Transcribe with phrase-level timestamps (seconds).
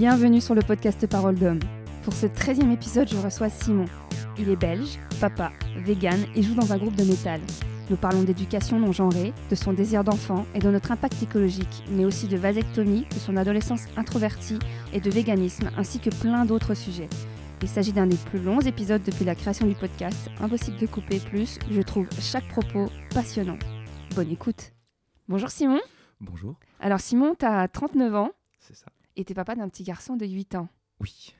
[0.00, 1.60] Bienvenue sur le podcast Parole d'homme.
[2.04, 3.84] Pour ce 13e épisode, je reçois Simon.
[4.38, 7.38] Il est belge, papa, vegan et joue dans un groupe de métal.
[7.90, 12.06] Nous parlons d'éducation non genrée, de son désir d'enfant et de notre impact écologique, mais
[12.06, 14.58] aussi de vasectomie, de son adolescence introvertie
[14.94, 17.10] et de véganisme, ainsi que plein d'autres sujets.
[17.60, 21.20] Il s'agit d'un des plus longs épisodes depuis la création du podcast, impossible de couper
[21.20, 23.58] plus, je trouve chaque propos passionnant.
[24.14, 24.72] Bonne écoute.
[25.28, 25.80] Bonjour Simon.
[26.22, 26.54] Bonjour.
[26.80, 28.86] Alors Simon, tu as 39 ans C'est ça.
[29.16, 30.68] Et tu es papa d'un petit garçon de 8 ans.
[31.00, 31.34] Oui.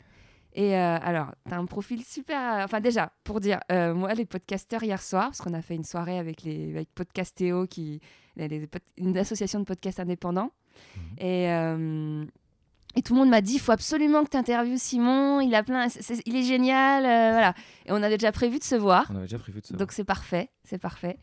[0.53, 2.41] Et euh, alors, tu as un profil super.
[2.41, 5.77] euh, Enfin, déjà, pour dire, euh, moi, les podcasteurs hier soir, parce qu'on a fait
[5.77, 8.01] une soirée avec, les, avec Podcastéo, qui,
[8.37, 10.51] les- les pod- une association de podcasts indépendants.
[10.97, 11.03] Mhm.
[11.19, 12.25] Et, euh,
[12.97, 15.63] et tout le monde m'a dit il faut absolument que tu interviewes Simon, il, a
[15.63, 17.03] plein, c'est- il est génial.
[17.05, 17.55] voilà.
[17.87, 19.07] Et on avait déjà prévu de se voir.
[19.11, 21.19] On avait déjà prévu de se Donc c'est parfait, c'est parfait.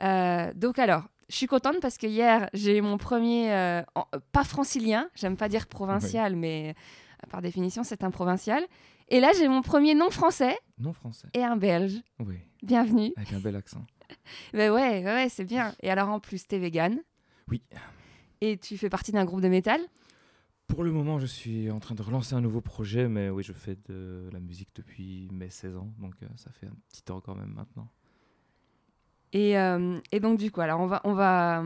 [0.00, 4.20] Donc alors, je suis contente parce que hier, j'ai eu mon premier, euh, en- euh,
[4.32, 8.64] pas francilien, j'aime pas dire provincial, mais euh, par définition, c'est un provincial.
[9.08, 11.28] Et là, j'ai mon premier nom français Non français.
[11.34, 12.00] et un belge.
[12.20, 12.36] Oui.
[12.62, 13.12] Bienvenue.
[13.16, 13.84] Avec un bel accent.
[14.52, 15.74] Ben ouais, ouais, ouais, c'est bien.
[15.82, 16.98] Et alors en plus, t'es vegan.
[17.48, 17.62] Oui.
[18.40, 19.80] Et tu fais partie d'un groupe de métal.
[20.66, 23.52] Pour le moment, je suis en train de relancer un nouveau projet, mais oui, je
[23.52, 27.20] fais de la musique depuis mes 16 ans, donc euh, ça fait un petit temps
[27.20, 27.88] quand même maintenant.
[29.34, 31.62] Et, euh, et donc du coup, alors on va, on va,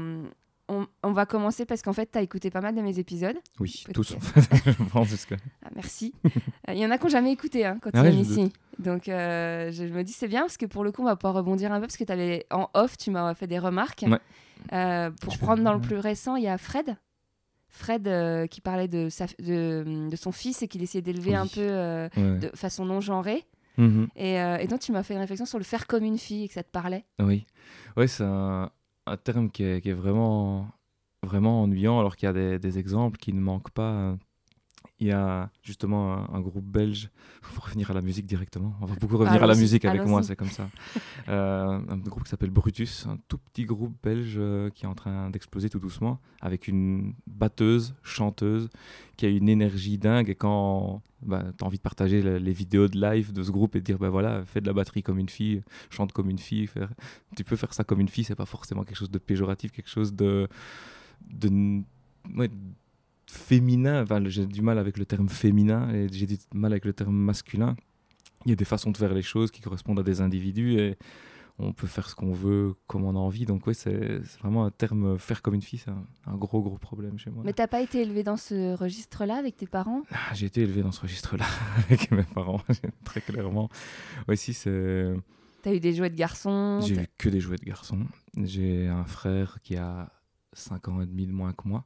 [0.68, 3.36] on, on va commencer parce qu'en fait, t'as écouté pas mal de mes épisodes.
[3.60, 4.40] Oui, tous en fait.
[4.72, 5.34] je pense jusque.
[5.64, 6.12] Ah, merci.
[6.26, 8.52] Euh, Il y en a qui n'ont jamais écouté hein, quand Ah ils ouais, ici.
[8.78, 11.34] Donc euh, je me dis c'est bien parce que pour le coup on va pouvoir
[11.34, 14.04] rebondir un peu parce que avais, en off tu m'as fait des remarques.
[14.08, 14.18] Ouais.
[14.72, 16.96] Euh, pour Je peux- prendre dans le plus récent, il y a Fred.
[17.70, 21.36] Fred euh, qui parlait de, sa, de, de son fils et qu'il essayait d'élever Oui.
[21.36, 22.38] un peu euh, Ouais.
[22.38, 23.44] de façon non genrée.
[23.78, 24.08] Mhm.
[24.16, 26.44] Et, euh, et donc tu m'as fait une réflexion sur le faire comme une fille
[26.44, 27.04] et que ça te parlait.
[27.20, 27.46] Oui,
[27.96, 28.70] ouais, c'est un,
[29.06, 30.68] un terme qui est, qui est vraiment,
[31.22, 34.16] vraiment ennuyant, alors qu'il y a des, des exemples qui ne manquent pas.
[35.00, 37.08] Il y a justement un, un groupe belge,
[37.54, 40.22] pour revenir à la musique directement, on va beaucoup revenir à la musique avec moi,
[40.24, 40.68] c'est comme ça.
[41.28, 44.94] Euh, un groupe qui s'appelle Brutus, un tout petit groupe belge euh, qui est en
[44.94, 48.70] train d'exploser tout doucement, avec une batteuse, chanteuse,
[49.18, 52.52] qui a une énergie dingue, et quand bah, tu as envie de partager le- les
[52.52, 55.02] vidéos de live de ce groupe et de dire, bah voilà, fais de la batterie
[55.02, 56.88] comme une fille, chante comme une fille, faire
[57.36, 59.90] tu peux faire ça comme une fille, c'est pas forcément quelque chose de péjoratif, quelque
[59.90, 60.48] chose de,
[61.30, 61.82] de
[62.36, 62.48] ouais,
[63.28, 64.02] féminin.
[64.02, 67.14] Enfin, j'ai du mal avec le terme féminin et j'ai du mal avec le terme
[67.14, 67.76] masculin.
[68.46, 70.96] Il y a des façons de faire les choses qui correspondent à des individus et
[71.58, 73.44] on peut faire ce qu'on veut comme on a envie.
[73.44, 76.78] Donc oui, c'est vraiment un terme faire comme une fille, c'est un, un gros gros
[76.78, 77.42] problème chez moi.
[77.44, 80.02] Mais t'as pas été élevé dans ce registre-là avec tes parents?
[80.12, 81.44] Ah, J'ai été élevé dans ce registre-là
[81.78, 82.62] avec mes parents,
[83.04, 83.68] très clairement.
[84.28, 85.14] Oui, si, c'est...
[85.62, 88.06] T'as eu des jouets de garçons J'ai vu que des jouets de garçons.
[88.36, 90.12] J'ai un frère qui a
[90.52, 91.84] 5 ans et demi de moins que moi.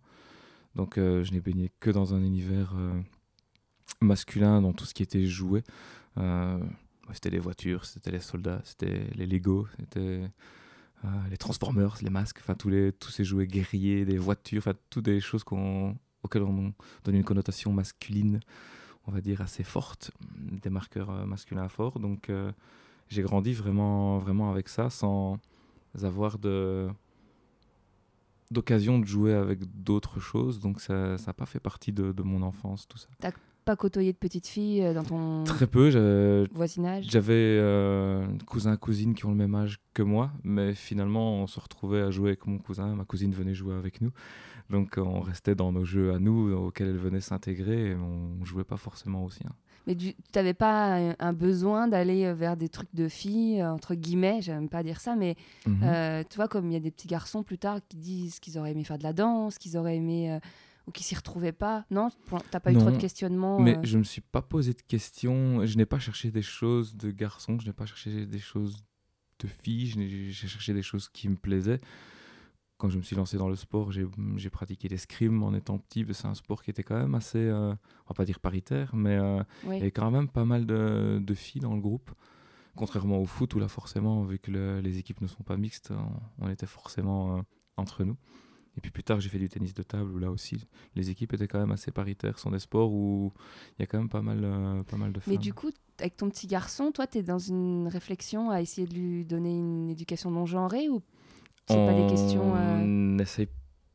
[0.74, 3.00] Donc euh, je n'ai baigné que dans un univers euh,
[4.00, 5.62] masculin, dans tout ce qui était jouet.
[6.18, 6.58] Euh,
[7.12, 10.22] c'était les voitures, c'était les soldats, c'était les Lego, c'était
[11.28, 15.20] les Transformers, les masques, enfin tous, tous ces jouets guerriers, des voitures, enfin toutes des
[15.20, 15.42] choses
[16.22, 16.72] auxquelles on
[17.04, 18.38] donne une connotation masculine,
[19.08, 21.98] on va dire assez forte, des marqueurs masculins forts.
[21.98, 22.30] Donc
[23.08, 25.40] j'ai grandi vraiment, vraiment avec ça, sans
[26.02, 26.88] avoir de
[28.52, 30.60] d'occasion de jouer avec d'autres choses.
[30.60, 33.08] Donc ça n'a pas fait partie de, de mon enfance, tout ça.
[33.64, 36.46] pas côtoyé de petites filles euh, dans ton Très peu.
[36.52, 37.06] voisinage?
[37.08, 41.60] J'avais euh, cousins, cousines qui ont le même âge que moi, mais finalement on se
[41.60, 42.94] retrouvait à jouer avec mon cousin.
[42.96, 44.10] Ma cousine venait jouer avec nous.
[44.70, 48.64] Donc on restait dans nos jeux à nous, auxquels elle venait s'intégrer, et on jouait
[48.64, 49.40] pas forcément aussi.
[49.46, 49.52] hein.
[49.86, 53.72] Mais tu n'avais pas un, un besoin d'aller euh, vers des trucs de filles, euh,
[53.72, 55.34] entre guillemets, j'aime pas dire ça, mais
[55.66, 55.80] Mhm.
[55.82, 58.58] euh, tu vois, comme il y a des petits garçons plus tard qui disent qu'ils
[58.58, 60.32] auraient aimé faire de la danse, qu'ils auraient aimé.
[60.32, 60.38] euh,
[60.88, 61.84] ou qui s'y retrouvaient pas.
[61.92, 62.08] Non
[62.50, 65.64] T'as pas eu trop de questionnements Mais euh, je me suis pas posé de questions.
[65.64, 67.56] Je n'ai pas cherché des choses de garçon.
[67.60, 68.82] Je n'ai pas cherché des choses
[69.38, 69.86] de filles.
[70.32, 71.80] J'ai cherché des choses qui me plaisaient.
[72.82, 76.04] Quand je me suis lancé dans le sport, j'ai pratiqué l'escrime en étant petit.
[76.10, 79.16] C'est un sport qui était quand même assez, euh, on va pas dire paritaire, mais
[79.16, 79.76] euh, oui.
[79.76, 82.10] il y avait quand même pas mal de, de filles dans le groupe.
[82.74, 85.92] Contrairement au foot où là forcément, vu que le- les équipes ne sont pas mixtes,
[85.92, 87.42] on, on était forcément euh,
[87.76, 88.16] entre nous.
[88.76, 91.34] Et puis plus tard, j'ai fait du tennis de table où là aussi, les équipes
[91.34, 92.36] étaient quand même assez paritaires.
[92.36, 93.32] Ce sont des sports où
[93.78, 95.34] il y a quand même pas mal, euh, pas mal de femmes.
[95.34, 95.70] Mais du coup,
[96.00, 99.56] avec ton petit garçon, toi, tu es dans une réflexion à essayer de lui donner
[99.56, 101.00] une éducation non genrée ou
[101.72, 103.48] c'est pas des questions euh, On essaie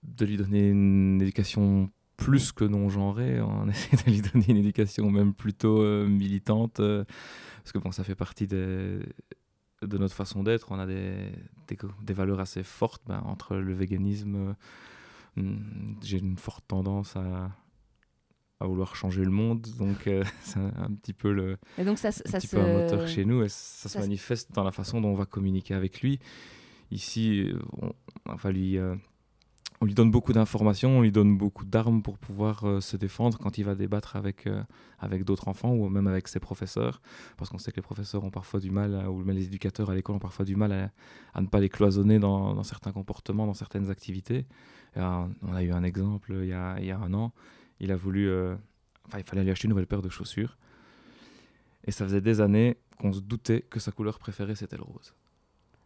[0.04, 3.42] de lui donner une éducation plus que non genrée.
[3.42, 6.80] On essaie de lui donner une éducation même plutôt euh, militante.
[6.80, 7.04] euh,
[7.64, 9.00] parce que bon, ça fait partie des,
[9.82, 10.72] de notre façon d'être.
[10.72, 11.16] On a des,
[11.68, 14.56] des, des valeurs assez fortes ben, entre le véganisme.
[15.38, 17.52] euh, hmm, J'ai une forte tendance à,
[18.60, 19.68] à vouloir changer le monde.
[19.78, 20.10] Donc,
[20.42, 23.08] c'est un, un petit peu le, Et donc ça, un ça petit peu un moteur
[23.08, 26.20] chez nous et ça, se- manifeste dans la façon dont on va communiquer avec lui.
[26.92, 27.60] Ici, euh,
[28.26, 28.96] on, va lui, euh,
[29.82, 33.38] on lui donne beaucoup d'informations, on lui donne beaucoup d'armes pour pouvoir euh, se défendre
[33.38, 34.48] quand il va débattre avec,
[35.00, 37.02] avec d'autres enfants ou même avec ses professeurs.
[37.36, 39.96] Parce qu'on sait que les professeurs ont parfois du mal, ou même les éducateurs à
[39.96, 40.92] l'école ont parfois du mal
[41.34, 44.46] à, ne pas les cloisonner dans, certains comportements, dans certaines activités.
[44.96, 47.34] On a eu un exemple il y a, il y a un an.
[47.80, 48.32] Il a voulu.
[49.06, 50.58] enfin, il fallait lui acheter une nouvelle paire de chaussures.
[51.84, 55.14] Et ça faisait des années qu'on se doutait que sa couleur préférée c'était le rose.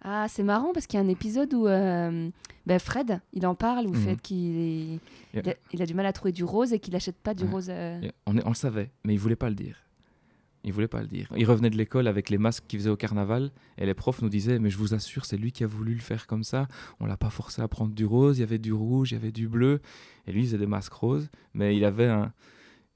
[0.04, 2.30] Ah, c'est marrant parce qu'il y a un épisode où euh,
[2.66, 3.96] ben Fred, il en parle, où Mhm.
[4.04, 5.00] fait qu'il
[5.34, 7.44] il, a, il a du mal à trouver du rose et qu'il n'achète pas du
[7.44, 7.50] Ouais.
[7.52, 7.68] rose.
[7.70, 9.78] euh, on, on le savait, mais il voulait pas le dire.
[10.64, 11.28] Il voulait pas le dire.
[11.36, 13.50] Il revenait de l'école avec les masques qu'il faisait au carnaval
[13.80, 16.02] et les profs nous disaient mais je vous assure c'est lui qui a voulu le
[16.02, 16.68] faire comme ça.
[17.00, 18.38] On l'a pas forcé à prendre du rose.
[18.38, 19.82] Il y avait du rouge, il y avait du bleu
[20.28, 21.30] et lui il faisait des masques roses.
[21.56, 22.32] Mais il avait un,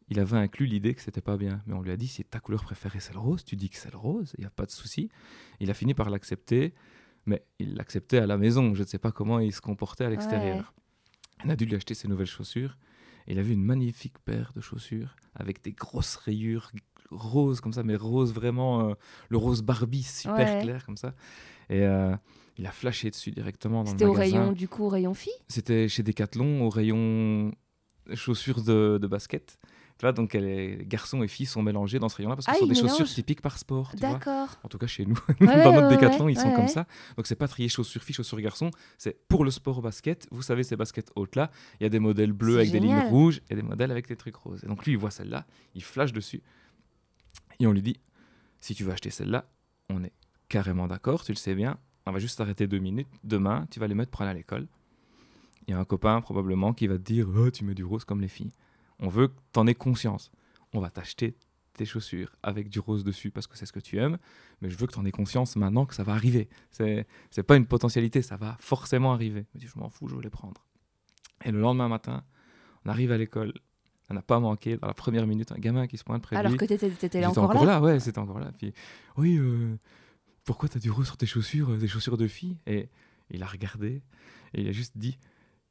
[0.09, 1.61] il avait inclus l'idée que c'était pas bien.
[1.65, 3.77] Mais on lui a dit si ta couleur préférée c'est le rose, tu dis que
[3.77, 5.09] c'est le rose, il y a pas de souci.
[5.59, 6.73] Il a fini par l'accepter,
[7.25, 8.75] mais il l'acceptait à la maison.
[8.75, 10.73] Je ne sais pas comment il se comportait à l'extérieur.
[11.43, 12.77] On a dû lui acheter ses nouvelles chaussures.
[13.27, 16.71] Il a vu une magnifique paire de chaussures avec des grosses rayures
[17.11, 18.93] roses comme ça, mais rose vraiment, euh,
[19.29, 20.61] le rose Barbie super Ouais.
[20.61, 21.13] clair comme ça.
[21.69, 22.15] Et euh,
[22.57, 24.39] il a flashé dessus directement dans le C'était au magasin.
[24.41, 25.33] rayon, du coup, au rayon fille?
[25.47, 27.51] C'était chez Decathlon, au rayon
[28.13, 29.57] chaussures de, de basket.
[29.97, 32.55] Tu vois, donc les garçons et filles sont mélangés dans ce rayon-là parce que Ah,
[32.55, 33.91] ce sont ils des chaussures typiques par sport.
[33.95, 34.49] D'accord.
[34.63, 36.85] En tout cas chez nous, Ouais, dans notre ouais, décathlon, ouais, ils sont comme ça.
[37.15, 40.27] Donc c'est pas trié chaussures filles, chaussures garçons, c'est pour le sport basket.
[40.31, 41.49] Vous savez ces baskets hautes là,
[41.79, 44.17] il y a des modèles bleus avec des lignes rouges et des modèles avec des
[44.17, 44.63] trucs roses.
[44.65, 45.45] Et donc lui il voit celle-là,
[45.75, 46.43] il flash dessus
[47.59, 47.99] et on lui dit
[48.59, 49.45] si tu veux acheter celle-là,
[49.89, 50.13] on est
[50.49, 51.77] carrément d'accord, tu le sais bien.
[52.05, 53.07] On va juste arrêter deux minutes.
[53.23, 54.67] Demain, tu vas les mettre pour aller à l'école.
[55.67, 58.05] Il y a un copain probablement qui va te dire oh, tu mets du rose
[58.05, 58.51] comme les filles.
[58.99, 60.31] On veut que tu en aies conscience.
[60.73, 61.35] On va t'acheter
[61.73, 64.17] tes chaussures avec du rose dessus parce que c'est ce que tu aimes,
[64.61, 66.47] mais je veux que tu en aies conscience maintenant que ça va arriver.
[66.71, 69.45] C'est c'est pas une potentialité, ça va forcément arriver.
[69.53, 70.65] Je me dis, je m'en fous, je veux les prendre.
[71.43, 72.23] Et le lendemain matin,
[72.85, 73.53] on arrive à l'école,
[74.09, 76.39] on n'a pas manqué, dans la première minute, un gamin qui se pointe près de
[76.39, 76.57] Alors lui.
[76.57, 78.51] que t'étais étais là J'étais encore, là, ouais, c'était encore là.
[78.57, 78.73] Puis,
[79.17, 79.75] oui, euh,
[80.45, 82.57] pourquoi t'as du rose sur tes chaussures, euh, des chaussures de fille?
[82.67, 82.89] Et
[83.31, 84.01] il a regardé
[84.53, 85.17] et il a juste dit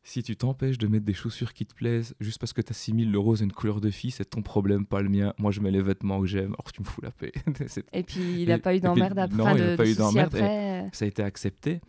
[0.06, 3.10] si tu t'empêches de mettre des chaussures qui te plaisent juste parce que tu assimiles
[3.10, 5.32] le rose à une couleur de fille, c'est ton problème, pas le mien.
[5.38, 6.54] Moi, je mets les vêtements que j'aime.
[6.58, 7.32] Or, tu me fous la paix.
[7.92, 9.36] Et puis il n'a pas eu d'emmerde après.
[9.36, 10.90] non, il a de, pas de eu d'emmerde, après.
[10.92, 11.80] ça a été accepté.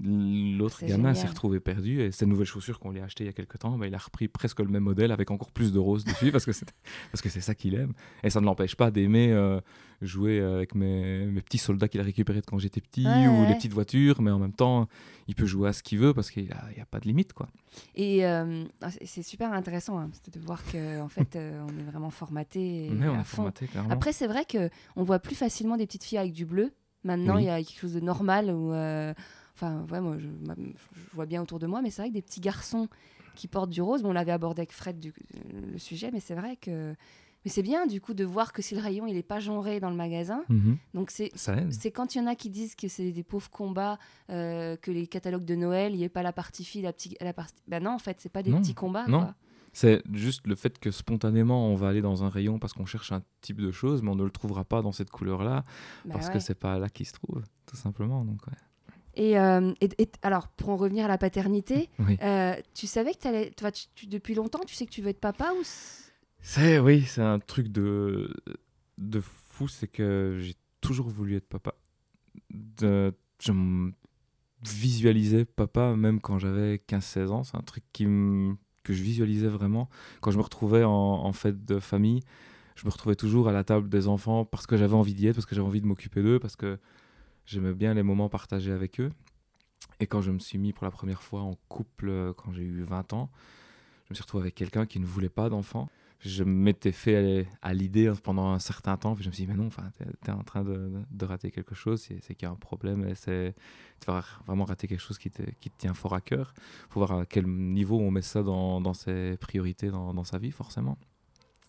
[0.00, 3.30] L'autre gamin s'est retrouvé perdu et ces nouvelles chaussures qu'on lui a achetées il y
[3.30, 5.78] a quelques temps, bah, il a repris presque le même modèle avec encore plus de
[5.78, 7.92] rose dessus parce que c'est ça qu'il aime.
[8.24, 9.60] Et ça ne l'empêche pas d'aimer euh,
[10.02, 13.42] jouer avec mes, mes petits soldats qu'il a récupérés de quand j'étais petit Ouais, ou
[13.42, 13.48] ouais.
[13.48, 14.88] les petites voitures, mais en même temps,
[15.28, 17.32] il peut jouer à ce qu'il veut parce qu'il n'y a, pas de limite.
[17.32, 17.48] quoi.
[17.94, 21.84] Et euh, ah, c'est- super intéressant hein, de voir que en fait euh, on est
[21.84, 23.36] vraiment formaté on à est fond.
[23.36, 23.90] formaté clairement.
[23.90, 26.72] Après c'est vrai que on voit plus facilement des petites filles avec du bleu.
[27.04, 27.42] Maintenant Oui.
[27.42, 28.72] il y a quelque chose de normal où
[29.54, 30.26] enfin ouais moi je,
[31.14, 32.88] vois bien autour de moi mais c'est vrai que des petits garçons
[33.34, 35.12] qui portent du rose, bon, on l'avait abordé avec Fred du-
[35.72, 36.94] le sujet mais c'est vrai que
[37.44, 39.78] mais c'est bien du coup de voir que si le rayon il est pas genré
[39.80, 40.76] dans le magasin Mhm.
[40.94, 43.98] donc c'est c'est quand il y en a qui disent que c'est des pauvres combats,
[44.30, 47.16] euh, que les catalogues de Noël, il n'y ait pas la partie fille, la petite,
[47.20, 47.54] la partie.
[47.68, 49.06] Ben non, en fait, c'est pas des Non, petits combats.
[49.08, 49.20] non.
[49.20, 49.34] quoi.
[49.74, 53.10] C'est juste le fait que spontanément on va aller dans un rayon parce qu'on cherche
[53.12, 55.64] un type de chose, mais on ne le trouvera pas dans cette couleur-là
[56.04, 56.34] Ben parce ouais.
[56.34, 58.24] que c'est pas là qu'il se trouve, tout simplement.
[58.24, 58.52] Donc, ouais.
[59.16, 62.16] Et, euh, et- et- alors, pour en revenir à la paternité, Oui.
[62.22, 65.20] euh, tu savais que toi, tu, tu- depuis longtemps, tu sais que tu veux être
[65.20, 65.62] papa ou
[66.40, 68.34] C'est oui, c'est un truc de
[68.98, 71.74] de fou, c'est que j'ai toujours voulu être papa.
[72.50, 73.92] De, je me
[74.62, 79.48] visualisais papa même quand j'avais 15-16 ans, c'est un truc qui me- que je visualisais
[79.48, 79.88] vraiment
[80.20, 82.20] quand je me retrouvais en, en fête de famille.
[82.76, 85.36] Je me retrouvais toujours à la table des enfants parce que j'avais envie d'y être,
[85.36, 86.78] parce que j'avais envie de m'occuper d'eux, parce que
[87.46, 89.10] j'aimais bien les moments partagés avec eux.
[90.00, 92.62] Et quand je me suis mis pour la première fois en couple, euh, quand j'ai
[92.62, 93.30] eu 20 ans,
[94.06, 95.88] je me suis retrouvé avec quelqu'un qui ne voulait pas d'enfant.
[96.20, 99.58] Je m'étais fait à, l'idée pendant un certain temps, puis je me suis dit, mais
[99.58, 102.50] non, enfin, t'es es en train de, de rater quelque chose, c'est qu'il y a
[102.50, 103.54] un problème, et c'est
[104.46, 106.54] vraiment rater quelque chose qui te, qui te tient fort à cœur.
[106.56, 110.38] Il faut voir à quel niveau on met ça dans, dans ses priorités dans, sa
[110.38, 110.96] vie, forcément.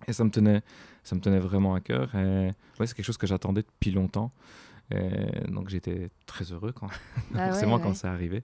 [0.08, 0.62] Et ça me tenait,
[1.04, 2.14] ça me tenait vraiment à cœur.
[2.14, 4.32] Ouais, c'est quelque chose que j'attendais depuis longtemps.
[4.92, 6.88] Et donc j'étais très heureux quand,
[7.34, 7.96] Ah ouais, forcément quand ouais.
[7.96, 8.44] c'est arrivé.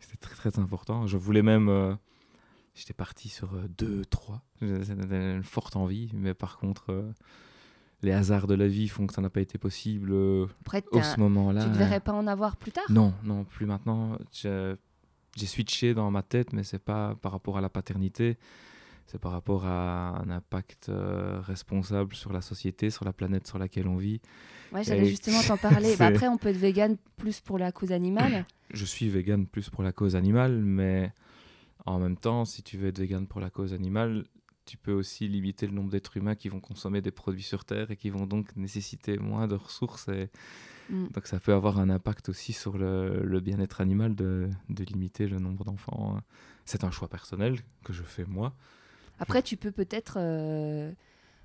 [0.00, 1.06] C'était très très important.
[1.06, 1.68] Je voulais même.
[1.68, 1.94] euh,
[2.74, 4.42] J'étais parti sur euh, deux, trois.
[4.62, 7.12] J'avais une forte envie, mais par contre, euh,
[8.00, 11.02] les hasards de la vie font que ça n'a pas été possible euh, Après, au
[11.02, 11.62] ce moment-là.
[11.64, 12.84] tu ne devrais pas en avoir plus tard?
[12.88, 14.16] Non, non, plus maintenant.
[14.32, 14.74] Je-
[15.36, 18.38] J'ai switché dans ma tête, mais c'est pas par rapport à la paternité.
[19.06, 23.58] C'est par rapport à un impact euh, responsable sur la société, sur la planète sur
[23.58, 24.20] laquelle on vit.
[24.72, 25.94] Ouais, j'allais justement t'en parler.
[25.98, 28.44] Bah, après, on peut être vegan plus pour la cause animale.
[28.74, 31.12] Je suis vegan plus pour la cause animale, mais
[31.84, 34.24] en même temps, si tu veux être vegan pour la cause animale,
[34.64, 37.90] tu peux aussi limiter le nombre d'êtres humains qui vont consommer des produits sur Terre
[37.90, 40.08] et qui vont donc nécessiter moins de ressources.
[40.08, 40.30] Et
[40.90, 41.06] Mm.
[41.12, 45.28] donc ça peut avoir un impact aussi sur le, le bien-être animal de, de limiter
[45.28, 46.18] le nombre d'enfants.
[46.64, 48.54] C'est un choix personnel que je fais moi.
[49.22, 50.14] Après, tu peux peut-être.
[50.18, 50.92] euh,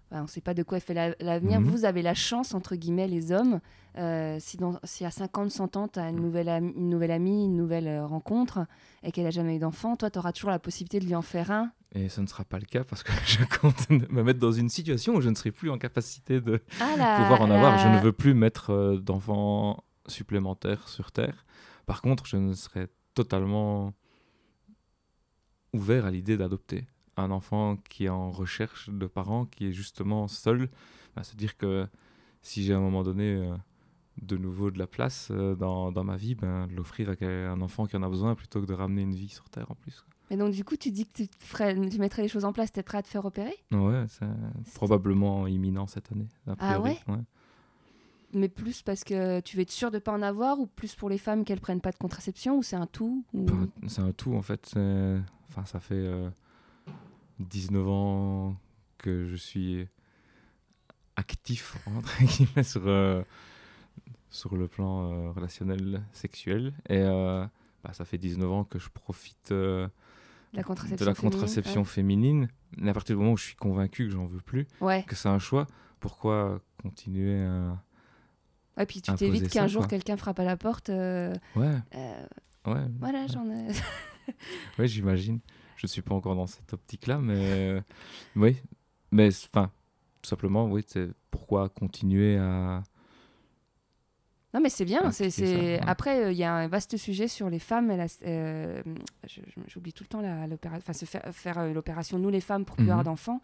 [0.10, 1.60] bah, on ne sait pas de quoi fait la- l'avenir.
[1.60, 1.67] Mhm.
[1.69, 3.60] Vous avez la chance, entre guillemets, les hommes.
[3.98, 7.12] euh, si, dans, si à 50, 100 ans, tu as une nouvelle, ami, une nouvelle
[7.12, 8.65] amie, une nouvelle rencontre,
[9.03, 11.22] et qu'elle n'a jamais eu d'enfant, toi, tu auras toujours la possibilité de lui en
[11.24, 11.72] faire un.
[11.93, 14.69] Et ce ne sera pas le cas parce que je compte me mettre dans une
[14.69, 17.77] situation où je ne serai plus en capacité de Ah, pouvoir en avoir.
[17.79, 21.46] Je ne veux plus mettre euh, d'enfants supplémentaires sur Terre.
[21.86, 23.93] Par contre, je ne serais totalement
[25.74, 26.86] ouvert à l'idée d'adopter
[27.24, 30.70] un enfant qui est en recherche de parents, qui est justement seul.
[31.16, 31.88] Bah, C'est-à-dire que
[32.42, 33.56] si j'ai à un moment donné euh,
[34.22, 37.62] de nouveau de la place euh, dans, dans ma vie, ben, de l'offrir à un
[37.62, 40.04] enfant qui en a besoin plutôt que de ramener une vie sur Terre en plus.
[40.30, 42.72] Mais donc, du coup, tu dis que tu, ferais- tu mettrais les choses en place,
[42.72, 43.56] tu es prêt à te faire opérer?
[43.72, 44.26] Ouais, c'est
[44.74, 46.28] probablement imminent cette année.
[46.60, 46.98] Ah ouais?
[48.34, 51.10] Mais plus parce que tu veux être sûr de pas en avoir, ou plus pour
[51.10, 54.12] les femmes qu'elles prennent pas de contraception, ou c'est un tout ou- Enfin, C'est un
[54.12, 54.74] tout en fait.
[55.50, 56.30] Enfin, ça fait euh,
[57.39, 58.56] 19 ans
[58.98, 59.88] que je suis
[61.15, 63.24] actif entre guillemets sur, euh,
[64.29, 66.74] sur le plan euh, relationnel sexuel.
[66.89, 67.46] Et euh,
[67.84, 69.79] bah, ça fait 19 ans que je profite La de
[70.58, 72.50] la féminine, contraception féminine.
[72.77, 74.88] Mais à partir du moment où je suis convaincu que j'en veux plus, Ouais.
[74.88, 75.03] ouais.
[75.03, 75.67] que c'est un choix,
[76.00, 77.82] pourquoi continuer à...
[78.77, 80.89] Ouais, puis tu t'évites qu'un jour quelqu'un frappe à la porte.
[80.89, 81.82] Ouais, ouais.
[83.00, 83.70] voilà, j'en ai.
[84.77, 85.39] Oui, j'imagine.
[85.77, 87.81] Je ne suis pas encore dans cette optique-là, mais euh,
[88.36, 88.57] oui.
[89.12, 89.72] Mais enfin,
[90.22, 92.84] tout simplement, oui, c'est pourquoi continuer à.
[94.53, 95.12] Non, mais c'est bien.
[95.12, 95.79] C'est ouais.
[95.86, 97.91] Après, euh, il y a un vaste sujet sur les femmes.
[98.25, 98.81] euh,
[99.67, 102.65] J'oublie tout le temps la- l'opéra- enfin, se faire, faire euh, l'opération, nous les femmes,
[102.65, 102.91] pour plus Mhm.
[102.91, 103.41] avoir d'enfants.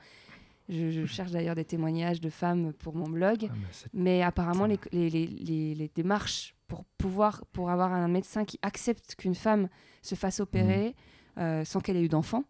[0.70, 3.50] Je, je cherche d'ailleurs des témoignages de femmes pour mon blog.
[3.52, 3.56] Ah,
[3.94, 9.16] mais apparemment, les, les, les, les- démarches pour pouvoir, pour avoir un médecin qui accepte
[9.16, 9.68] qu'une femme
[10.02, 10.92] se fasse opérer euh,
[11.38, 12.44] sans qu'elle ait eu d'enfant.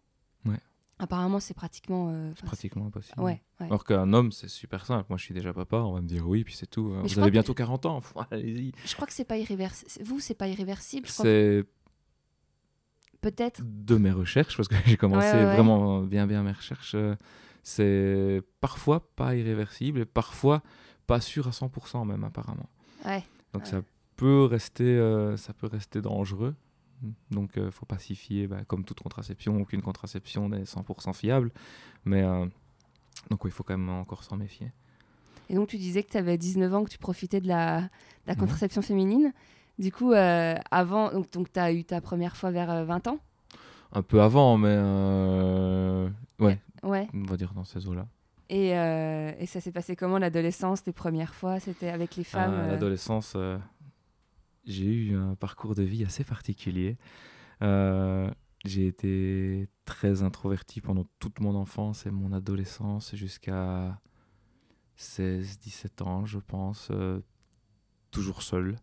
[0.46, 0.58] Ouais.
[0.98, 2.10] apparemment, c'est pratiquement.
[2.12, 3.20] euh, c'est pratiquement impossible.
[3.20, 3.66] Ouais, ouais.
[3.66, 5.06] Alors qu'un homme, c'est super simple.
[5.08, 6.88] Moi, je suis déjà papa, on va me dire oui, puis c'est tout.
[7.02, 8.00] Vous avez que- bientôt 40 ans,
[8.30, 8.72] allez-y.
[8.86, 9.90] Je crois que c'est pas irréversible.
[10.04, 11.06] Vous, c'est pas irréversible.
[11.06, 11.64] Que C'est
[13.20, 13.62] peut-être.
[13.64, 16.94] de mes recherches, parce que j'ai commencé Ouais, vraiment bien, bien mes recherches.
[16.94, 17.16] euh,
[17.62, 20.62] C'est parfois pas irréversible et parfois
[21.06, 22.68] pas sûr à 100% même, apparemment.
[23.04, 23.24] Ouais.
[23.52, 23.82] Donc ça
[24.16, 26.54] peut rester, euh, ça peut rester dangereux.
[27.30, 31.50] Donc euh, faut pas s'y fier, bah, comme toute contraception, aucune contraception n'est 100% fiable.
[32.04, 32.46] Mais euh,
[33.30, 34.72] donc il faut quand même encore s'en méfier.
[35.50, 37.88] Et donc, tu disais que tu avais 19 ans, que tu profitais de la, de
[38.26, 38.38] la Ouais.
[38.38, 39.32] contraception féminine.
[39.78, 43.08] Du coup, euh, avant, donc, donc tu as eu ta première fois vers euh, 20
[43.08, 43.18] ans?
[43.92, 46.08] Un peu avant, mais euh,
[46.40, 47.08] ouais, Ouais.
[47.12, 48.06] on va dire dans ces eaux-là.
[48.48, 51.60] Et, et ça s'est passé comment l'adolescence, tes premières fois?
[51.60, 53.36] C'était avec les femmes À euh, l'adolescence,
[54.66, 56.96] j'ai eu un parcours de vie assez particulier.
[57.62, 58.30] Euh,
[58.64, 64.00] j'ai été très introverti pendant toute mon enfance et mon adolescence jusqu'à
[64.98, 67.20] 16-17 ans, je pense, euh,
[68.10, 68.76] toujours seul.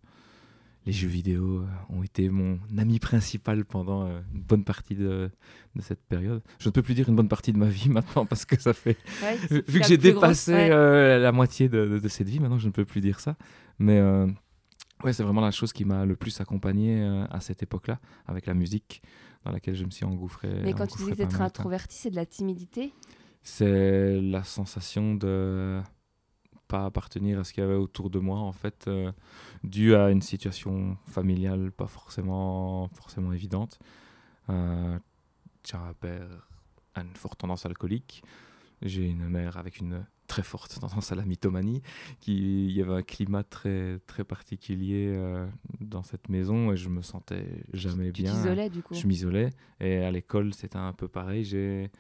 [0.88, 5.30] Les jeux vidéo euh, ont été mon ami principal pendant euh, une bonne partie de,
[5.76, 6.42] de cette période.
[6.60, 8.74] Je ne peux plus dire une bonne partie de ma vie maintenant parce que ça
[8.74, 11.20] fait ouais, Vu que j'ai grosse, dépassé ouais.
[11.20, 13.36] la moitié de, de- de cette vie, maintenant je ne peux plus dire ça.
[13.78, 14.00] Mais
[15.04, 18.46] ouais, c'est vraiment la chose qui m'a le plus accompagné euh, à cette époque-là, avec
[18.46, 19.02] la musique
[19.44, 20.50] dans laquelle je me suis engouffré.
[20.64, 21.42] Mais quand tu disais temps.
[21.42, 22.94] introverti, c'est de la timidité?
[23.44, 25.82] C'est la sensation de
[26.68, 29.12] pas appartenir à ce qu'il y avait autour de moi, en fait, euh,
[29.64, 33.80] dû à une situation familiale pas forcément, forcément évidente.
[34.50, 34.98] Euh,
[35.66, 36.48] j'ai un père
[36.94, 38.24] a une forte tendance alcoolique.
[38.82, 41.82] J'ai une mère avec une très forte tendance à la mythomanie.
[42.22, 45.46] Qui, il y avait un climat très, très particulier euh,
[45.82, 48.34] dans cette maison et je me sentais jamais Tu bien.
[48.34, 48.94] t'isolais du coup?
[48.94, 49.50] Je m'isolais.
[49.82, 51.44] Et à l'école, c'était un peu pareil.
[51.44, 51.92] J'ai,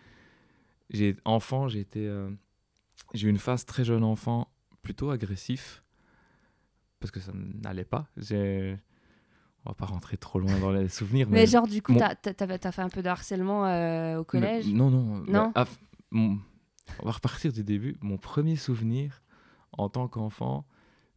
[0.92, 2.30] j'ai enfant, j'ai été, euh,
[3.14, 4.48] j'ai eu une phase très jeune enfant,
[4.82, 5.84] plutôt agressif,
[7.02, 8.08] parce que ça n'allait pas.
[8.16, 8.78] J'ai,
[9.66, 12.00] on va pas rentrer trop loin dans les souvenirs, Mais, mais, genre, du coup, mon-
[12.00, 14.68] t'as as, fait un peu de harcèlement euh, au collège?
[14.68, 15.48] mais- non, non, Non?
[15.48, 15.66] mais, ah,
[16.12, 16.40] mon-
[17.00, 17.98] on va repartir du début.
[18.02, 19.22] Mon premier souvenir
[19.72, 20.66] en tant qu'enfant,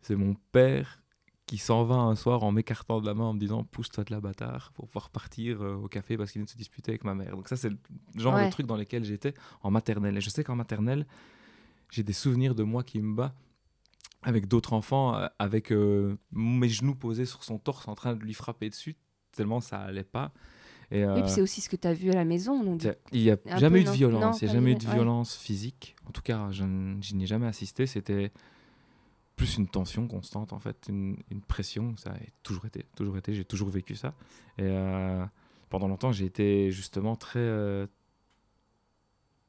[0.00, 1.02] c'est mon père
[1.46, 4.12] qui s'en va un soir en m'écartant de la main en me disant pousse-toi de
[4.12, 7.04] la bâtard pour pouvoir partir euh, au café parce qu'il vient de se disputer avec
[7.04, 7.36] ma mère.
[7.36, 7.78] Donc ça c'est le
[8.16, 10.16] genre de truc dans lequel j'étais en maternelle.
[10.16, 11.06] Et je sais qu'en maternelle,
[11.90, 13.34] j'ai des souvenirs de moi qui me bat
[14.22, 18.22] avec d'autres enfants, euh, avec euh, mes genoux posés sur son torse en train de
[18.22, 18.96] lui frapper dessus,
[19.32, 20.32] tellement ça allait pas.
[20.90, 22.62] Et, oui, c'est aussi ce que tu as vu à la maison.
[22.62, 22.86] Donc...
[23.12, 25.96] Il n'y a jamais eu de violence, il n'y a jamais eu de violence physique.
[26.06, 27.86] En tout cas, je n'y ai jamais assisté.
[27.86, 28.32] C'était
[29.36, 31.16] plus une tension constante en fait, une,
[31.48, 31.96] pression.
[31.96, 33.34] Ça a toujours été, toujours été.
[33.34, 34.14] J'ai toujours vécu ça.
[34.58, 35.24] Et euh,
[35.70, 37.86] pendant longtemps, j'ai été justement très euh,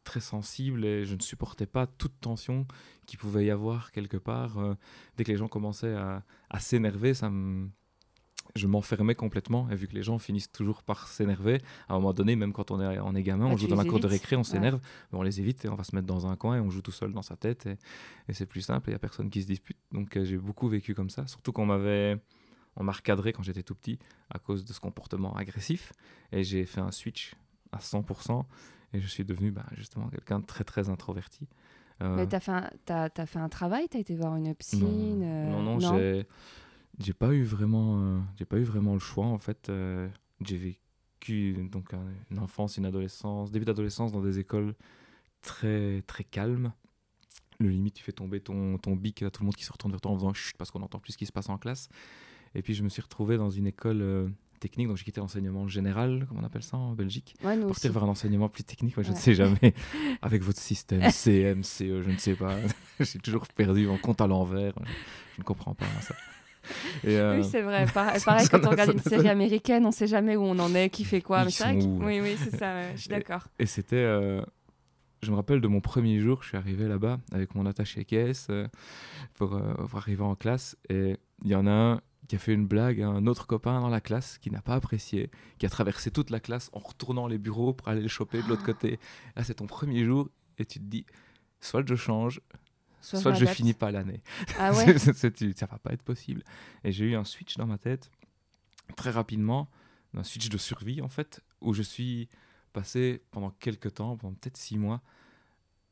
[0.03, 2.65] très sensible et je ne supportais pas toute tension
[3.05, 4.57] qui pouvait y avoir quelque part.
[4.57, 4.75] Euh,
[5.17, 7.69] dès que les gens commençaient à, à s'énerver, ça me
[8.55, 9.69] je m'enfermais complètement.
[9.69, 12.71] Et vu que les gens finissent toujours par s'énerver, à un moment donné, même quand
[12.71, 14.79] on est, on est gamin, on joue dans la cour de récré, on s'énerve,
[15.11, 16.81] mais on les évite et on va se mettre dans un coin et on joue
[16.81, 17.67] tout seul dans sa tête.
[17.67, 19.77] Et, c'est plus simple, il n'y a personne qui se dispute.
[19.91, 22.17] Donc euh, j'ai beaucoup vécu comme ça, surtout qu'on m'avait.
[22.77, 25.93] On m'a recadré quand j'étais tout petit à cause de ce comportement agressif.
[26.33, 27.33] Et j'ai fait un switch
[27.71, 28.43] à 100%
[28.93, 31.47] et je suis devenu bah, justement quelqu'un de très très introverti.
[32.03, 33.87] Euh, mais tu as, as, fait un travail?
[33.89, 36.23] Tu as été voir une psy Non, euh, non, non, non?
[36.99, 39.69] J'ai pas eu vraiment, euh, j'ai pas eu vraiment le choix en fait.
[39.69, 40.07] Euh,
[40.41, 41.93] j'ai vécu donc
[42.31, 44.75] une enfance, une adolescence, début d'adolescence dans des écoles
[45.41, 46.71] très très calmes.
[47.59, 49.91] Le limite, tu fais tomber ton, ton bic, à tout le monde qui se retourne
[49.91, 51.89] vers toi en faisant chut parce qu'on entend plus ce qui se passe en classe.
[52.53, 54.27] Et puis je me suis retrouvé dans une école euh,
[54.59, 57.91] technique, donc j'ai quitté l'enseignement général, comme on appelle ça en Belgique, ouais, pour partir
[57.91, 58.95] vers un enseignement plus technique.
[58.95, 59.73] Moi, je ne sais jamais,
[60.21, 62.57] avec votre système CM, CE, je ne sais pas.
[62.99, 64.73] j'ai toujours perdu en compte à l'envers.
[65.35, 66.15] Je ne comprends pas ça.
[67.05, 67.85] Euh, oui, c'est vrai.
[67.93, 70.89] Pareil, quand on regarde une série américaine, on ne sait jamais où on en est,
[70.89, 71.43] qui fait quoi.
[71.45, 72.91] mais c'est Oui, oui, c'est ça.
[72.95, 73.47] je suis d'accord.
[73.59, 73.95] Et, c'était.
[73.97, 74.41] Euh,
[75.21, 78.47] je me rappelle de mon premier jour, je suis arrivé là-bas avec mon attaché caisse
[78.49, 78.67] euh,
[79.33, 80.77] pour, pour, arriver en classe.
[80.89, 83.79] Et il y en a un qui a fait une blague à un autre copain
[83.81, 87.27] dans la classe qui n'a pas apprécié, qui a traversé toute la classe en retournant
[87.27, 88.73] les bureaux pour aller le choper de l'autre ah.
[88.73, 88.99] côté.
[89.35, 91.05] Là, c'est ton premier jour et tu te dis
[91.59, 92.41] soit je change,
[93.05, 94.21] soit, je finis pas l'année.
[94.57, 94.97] Ah ouais
[95.55, 96.43] ça va pas être possible.
[96.83, 98.09] Et j'ai eu un switch dans ma tête
[98.95, 99.69] très rapidement,
[100.15, 102.29] un switch de survie en fait, où je suis
[102.73, 105.01] passé pendant quelques temps, pendant peut-être six mois,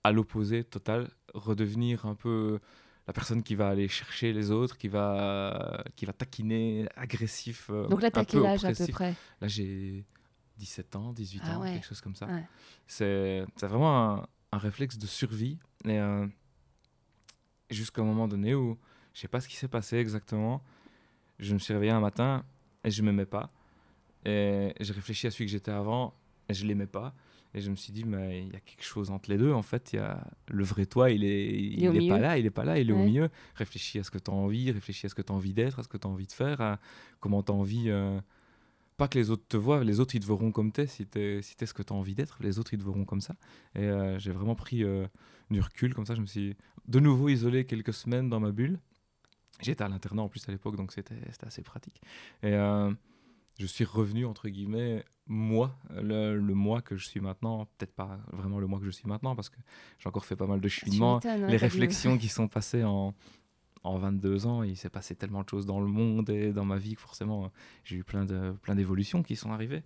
[0.03, 2.59] à l'opposé total, redevenir un peu
[3.07, 7.69] la personne qui va aller chercher les autres, qui va, qui va taquiner, agressif.
[7.69, 9.15] Euh, Donc là, t'as quel âge à peu près?
[9.41, 10.05] Là, j'ai
[10.57, 12.27] 17 ans, 18 ah ans, quelque chose comme ça.
[12.87, 15.59] C'est vraiment un, un, réflexe de survie.
[15.85, 16.25] Et, euh,
[17.73, 18.77] jusqu'à un moment donné où
[19.13, 20.63] je sais pas ce qui s'est passé exactement.
[21.39, 22.43] Je me suis réveillé un matin
[22.83, 23.51] et je m'aimais pas.
[24.25, 26.13] Et j'ai réfléchi à celui que j'étais avant
[26.49, 27.13] et je l'aimais pas.
[27.55, 29.51] Et je me suis dit, mais il y a quelque chose entre les deux.
[29.51, 32.45] En fait, il y a le vrai toi, il est, il, est, pas là, il
[32.47, 33.29] est pas là, il est au milieu.
[33.55, 35.79] Réfléchis à ce que tu as envie, réfléchis à ce que tu as envie d'être,
[35.79, 36.79] à ce que tu as envie de faire, à
[37.19, 37.91] comment tu as envie.
[37.91, 38.19] Euh,
[38.97, 40.87] pas que les autres te voient, les autres ils te verront comme t'es.
[40.87, 43.05] Si t'es si es ce que tu as envie d'être, les autres ils te verront
[43.05, 43.35] comme ça.
[43.75, 45.07] Et euh, j'ai vraiment pris euh,
[45.49, 46.15] du recul comme ça.
[46.15, 46.55] Je me suis
[46.87, 48.79] de nouveau isolé quelques semaines dans ma bulle.
[49.61, 52.01] J'étais à l'internat en plus à l'époque, donc c'était assez pratique.
[52.41, 52.91] Et euh,
[53.59, 57.65] je suis revenu, entre guillemets, moi, le, moi que je suis maintenant.
[57.77, 59.57] Peut-être pas vraiment le moi que je suis maintenant, parce que
[59.99, 61.19] j'ai encore fait pas mal de cheminement.
[61.23, 63.13] Les réflexions qui sont passées en,
[63.83, 66.77] en 22 ans, il s'est passé tellement de choses dans le monde et dans ma
[66.77, 67.51] vie que forcément,
[67.83, 69.83] j'ai eu plein d'évolutions plein qui sont arrivées.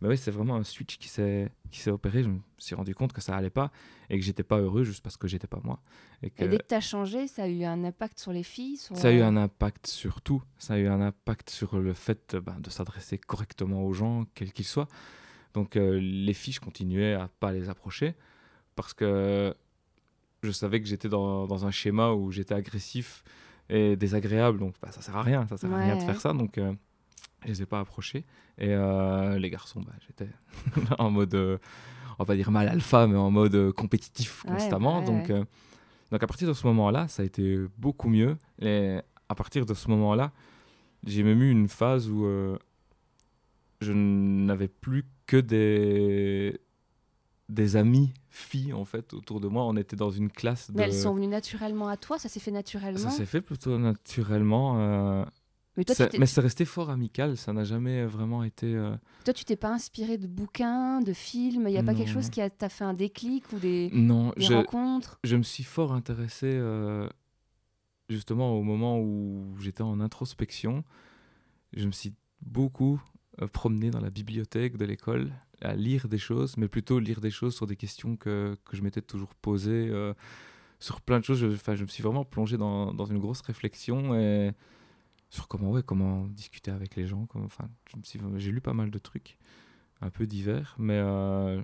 [0.00, 1.50] Mais oui, c'est vraiment un switch qui s'est
[1.88, 2.22] opéré.
[2.22, 3.70] Je me suis rendu compte que ça allait pas
[4.08, 5.80] et que j'étais pas heureux juste parce que j'étais pas moi.
[6.22, 9.08] Et, dès que tu as changé, ça a eu un impact sur les filles Ça
[9.08, 10.42] a eu un impact sur tout.
[10.58, 14.52] Ça a eu un impact sur le fait ben, de s'adresser correctement aux gens, quels
[14.52, 14.88] qu'ils soient.
[15.52, 18.14] Donc euh, les filles, je continuais à pas les approcher
[18.76, 19.54] parce que
[20.42, 23.24] je savais que j'étais dans, dans, un schéma où j'étais agressif
[23.68, 24.58] et désagréable.
[24.58, 26.32] Donc bah, ça sert à rien, ça sert à rien de faire ça.
[26.32, 26.72] Donc euh,
[27.42, 28.24] je les ai pas approchés.
[28.58, 30.30] Et euh, les garçons, bah, j'étais
[30.98, 31.58] en mode, euh,
[32.18, 35.02] on va dire mal alpha, mais en mode euh, compétitif constamment.
[35.02, 38.36] donc, donc à partir de ce moment-là, ça a été beaucoup mieux.
[38.60, 38.98] Et
[39.28, 40.32] à partir de ce moment-là,
[41.04, 42.26] j'ai même eu une phase où
[43.80, 46.60] je n'avais plus que des
[47.50, 49.64] des amis filles en fait autour de moi.
[49.64, 50.70] On était dans une classe.
[50.70, 50.76] De...
[50.76, 52.98] Mais elles sont venues naturellement à toi, ça s'est fait naturellement.
[52.98, 55.26] Ça s'est fait plutôt naturellement.
[55.76, 55.84] Mais,
[56.18, 58.74] mais c'est resté fort amical, ça n'a jamais vraiment été.
[58.74, 62.10] Euh, toi, tu t'es pas inspiré de bouquins, de films Il n'y a pas quelque
[62.10, 65.18] chose qui t'a fait un déclic ou des, non, des rencontres?
[65.22, 67.08] Je me suis fort intéressé euh,
[68.08, 70.84] justement au moment où j'étais en introspection.
[71.72, 73.00] Je me suis beaucoup
[73.40, 77.30] euh, promené dans la bibliothèque de l'école à lire des choses, mais plutôt lire des
[77.30, 79.92] choses sur des questions que, que je m'étais toujours posées.
[80.78, 84.14] sur plein de choses, je, je me suis vraiment plongé dans, dans une grosse réflexion
[85.30, 87.26] sur comment, ouais, comment discuter avec les gens.
[88.36, 89.38] J'ai lu pas mal de trucs
[90.00, 91.62] un peu divers, mais euh,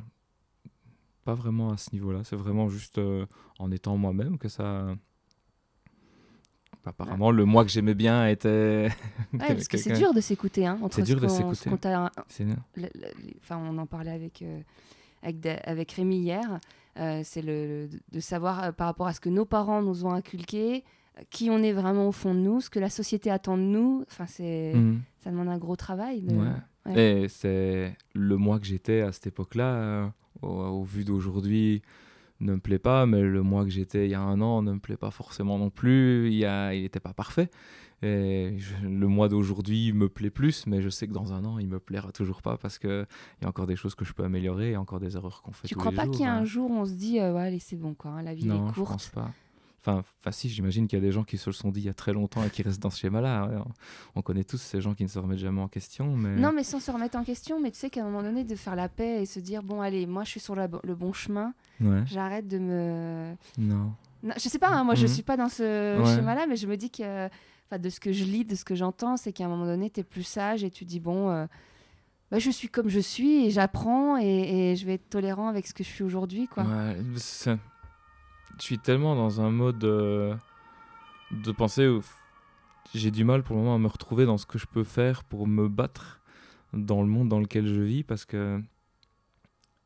[1.25, 2.23] pas vraiment à ce niveau-là.
[2.25, 3.27] C'est vraiment juste euh,
[3.59, 4.97] en étant moi-même que ça.
[6.87, 8.89] Apparemment, le moi que j'aimais bien était.
[9.33, 10.67] Ouais, parce que c'est dur de s'écouter.
[10.67, 11.95] Hein, c'est dur de s'écouter.
[13.43, 14.61] Enfin, on en parlait avec, euh,
[15.23, 16.61] avec, avec, Rémi hier.
[16.97, 20.85] c'est le, de savoir par rapport à ce que nos parents nous ont inculqué,
[21.31, 24.05] qui on est vraiment au fond de nous, ce que la société attend de nous.
[24.11, 25.01] Enfin, c'est, mhm.
[25.19, 26.27] ça demande un gros travail.
[26.95, 30.09] Et c'est le moi que j'étais à cette époque-là, euh,
[30.43, 31.83] au, vu d'aujourd'hui,
[32.41, 34.73] ne me plaît pas, mais le moi que j'étais il y a un an ne
[34.73, 36.31] me plaît pas forcément non plus.
[36.31, 36.47] Il
[36.83, 37.51] n'était pas parfait.
[38.03, 41.67] Et le moi d'aujourd'hui me plaît plus, mais je sais que dans un an, il
[41.67, 43.07] me plaira toujours pas parce qu'il
[43.41, 45.67] y a encore des choses que je peux améliorer et encore des erreurs qu'on fait.
[45.67, 46.45] Tu tous crois les pas qu'il y a un hein.
[46.45, 48.51] jour où on se dit, euh, ouais, allez, c'est bon, quoi, hein, la vie est
[48.51, 49.31] courte Non, je pense pas.
[49.93, 51.89] Enfin, si, j'imagine qu'il y a des gens qui se le sont dit il y
[51.89, 53.65] a très longtemps et qui restent dans ce schéma-là.
[54.15, 56.17] On connaît tous ces gens qui ne se remettent jamais en question.
[56.17, 56.37] Mais...
[56.37, 58.57] Non, mais sans se remettre en question, mais tu sais qu'à un moment donné, de
[58.57, 61.55] faire la paix et se dire bon, allez, moi je suis sur le bon chemin,
[62.07, 63.35] j'arrête de me.
[63.59, 63.93] Non.
[64.23, 64.35] non.
[64.37, 65.13] Je sais pas, hein, moi je mhm.
[65.13, 67.29] suis pas dans ce schéma-là, mais je me dis que
[67.77, 70.01] de ce que je lis, de ce que j'entends, c'est qu'à un moment donné, tu
[70.01, 71.31] es plus sage et tu dis bon.
[71.31, 71.47] Euh,
[72.31, 75.65] bah, je suis comme je suis et j'apprends et, et, je vais être tolérant avec
[75.65, 76.49] ce que je suis aujourd'hui.
[76.49, 76.65] quoi.
[76.65, 76.97] Ouais,
[78.59, 80.35] je suis tellement dans un mode euh,
[81.31, 82.03] de pensée où
[82.95, 85.25] j'ai du mal pour le moment à me retrouver dans ce que je peux faire
[85.25, 86.21] pour me battre
[86.73, 88.61] dans le monde dans lequel je vis parce que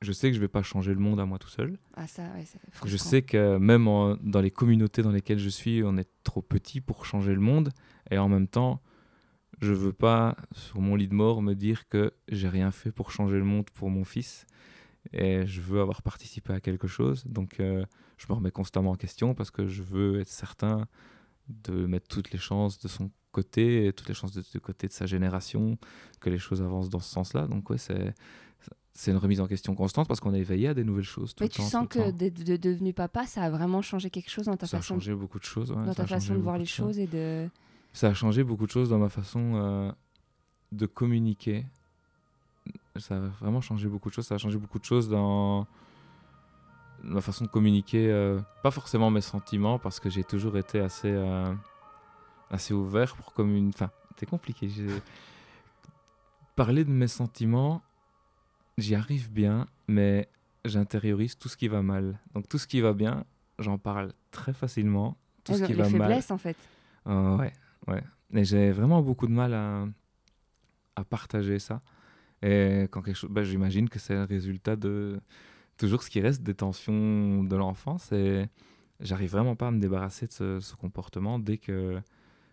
[0.02, 1.78] je sais que je vais pas changer le monde à moi tout seul.
[1.94, 2.44] Ah ça, ouais,
[2.86, 3.84] je sais que même
[4.22, 7.70] dans les communautés dans lesquelles je suis, on est trop petit pour changer le monde
[8.10, 8.80] et en même temps,
[9.60, 13.10] je veux pas sur mon lit de mort me dire que j'ai rien fait pour
[13.10, 14.46] changer le monde pour mon fils
[15.12, 17.24] et je veux avoir participé à quelque chose.
[17.26, 17.84] Donc euh,
[18.16, 20.86] je me remets constamment en question parce que je veux être certain
[21.48, 24.88] de mettre toutes les chances de son côté et toutes les chances de, du côté
[24.88, 25.78] de sa génération,
[26.20, 27.46] que les choses avancent dans ce sens-là.
[27.46, 28.14] Donc ouais, c'est
[28.92, 31.34] c'est une remise en question constante parce qu'on est éveillé à des nouvelles choses.
[31.34, 34.56] Tout Mais tu sens que de, devenu papa, ça a vraiment changé quelque chose dans
[34.56, 34.88] ta ça façon.
[34.88, 35.68] Ça a changé beaucoup de choses.
[35.68, 37.48] dans ta façon de voir les choses et de.
[37.92, 39.92] Ça a changé beaucoup de choses dans ma façon euh,
[40.72, 41.64] de communiquer.
[42.96, 44.26] Ça a vraiment changé beaucoup de choses.
[44.26, 45.66] Ça a changé beaucoup de choses dans
[47.02, 51.10] ma façon de communiquer, euh, pas forcément mes sentiments, parce que j'ai toujours été assez,
[51.10, 51.54] euh,
[52.50, 53.76] assez ouvert pour communiquer.
[53.84, 54.68] Enfin, c'est compliqué.
[56.56, 57.80] Parler de mes sentiments,
[58.76, 60.28] j'y arrive bien, mais
[60.64, 62.18] j'intériorise tout ce qui va mal.
[62.34, 63.24] Donc tout ce qui va bien,
[63.58, 65.16] j'en parle très facilement.
[65.44, 66.20] Tout ce qui va mal.
[66.28, 66.56] en fait.
[67.06, 67.52] Euh, ouais,
[67.88, 68.02] ouais.
[68.34, 69.86] Et j'ai vraiment beaucoup de mal à,
[70.96, 71.80] à partager ça.
[72.42, 75.20] Et quand quelque chose, bah, j'imagine que c'est le résultat de
[75.76, 78.46] toujours ce qui reste des tensions de l'enfance et
[79.00, 81.98] j'arrive vraiment pas à me débarrasser de ce, comportement dès que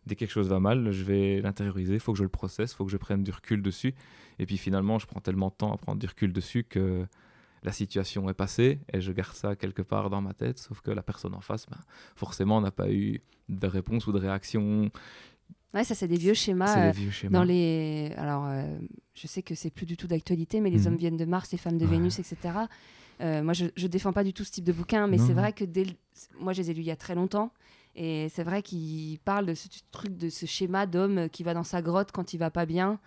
[0.05, 2.75] dès quelque chose va mal, je vais l'intérioriser, il faut que je le processe, il
[2.75, 3.93] faut que je prenne du recul dessus.
[4.39, 7.05] Et puis finalement, je prends tellement de temps à prendre du recul dessus que
[7.63, 10.91] la situation est passée et je garde ça quelque part dans ma tête, sauf que
[10.91, 11.79] la personne en face, ben,
[12.15, 14.89] forcément, n'a pas eu de réponse ou de réaction.
[15.73, 16.91] Ouais, ça, c'est des vieux schémas.
[16.91, 17.37] des vieux schémas.
[17.37, 18.11] Dans les...
[18.17, 18.77] Alors, euh,
[19.13, 20.87] je sais que c'est plus du tout d'actualité, mais les mhm.
[20.87, 22.37] hommes viennent de Mars, les femmes de Vénus, etc.
[23.19, 25.51] Euh, moi, je, ne défends pas du tout ce type de bouquin, mais c'est vrai
[25.53, 25.85] que dès
[26.39, 27.51] moi, je les ai lus il y a très longtemps.
[27.95, 31.63] Et c'est vrai qu'il parle de ce truc, de ce schéma d'homme qui va dans
[31.63, 32.99] sa grotte quand il va pas bien.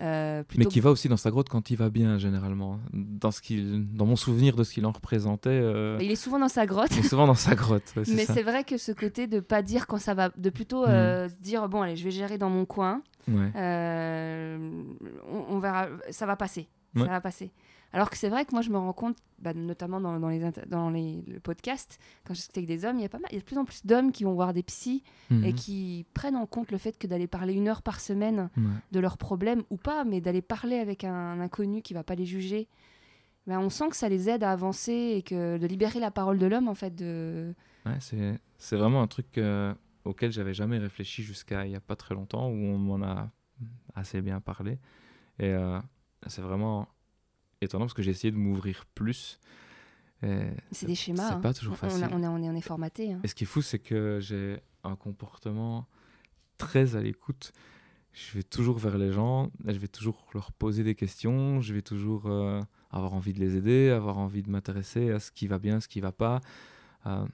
[0.00, 2.80] Euh, mais qui va aussi dans sa grotte quand il va bien, généralement.
[2.92, 3.40] Dans, ce
[3.94, 5.50] dans mon souvenir de ce qu'il en représentait.
[5.50, 6.90] Euh, il est souvent dans sa grotte.
[6.92, 7.92] Il est souvent dans sa grotte.
[7.96, 11.28] mais c'est vrai que ce côté de pas dire quand ça va, de plutôt mm.
[11.40, 13.02] dire bon, allez, je vais gérer dans mon coin.
[13.28, 13.34] on,
[15.60, 16.68] verra, ça va passer.
[16.96, 17.52] Ça va passer.
[17.92, 20.90] Alors que c'est vrai que moi, je me rends compte, bah, notamment dans, les, dans
[20.90, 23.34] les, le podcast, quand je discute avec des hommes, il y, a pas mal, il
[23.34, 25.54] y a de plus en plus d'hommes qui vont voir des psys et mhm.
[25.54, 28.48] qui prennent en compte le fait que d'aller parler une heure par semaine
[28.92, 32.26] de leurs problèmes, ou pas, mais d'aller parler avec un, inconnu qui va pas les
[32.26, 32.68] juger,
[33.46, 36.38] ben, on sent que ça les aide à avancer et que de libérer la parole
[36.38, 36.94] de l'homme, en fait.
[36.94, 37.54] De...
[37.86, 37.98] Ouais,
[38.58, 39.74] c'est vraiment un truc euh,
[40.04, 43.30] auquel j'avais jamais réfléchi jusqu'à il y a pas très longtemps, où on m'en a
[43.94, 44.78] assez bien parlé.
[45.38, 45.80] Et euh,
[46.26, 46.88] c'est vraiment
[47.60, 49.38] étonnant parce que j'ai essayé de m'ouvrir plus.
[50.70, 51.28] C'est des schémas.
[51.28, 51.40] C'est hein.
[51.40, 52.06] pas toujours facile.
[52.12, 53.12] On, on, est, on est formaté.
[53.12, 53.20] Hein.
[53.24, 55.86] Et ce qui est fou, c'est que j'ai un comportement
[56.58, 57.52] très à l'écoute.
[58.12, 61.80] Je vais toujours vers les gens, je vais toujours leur poser des questions, je vais
[61.80, 65.58] toujours euh, avoir envie de les aider, avoir envie de m'intéresser à ce qui va
[65.58, 66.40] bien, ce qui va pas,
[67.04, 67.24] à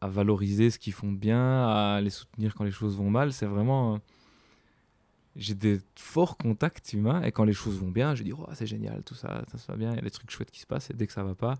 [0.00, 3.32] valoriser ce qu'ils font bien, à les soutenir quand les choses vont mal.
[3.32, 3.98] C'est vraiment
[5.38, 8.66] j'ai des forts contacts humains et quand les choses vont bien, je dis oh, c'est
[8.66, 10.90] génial, tout ça, ça, va bien, il y a des trucs chouettes qui se passent
[10.90, 11.54] et dès que ça va pas,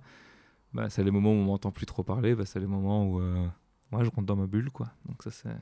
[0.74, 3.20] bah, c'est les moments où on m'entend plus trop parler, bah, c'est les moments où
[3.20, 3.46] euh,
[3.90, 4.90] moi je rentre dans ma bulle quoi.
[5.06, 5.56] Donc ça c'est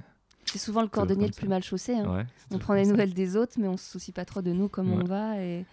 [0.47, 1.41] c'est souvent le cordonnier le ça.
[1.41, 1.95] plus mal chaussé.
[1.95, 2.09] hein.
[2.19, 4.69] Ouais, On prend des nouvelles des autres, mais on se soucie pas trop de nous,
[4.69, 5.03] comment Ouais.
[5.03, 5.43] on va.
[5.43, 5.65] Et...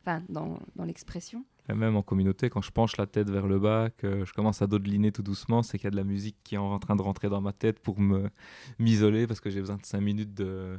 [0.00, 1.44] Enfin, dans, dans l'expression.
[1.68, 4.66] Même en communauté, quand je penche la tête vers le bas, que je commence à
[4.66, 7.02] dodeliner tout doucement, c'est qu'il y a de la musique qui est en train de
[7.02, 8.30] rentrer dans ma tête pour me
[8.78, 10.78] m'isoler parce que j'ai besoin de 5 minutes de,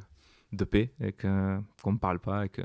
[0.55, 2.61] de paix et qu'on me parle pas et que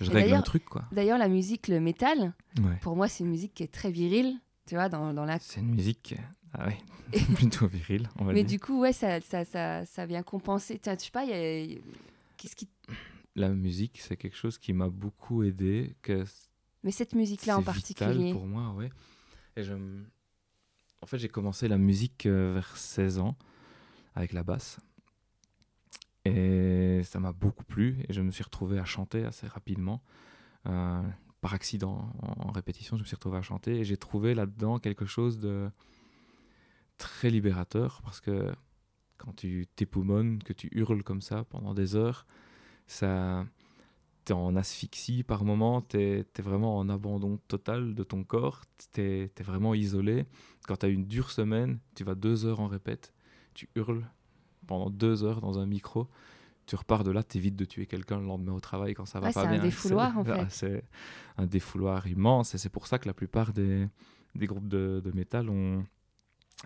[0.00, 0.64] je Et règle un truc.
[0.64, 0.84] quoi.
[0.92, 2.76] D'ailleurs, la musique, le métal, Ouais.
[2.82, 5.38] pour moi, c'est une musique qui est très virile, tu vois, dans, dans la...
[5.38, 6.14] C'est une musique
[6.54, 6.78] ah ouais,
[7.36, 8.58] plutôt virile, on va Mais dire.
[8.58, 10.78] du coup, ouais, ça, ça, ça, ça vient compenser.
[10.78, 11.80] Tiens, je sais pas, il y a-
[12.36, 12.68] Qu'est-ce qui...
[13.36, 15.96] La musique, c'est quelque chose qui m'a beaucoup aidé.
[16.02, 16.24] Que
[16.84, 18.32] Mais cette musique-là en c'est vital particulier.
[18.32, 18.90] pour moi, ouais.
[19.56, 19.72] Et je...
[21.00, 23.36] En fait, j'ai commencé la musique euh, vers 16 ans
[24.14, 24.78] avec la basse.
[26.24, 30.02] Et ça m'a beaucoup plu et je me suis retrouvé à chanter assez rapidement.
[30.66, 31.02] Euh,
[31.40, 35.06] par accident, en, répétition, je me suis retrouvé à chanter et j'ai trouvé là-dedans quelque
[35.06, 35.68] chose de
[36.98, 38.52] très libérateur parce que
[39.18, 42.26] quand tu t'époumones, que tu hurles comme ça pendant des heures,
[42.86, 43.44] ça
[44.24, 49.32] t'es en asphyxie par moment, t'es es vraiment en abandon total de ton corps, t'es
[49.36, 50.26] es vraiment isolé.
[50.68, 53.12] Quand t'as une dure semaine, tu vas deux heures en répète,
[53.54, 54.06] tu hurles
[54.66, 56.08] pendant deux heures dans un micro,
[56.66, 59.26] tu repars de là, t'évites de tuer quelqu'un le lendemain au travail quand ça va
[59.28, 59.62] Ouais, pas c'est un bien.
[59.62, 60.38] défouloir, en C'est- fait.
[60.40, 60.84] ah, C'est
[61.38, 63.86] un défouloir immense et c'est pour ça que la plupart des,
[64.34, 65.84] des groupes de, de métal ont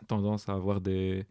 [0.07, 1.25] tendance à avoir des,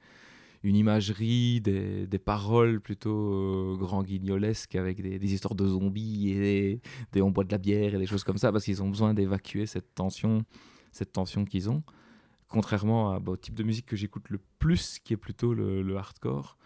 [0.64, 6.32] une imagerie, des, des paroles plutôt euh, grand guignolesques avec des, des histoires de zombies
[6.32, 8.82] et des, des on boit de la bière et des choses comme ça parce qu'ils
[8.82, 10.44] ont besoin d'évacuer cette tension,
[10.92, 11.84] cette tension qu'ils ont.
[12.48, 16.58] Contrairement bah, au type de musique que j'écoute le plus, qui est plutôt le, hardcore,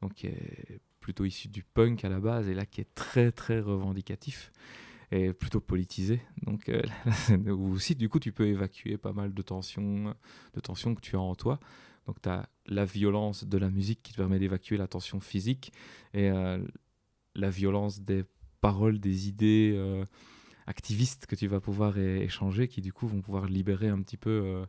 [0.00, 3.32] donc qui est plutôt issu du punk à la base et là qui est très
[3.32, 4.52] très revendicatif
[5.10, 6.20] et plutôt politisé.
[6.42, 6.82] Donc euh,
[7.96, 10.14] du coup tu peux évacuer pas mal de tensions,
[10.54, 11.60] de tensions que tu as en toi.
[12.06, 15.72] Donc tu as la violence de la musique qui te permet d'évacuer la tension physique
[16.14, 16.58] et euh,
[17.34, 18.24] la violence des
[18.62, 20.04] paroles, des idées euh,
[20.66, 24.30] activistes que tu vas pouvoir échanger qui du coup vont pouvoir libérer un petit peu
[24.30, 24.66] euh,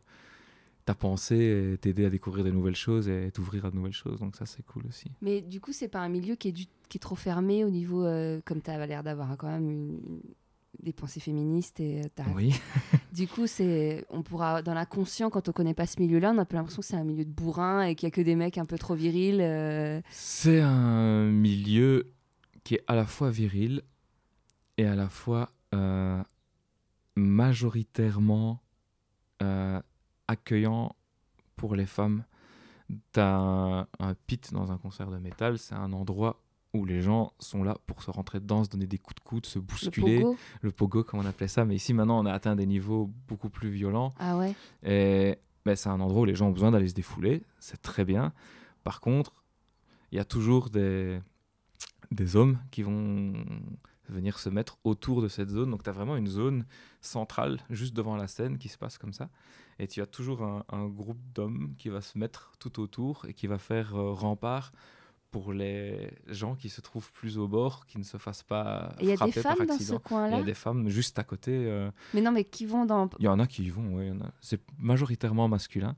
[0.84, 4.20] ta pensée et t'aider à découvrir de nouvelles choses et t'ouvrir à de nouvelles choses.
[4.20, 5.10] Donc ça c'est cool aussi.
[5.22, 7.70] Mais du coup, c'est pas un milieu qui est, du- qui est trop fermé au
[7.70, 10.20] niveau, euh, comme tu as l'air d'avoir quand même une-
[10.82, 11.80] des pensées féministes.
[11.80, 12.54] Et, euh, Oui.
[13.12, 16.42] Du coup, c'est, on pourra, dans l'inconscient, quand on connaît pas ce milieu-là, on a
[16.42, 18.36] un peu l'impression que c'est un milieu de bourrin et qu'il y a que des
[18.36, 19.40] mecs un peu trop virils.
[19.40, 20.00] euh.
[20.10, 22.12] C'est un milieu
[22.64, 23.82] qui est à la fois viril
[24.78, 26.22] et à la fois euh,
[27.16, 28.62] majoritairement
[29.42, 29.80] euh,
[30.30, 30.94] accueillant
[31.56, 32.24] pour les femmes.
[33.12, 36.40] T'as un, un pit dans un concert de métal, c'est un endroit
[36.72, 39.46] où les gens sont là pour se rentrer dedans, se donner des coups de coude,
[39.46, 40.36] se Le bousculer, pogo.
[40.62, 41.64] le pogo comme on appelait ça.
[41.64, 44.14] Mais ici maintenant on a atteint des niveaux beaucoup plus violents.
[44.18, 44.54] Ah ouais.
[44.84, 48.04] Et ben, c'est un endroit où les gens ont besoin d'aller se défouler, c'est très
[48.04, 48.32] bien.
[48.84, 49.34] Par contre,
[50.12, 51.20] il y a toujours des,
[52.10, 53.32] des hommes qui vont
[54.08, 55.70] venir se mettre autour de cette zone.
[55.70, 56.66] Donc tu as vraiment une zone
[57.00, 59.28] centrale, juste devant la scène, qui se passe comme ça.
[59.82, 63.32] Et tu as toujours un, un groupe d'hommes qui va se mettre tout autour et
[63.34, 64.72] qui va faire euh, rempart
[65.30, 69.04] pour les gens qui se trouvent plus au bord, qui ne se fassent pas Et
[69.04, 69.94] il y a des femmes dans ce accident.
[69.94, 70.36] Il y coin-là.
[70.38, 71.52] a des femmes juste à côté.
[71.54, 73.08] euh, Mais non, mais qui vont dans.
[73.18, 74.30] il y en a qui y vont, en a.
[74.40, 75.96] C'est majoritairement masculin.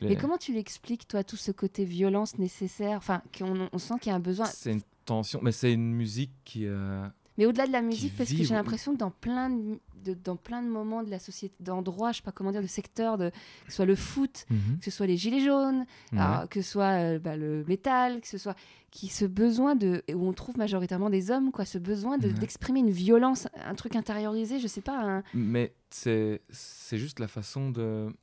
[0.00, 2.96] Les- Mais comment tu l'expliques, toi, tout ce côté violence nécessaire?
[2.96, 4.46] Enfin, qu'on on sent qu'il y a un besoin.
[4.46, 6.64] C'est une tension, mais c'est une musique qui.
[6.66, 7.06] euh,
[7.36, 10.36] Mais au-delà de la musique, parce que j'ai l'impression que dans plein de, de- dans
[10.36, 13.30] plein de moments de la société, d'endroits, je sais pas comment dire, de secteurs, de,
[13.30, 16.18] que ce soit le foot, que ce soit les gilets jaunes, ouais.
[16.18, 18.54] alors, que ce soit euh, bah, le métal, que ce soit
[18.90, 22.34] qui ce besoin de où on trouve majoritairement des hommes, quoi, ce besoin de- Ouais.
[22.34, 24.98] d'exprimer une violence, un truc intériorisé, je sais pas.
[25.18, 28.14] un- Mais c'est c'est juste la façon de,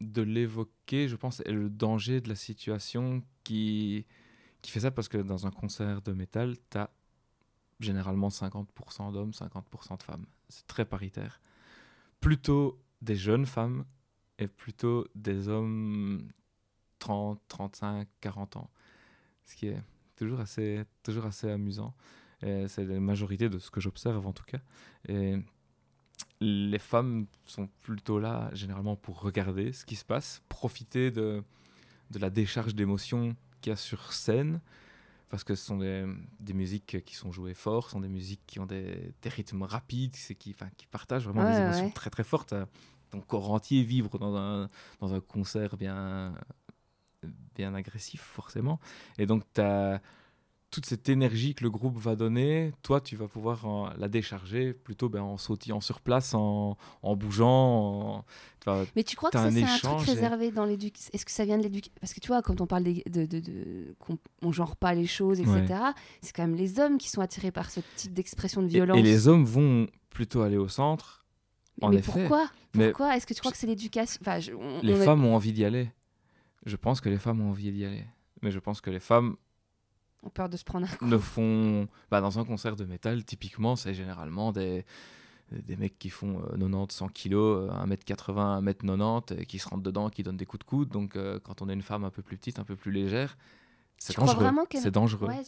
[0.00, 4.04] de l'évoquer, je pense, et le danger de la situation qui,
[4.62, 6.90] qui fait ça, parce que dans un concert de métal, tu as
[7.80, 10.26] généralement 50% d'hommes, 50% de femmes.
[10.50, 11.40] C'est très paritaire.
[12.20, 13.84] Plutôt des jeunes femmes
[14.38, 16.28] et plutôt des hommes
[16.98, 18.70] 30, 35, 40 ans.
[19.44, 19.82] Ce qui est
[20.16, 21.94] toujours assez, toujours assez amusant.
[22.42, 24.60] C'est la majorité de ce que j'observe en tout cas.
[25.08, 25.36] Et
[26.40, 31.42] les femmes sont plutôt là généralement pour regarder ce qui se passe, profiter de,
[32.10, 34.60] de la décharge d'émotions qu'il y a sur scène,
[35.30, 36.04] parce que ce sont des,
[36.40, 39.62] des musiques qui sont jouées fort, ce sont des musiques qui ont des, des rythmes
[39.62, 40.36] rapides, qui,
[40.76, 41.92] qui partagent vraiment Ouais, des émotions ouais.
[41.92, 42.54] très très fortes.
[43.10, 44.68] Ton corps entier vivre dans un,
[45.00, 46.34] dans un concert bien,
[47.54, 48.80] bien agressif forcément.
[49.18, 50.00] Et donc tu as
[50.70, 54.72] toute cette énergie que le groupe va donner, toi, tu vas pouvoir en- la décharger
[54.72, 58.24] plutôt ben, en sautillant sur place, en, en bougeant.
[58.66, 61.44] en- Mais tu crois que c'est un truc et- réservé dans l'éducation Est-ce que ça
[61.44, 64.76] vient de l'éducation Parce que tu vois, quand on parle de, de, de- qu'on genre
[64.76, 65.74] pas les choses, etc.,
[66.22, 68.96] c'est quand même les hommes qui sont attirés par ce type d'expression de violence.
[68.98, 71.26] et les hommes vont plutôt aller au centre.
[71.80, 72.12] mais en mais effet.
[72.12, 72.48] pourquoi?
[72.72, 73.16] Pourquoi?
[73.16, 74.20] Est-ce que tu crois que c'est l'éducation?
[74.20, 74.38] Enfin,
[74.82, 75.90] Les on femmes ont envie d'y aller.
[76.66, 78.04] Je pense que les femmes ont envie d'y aller.
[78.42, 79.36] Mais je pense que les femmes
[80.22, 81.06] ont peur de se prendre un coup.
[81.06, 81.88] ne font.
[82.10, 84.84] Bah, dans un concert de métal, typiquement, c'est généralement des,
[85.52, 89.82] des mecs qui font euh, 90, 100 kilos, euh, 1m80, 1m90, et qui se rentrent
[89.82, 90.88] dedans, qui donnent des coups de coude.
[90.88, 93.36] Donc, euh, quand on est une femme un peu plus petite, un peu plus légère,
[93.98, 94.46] c'est dangereux.
[94.74, 95.28] C'est dangereux.
[95.28, 95.42] Ouais,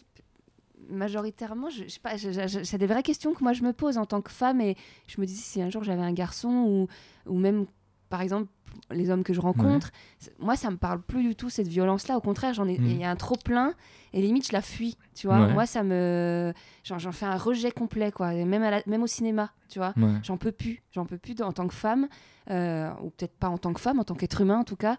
[0.90, 4.04] majoritairement, je, je sais pas, c'est des vraies questions que moi je me pose en
[4.04, 6.88] tant que femme et je me dis si un jour j'avais un garçon ou,
[7.30, 7.66] ou même
[8.12, 8.48] par exemple
[8.90, 9.90] les hommes que je rencontre,
[10.38, 12.16] moi ça me parle plus du tout cette violence-là.
[12.16, 12.86] Au contraire, j'en ai, Mm.
[12.86, 13.74] il y a un trop plein
[14.12, 15.40] et limite je la fuis, tu vois.
[15.46, 15.52] Ouais.
[15.52, 16.52] Moi ça me,
[16.84, 19.92] j'en fais un rejet complet quoi, et même à la- même au cinéma, tu vois.
[19.96, 20.12] Ouais.
[20.22, 22.08] J'en peux plus, j'en peux plus en tant que femme,
[22.50, 24.96] euh, ou peut-être pas en tant que femme, en tant qu'être humain en tout cas.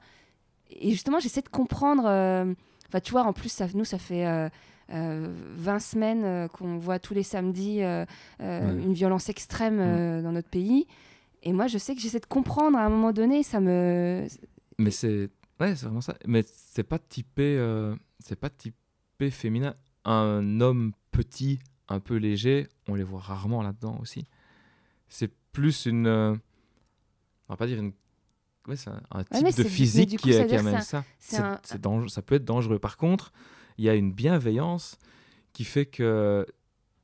[0.71, 2.04] Et justement, j'essaie de comprendre.
[2.08, 2.54] euh,
[2.89, 4.49] Enfin, tu vois, en plus, ça, nous, ça fait euh,
[4.91, 8.06] euh, 20 semaines euh, qu'on voit tous les samedis euh,
[8.39, 8.60] Ouais.
[8.86, 10.86] une violence extrême euh, dans notre pays.
[11.43, 14.25] Et moi, je sais que j'essaie de comprendre à un moment donné, ça me.
[14.79, 15.29] Mais c'est
[15.60, 16.15] ouais, c'est vraiment ça.
[16.25, 19.75] Mais c'est pas typé, euh, c'est pas typé féminin.
[20.06, 24.25] Un homme petit, un peu léger, on les voit rarement là-dedans aussi.
[25.10, 26.34] C'est plus une, euh,
[27.47, 27.93] on va pas dire une,
[28.67, 31.03] ouais, c'est un, un type de physique coup, qui, ça qui amène ça.
[31.75, 32.79] un- dangereux, ça peut être dangereux.
[32.79, 33.32] Par contre,
[33.77, 34.97] il y a une bienveillance
[35.53, 36.45] qui fait que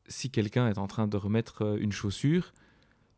[0.08, 2.52] si quelqu'un est en train de remettre euh, une chaussure,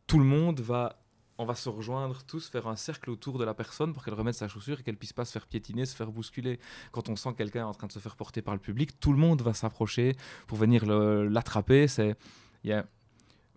[0.07, 1.00] tout le monde va,
[1.41, 4.35] on va se rejoindre tous, faire un cercle autour de la personne pour qu'elle remette
[4.35, 6.59] sa chaussure et qu'elle puisse pas se faire piétiner, se faire bousculer.
[6.91, 9.11] Quand on sent que quelqu'un en train de se faire porter par le public, tout
[9.11, 11.87] le monde va s'approcher pour venir l'attraper.
[11.87, 12.15] C'est,
[12.63, 12.85] il y a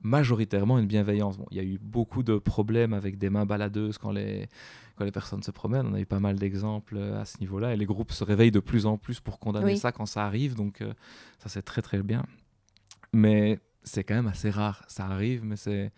[0.03, 1.37] majoritairement une bienveillance.
[1.37, 4.49] Bon, il y a eu beaucoup de problèmes avec des mains baladeuses quand les,
[4.97, 5.87] quand les personnes se promènent.
[5.87, 7.75] On a eu pas mal d'exemples euh, à ce niveau-là.
[7.75, 9.79] Et les groupes se réveillent de plus en plus pour condamner Oui.
[9.79, 10.55] ça quand ça arrive.
[10.55, 10.95] Donc euh,
[11.39, 12.25] ça, c'est très très bien.
[13.13, 14.85] Mais c'est quand même assez rare.
[14.89, 15.93] Ça arrive, mais c'est...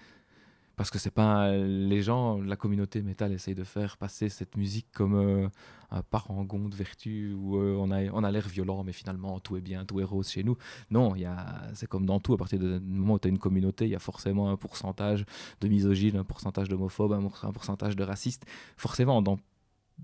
[0.77, 4.89] Parce que c'est pas les gens, la communauté métal essaye de faire passer cette musique
[4.93, 5.49] comme euh,
[5.91, 9.57] un parangon de vertu où euh, on a, on a l'air violent, mais finalement tout
[9.57, 10.57] est bien, tout est rose chez nous.
[10.91, 11.15] Non,
[11.75, 13.97] c'est comme dans tout, à partir du moment où tu as une communauté, il y
[13.97, 15.25] a forcément un pourcentage
[15.61, 18.45] de misogynes, un pourcentage d'homophobes, un pourcentage de racistes.
[18.77, 19.39] Forcément, dans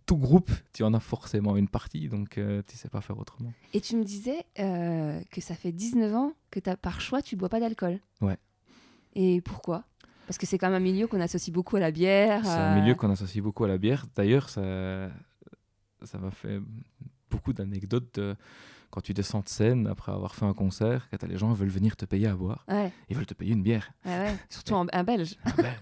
[0.06, 3.52] tout groupe, tu en as forcément une partie, donc euh, tu sais pas faire autrement.
[3.72, 7.36] Et tu me disais euh, que ça fait 19 ans que as, par choix, tu
[7.36, 8.00] bois pas d'alcool.
[8.20, 8.36] Ouais.
[9.14, 9.84] Et pourquoi?
[10.26, 12.42] Parce que c'est quand même un milieu qu'on associe beaucoup à la bière.
[12.44, 14.06] C'est un milieu qu'on associe beaucoup à la bière.
[14.14, 15.10] D'ailleurs, ça
[16.04, 16.60] ça m'a fait
[17.30, 18.36] beaucoup d'anecdotes de
[18.92, 21.96] quand tu descends de scène après avoir fait un concert, quand les gens veulent venir
[21.96, 23.90] te payer à boire, Ouais, ils veulent te payer une bière.
[24.04, 24.36] ouais.
[24.50, 25.34] Surtout en, un belge.
[25.44, 25.74] Un Belge.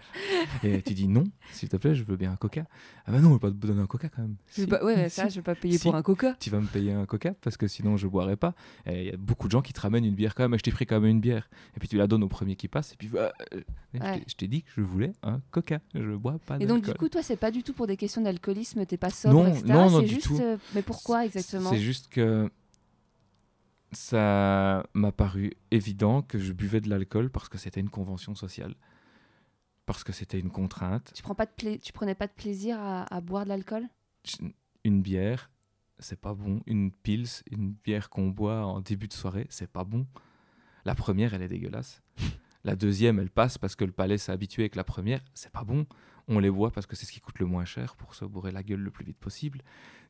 [0.62, 2.64] Et tu dis non, s'il te plaît, je veux bien un coca.
[3.06, 4.36] Ah bah non, on va pas te donner un coca quand même.
[4.54, 5.82] Je vais Si, pas- ouais, si, ça, je vais pas payer Si.
[5.82, 6.34] pour un coca.
[6.38, 8.54] Tu vas me payer un coca parce que sinon je boirai pas.
[8.86, 10.54] Et il y a beaucoup de gens qui te ramènent une bière quand même.
[10.54, 11.50] Et je t'ai pris quand même une bière.
[11.76, 12.92] Et puis tu la donnes au premier qui passe.
[12.92, 14.22] Et puis euh, je t'ai- Ouais.
[14.28, 15.80] je t'ai dit que je voulais un coca.
[15.94, 18.22] Je bois pas Et donc, du coup, toi, c'est pas du tout pour des questions
[18.22, 19.64] d'alcoolisme, t'es pas sobre, Non, etc.
[19.66, 20.26] non, non, du juste.
[20.26, 20.38] tout.
[20.40, 21.70] euh, mais pourquoi exactement?
[21.70, 22.48] C'est juste que
[23.92, 28.74] ça m'a paru évident que je buvais de l'alcool parce que c'était une convention sociale.
[29.86, 31.12] Parce que c'était une contrainte.
[31.14, 33.88] tu, prends pas de pla- tu prenais pas de plaisir à, à boire de l'alcool?
[34.84, 35.50] Une bière,
[35.98, 36.62] c'est pas bon.
[36.66, 40.06] Une pils, une bière qu'on boit en début de soirée, c'est pas bon.
[40.84, 42.02] La première, elle est dégueulasse.
[42.62, 45.64] La deuxième, elle passe parce que le palais s'est habitué avec la première, c'est pas
[45.64, 45.86] bon.
[46.32, 48.52] On les boit parce que c'est ce qui coûte le moins cher pour se bourrer
[48.52, 49.62] la gueule le plus vite possible.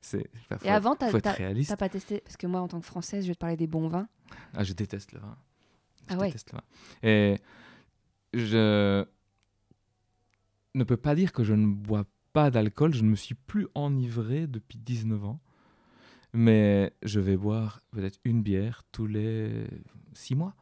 [0.02, 0.30] C'est,
[0.62, 3.34] Et avant, t'as t'as pas testé Parce que moi, en tant que française, je vais
[3.34, 4.06] te parler des bons vins.
[4.54, 5.36] Ah, je déteste le vin.
[6.08, 6.26] Je Ah ouais.
[6.28, 6.64] déteste le vin.
[7.02, 7.38] Et
[8.34, 9.04] je
[10.74, 12.94] ne peux pas dire que je ne bois pas d'alcool.
[12.94, 15.40] Je ne me suis plus enivré depuis 19 ans.
[16.32, 19.64] Mais je vais boire peut-être une bière tous les
[20.14, 20.54] 6 mois.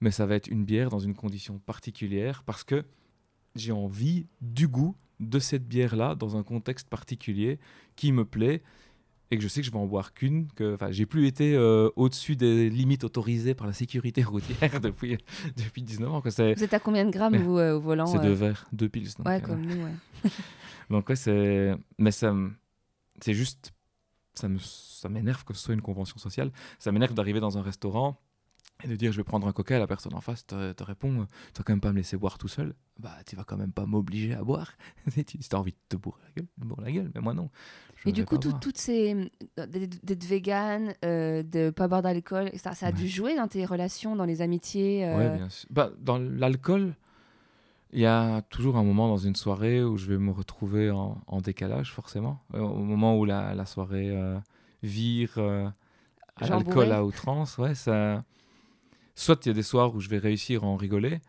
[0.00, 2.84] Mais ça va être une bière dans une condition particulière parce que
[3.54, 7.58] j'ai envie du goût de cette bière-là dans un contexte particulier
[7.96, 8.62] qui me plaît
[9.30, 11.90] et que je sais que je vais en boire qu'une, que j'ai plus été euh,
[11.96, 15.18] au-dessus des limites autorisées par la sécurité routière depuis,
[15.56, 16.22] depuis 19 ans.
[16.28, 18.66] C'est Vous êtes à combien de grammes, vous, euh, au volant c'est euh deux verres,
[18.72, 19.08] deux piles.
[19.18, 20.30] Donc, Ouais, euh, comme nous, ouais.
[20.90, 21.74] donc ouais, c'est...
[21.98, 22.34] Mais ça
[23.20, 23.72] c'est juste...
[24.34, 24.58] Ça me...
[24.58, 26.50] ça m'énerve que ce soit une convention sociale.
[26.78, 28.20] Ça m'énerve d'arriver dans un restaurant
[28.84, 31.26] Et de dire je vais prendre un coca, la personne en face te, te répond
[31.54, 32.74] tu vas quand même pas me laisser boire tout seul.
[32.98, 34.72] Bah tu vas quand même pas m'obliger à boire.
[35.08, 37.48] si tu as envie de te bourrer la gueule, bourre la gueule, mais moi non.
[38.06, 39.14] Et du coup, tout- toutes ces.
[39.58, 43.64] euh, d'être vegan, euh, de pas boire d'alcool, ça, ça a dû jouer dans tes
[43.64, 45.66] relations, dans les amitiés euh, Ouais, bien sûr.
[45.72, 46.94] Bah, dans l'alcool,
[47.94, 51.16] il y a toujours un moment dans une soirée où je vais me retrouver en,
[51.26, 52.40] en décalage, forcément.
[52.54, 54.38] Euh, Au moment où la, la soirée euh,
[54.82, 58.24] vire à l'alcool à outrance, ouais, ça.
[59.14, 61.20] Soit il y a des soirs où je vais réussir à en rigoler,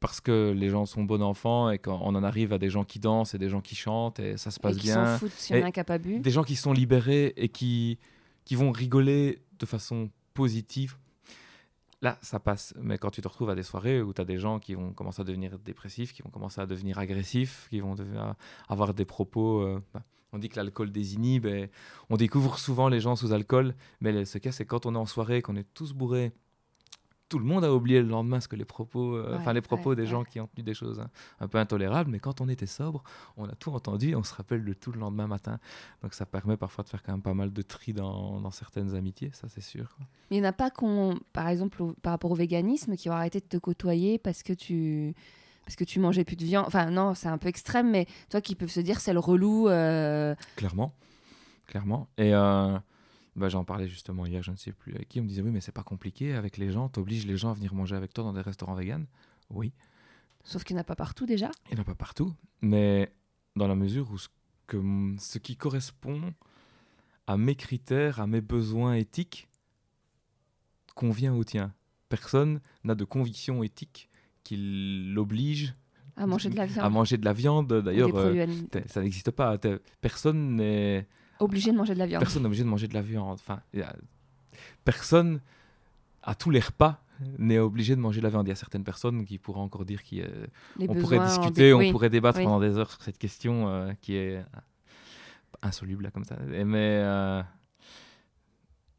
[0.00, 2.98] parce que les gens sont bons enfants et qu'on en arrive à des gens qui
[3.00, 5.16] dansent et des gens qui chantent et ça se et passe qui bien
[5.56, 6.20] y en a qui pas bu.
[6.20, 7.98] des gens qui sont libérés et qui,
[8.44, 10.96] qui vont rigoler de façon positive,
[12.00, 12.74] là, ça passe.
[12.80, 14.92] Mais quand tu te retrouves à des soirées où tu as des gens qui vont
[14.92, 18.34] commencer à devenir dépressifs, qui vont commencer à devenir agressifs, qui vont devenir-
[18.68, 19.62] avoir des propos...
[19.62, 20.02] euh, bah,
[20.32, 21.70] on dit que l'alcool désinhibe et
[22.10, 24.98] on découvre souvent les gens sous alcool, mais le- ce cas, c'est quand on est
[24.98, 26.32] en soirée, qu'on est tous bourrés,
[27.28, 29.60] tout le monde a oublié le lendemain ce que les propos, euh, Ouais, enfin les
[29.60, 30.08] propos ouais, des ouais.
[30.08, 31.10] gens qui ont tenu des choses hein,
[31.40, 33.02] un peu intolérables, mais quand on était sobre,
[33.36, 35.58] on a tout entendu et on se rappelle de tout le lendemain matin.
[36.02, 38.94] Donc ça permet parfois de faire quand même pas mal de tri dans, dans certaines
[38.94, 39.94] amitiés, ça c'est sûr.
[39.96, 40.06] quoi.
[40.30, 43.08] Mais il n'y en a pas qu'on, par exemple, au- par rapport au véganisme, qui
[43.10, 45.14] ont arrêté de te côtoyer parce que tu,
[45.64, 46.64] parce que tu mangeais plus de viande?
[46.66, 49.68] Enfin, non, c'est un peu extrême, mais toi qui peuvent se dire c'est le relou.
[49.68, 50.94] euh, Clairement,
[51.66, 52.08] clairement.
[52.18, 52.78] Et euh,
[53.38, 55.50] bah, j'en parlais justement hier, je ne sais plus avec qui, on me disait oui
[55.50, 58.24] mais c'est pas compliqué avec les gens, t'obliges les gens à venir manger avec toi
[58.24, 59.06] dans des restaurants véganes.
[59.50, 59.72] Oui,
[60.44, 61.50] Sauf qu'il n'y en a pas partout déjà.
[61.70, 62.32] il n'y en a pas partout,
[62.62, 63.12] mais
[63.56, 64.28] dans la mesure où ce,
[64.66, 64.80] que,
[65.18, 66.32] ce qui correspond
[67.26, 69.48] à mes critères, à mes besoins éthiques,
[70.94, 71.74] convient au tien.
[72.08, 74.08] Personne n'a de conviction éthique
[74.44, 74.56] qui
[75.12, 75.74] l'oblige
[76.16, 76.84] À manger de la viande.
[76.84, 77.72] à manger de la viande.
[77.82, 78.46] D'ailleurs, euh,
[78.86, 79.58] ça n'existe pas.
[80.00, 81.06] Personne n'est
[81.40, 82.20] Obligé de manger de la viande.
[82.20, 83.38] personne n'est obligé de manger de la viande.
[83.40, 83.94] Enfin, a-
[84.84, 85.40] personne
[86.22, 87.02] à tous les repas
[87.38, 88.46] n'est obligé de manger de la viande.
[88.46, 91.90] Il y a certaines personnes qui pourraient encore dire qu'on besoins pourrait discuter, on oui.
[91.92, 92.44] pourrait débattre oui.
[92.44, 94.42] pendant des heures sur cette question euh, qui est euh,
[95.62, 96.36] insoluble là, comme ça.
[96.52, 97.42] Et Mais euh,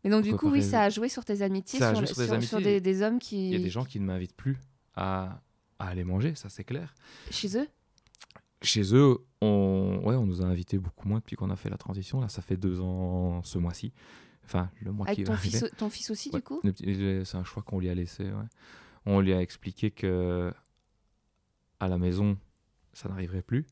[0.03, 2.33] Et donc, du coup, oui, ça a joué sur tes amitiés, sur, des sur- sur
[2.33, 2.61] amitiés.
[2.61, 3.47] des, des hommes qui.
[3.49, 4.57] il y a des gens qui ne m'invitent plus
[4.95, 5.39] à,
[5.77, 6.93] à aller manger, ça c'est clair.
[7.31, 7.67] Chez eux?
[8.61, 11.77] Chez eux, on, ouais, on nous a invités beaucoup moins depuis qu'on a fait la
[11.77, 12.19] transition.
[12.19, 13.93] Là, ça fait deux ans ce mois-ci.
[14.43, 15.71] Enfin, le mois qui va ton fils, arriver.
[15.71, 18.23] au- ton fils aussi, Ouais, du coup C'est un choix qu'on lui a laissé.
[18.25, 18.45] ouais.
[19.05, 20.51] On lui a expliqué que
[21.79, 22.37] à la maison,
[22.93, 23.65] ça n'arriverait plus,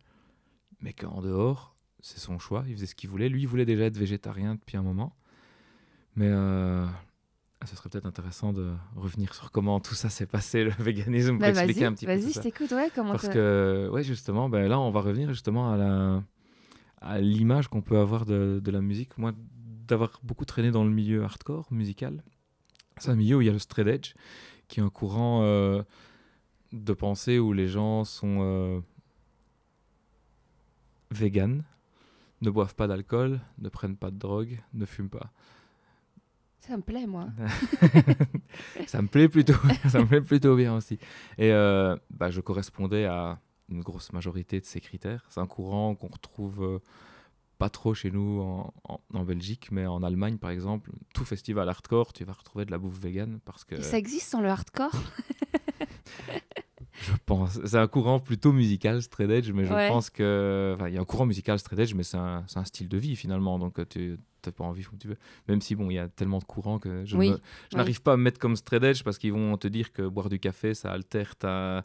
[0.79, 2.63] mais qu'en dehors, c'est son choix.
[2.67, 3.27] Il faisait ce qu'il voulait.
[3.27, 5.15] Lui, il voulait déjà être végétarien depuis un moment.
[6.15, 6.85] Mais euh,
[7.67, 11.39] ce serait peut-être intéressant de revenir sur comment tout ça s'est passé, le véganisme, pour
[11.41, 12.71] Bah, expliquer Vas-y, un petit peu vas-y, je t'écoute.
[12.71, 16.23] Ouais, comment Parce que, ouais, justement, ben là, on va revenir justement à la
[16.99, 19.17] à l'image qu'on peut avoir de, de la musique.
[19.19, 19.31] Moi,
[19.87, 22.23] d'avoir beaucoup traîné dans le milieu hardcore musical,
[22.97, 24.13] c'est un milieu où il y a le straight edge,
[24.67, 25.83] qui est un courant euh,
[26.73, 28.79] de pensée où les gens sont euh,
[31.11, 31.63] véganes,
[32.41, 35.31] ne boivent pas d'alcool, ne prennent pas de drogue, ne fument pas.
[36.67, 37.27] Ça me plaît, moi.
[38.87, 39.53] ça me plaît plutôt,
[39.89, 40.95] ça me plaît plutôt bien aussi.
[41.37, 43.39] Et euh, bah, je correspondais à
[43.69, 45.25] une grosse majorité de ces critères.
[45.29, 46.79] C'est un courant qu'on retrouve euh,
[47.57, 51.67] pas trop chez nous en, en- en Belgique, mais en Allemagne par exemple, tout festival
[51.69, 54.49] hardcore, tu vas retrouver de la bouffe vegan parce que Et Ça existe sans le
[54.49, 54.91] hardcore?
[57.01, 59.87] je pense, c'est un courant plutôt musical straight edge, mais je Ouais.
[59.87, 62.57] pense que, enfin, il y a un courant musical straight edge, mais c'est un, c'est
[62.59, 65.17] un style de vie finalement, donc euh, tu n'as pas envie comme tu veux.
[65.47, 67.37] Même si bon, il y a tellement de courants que je Oui, oui.
[67.75, 70.29] n'arrive pas à me mettre comme straight edge parce qu'ils vont te dire que boire
[70.29, 71.83] du café, ça altère ta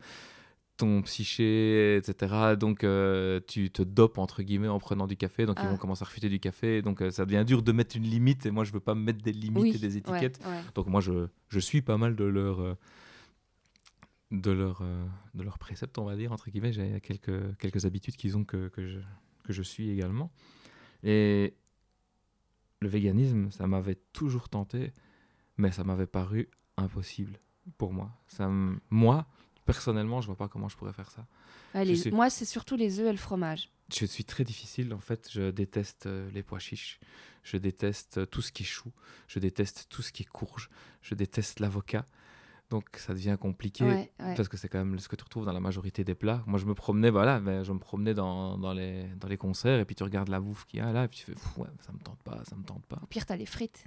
[0.78, 2.56] ton psyché, etc.
[2.58, 5.70] Donc euh, tu te dopes entre guillemets en prenant du café, donc ils Ah.
[5.70, 8.46] vont commencer à refuser du café, donc euh, ça devient dur de mettre une limite
[8.46, 10.40] et moi je veux pas me mettre des limites Oui, et des ouais, étiquettes.
[10.44, 10.60] ouais.
[10.74, 12.74] Donc moi, je, je suis pas mal de leur, euh,
[14.32, 16.72] de leur, euh, de leur précepte, on va dire, entre guillemets.
[16.72, 18.98] J'ai quelques, quelques habitudes qu'ils ont que, que, je,
[19.44, 20.32] que je suis également.
[21.04, 21.54] Et
[22.80, 24.92] le véganisme, ça m'avait toujours tenté,
[25.58, 27.38] mais ça m'avait paru impossible
[27.76, 28.10] pour moi.
[28.26, 28.48] Ça,
[28.90, 29.26] moi,
[29.66, 31.26] personnellement, je vois pas comment je pourrais faire ça.
[31.74, 32.10] Sais.
[32.10, 33.70] Moi, c'est surtout les œufs et le fromage.
[33.94, 35.28] Je suis très difficile, en fait.
[35.30, 36.98] Je déteste euh, les pois chiches.
[37.42, 38.90] Je déteste euh, tout ce qui est chou.
[39.26, 40.70] Je déteste tout ce qui est courge.
[41.02, 42.06] Je déteste l'avocat.
[42.72, 44.34] Donc ça devient compliqué Ouais, ouais.
[44.34, 46.42] parce que c'est quand même ce que tu retrouves dans la majorité des plats.
[46.46, 49.78] Moi, je me promenais, voilà, mais je me promenais dans, dans, les, dans les concerts
[49.78, 51.58] et puis tu regardes la bouffe qu'il y a là et puis tu fais, Pff,
[51.58, 52.98] ouais, ça me tente pas, ça me tente pas.
[53.02, 53.84] Au pire, t'as les frites.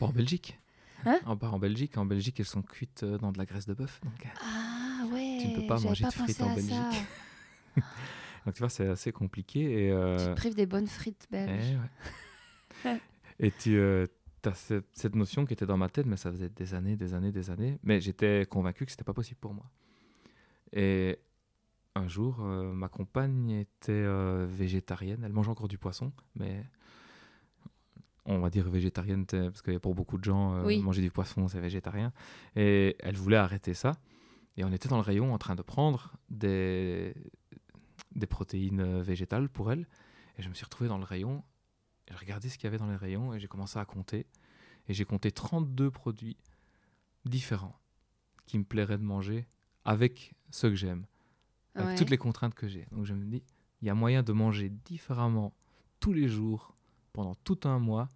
[0.00, 0.58] Pas en Belgique.
[1.06, 1.96] Hein Ah, en Belgique.
[1.96, 4.00] En Belgique, elles sont cuites euh, dans de la graisse de bœuf.
[4.02, 5.38] Donc, euh, Ah ouais.
[5.40, 6.74] Tu ne peux pas manger pas de frites en Belgique.
[8.44, 9.60] donc tu vois, c'est assez compliqué.
[9.60, 11.78] Et, Tu euh, te prives des bonnes frites Eh belges.
[12.84, 13.00] ouais.
[13.40, 14.06] Et tu, euh,
[14.42, 16.96] tu as cette, cette notion qui était dans ma tête, mais ça faisait des années,
[16.96, 17.78] des années, des années.
[17.82, 19.64] Mais j'étais convaincu que c'était pas possible pour moi.
[20.72, 21.18] Et
[21.94, 25.22] un jour, euh, ma compagne était euh, végétarienne.
[25.24, 26.64] Elle mange encore du poisson, mais
[28.24, 30.82] on va dire végétarienne parce que pour beaucoup de gens, euh, Oui.
[30.82, 32.12] manger du poisson, c'est végétarien.
[32.56, 33.96] Et elle voulait arrêter ça.
[34.56, 37.14] Et on était dans le rayon en train de prendre des,
[38.14, 39.86] des protéines végétales pour elle.
[40.36, 41.42] Et je me suis retrouvé dans le rayon.
[42.10, 44.26] Je regardais ce qu'il y avait dans les rayons et j'ai commencé à compter.
[44.88, 46.36] Et j'ai compté 32 produits
[47.24, 47.78] différents
[48.46, 49.46] qui me plairaient de manger
[49.84, 51.04] avec ceux que j'aime
[51.74, 51.94] avec Ouais.
[51.96, 52.86] toutes les contraintes que j'ai.
[52.92, 53.42] Donc je me dis,
[53.82, 55.52] il y a moyen de manger différemment
[56.00, 56.74] tous les jours
[57.12, 58.08] pendant tout un mois.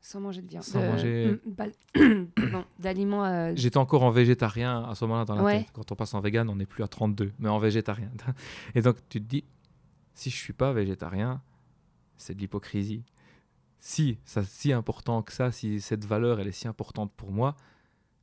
[0.00, 0.64] Sans manger de viande.
[0.64, 1.50] Sans De- manger- mm,
[2.54, 3.24] bah- d'aliments.
[3.24, 5.58] euh, J'étais encore en végétarien à ce moment-là dans la Ouais.
[5.64, 5.70] tête.
[5.72, 8.10] Quand on passe en vegan, on n'est plus à 32, mais en végétarien.
[8.74, 9.44] Et donc tu te dis,
[10.14, 11.40] si je suis pas végétarien,
[12.24, 13.04] c'est de l'hypocrisie.
[13.80, 17.54] Si c'est si important que ça, si cette valeur elle est si importante pour moi,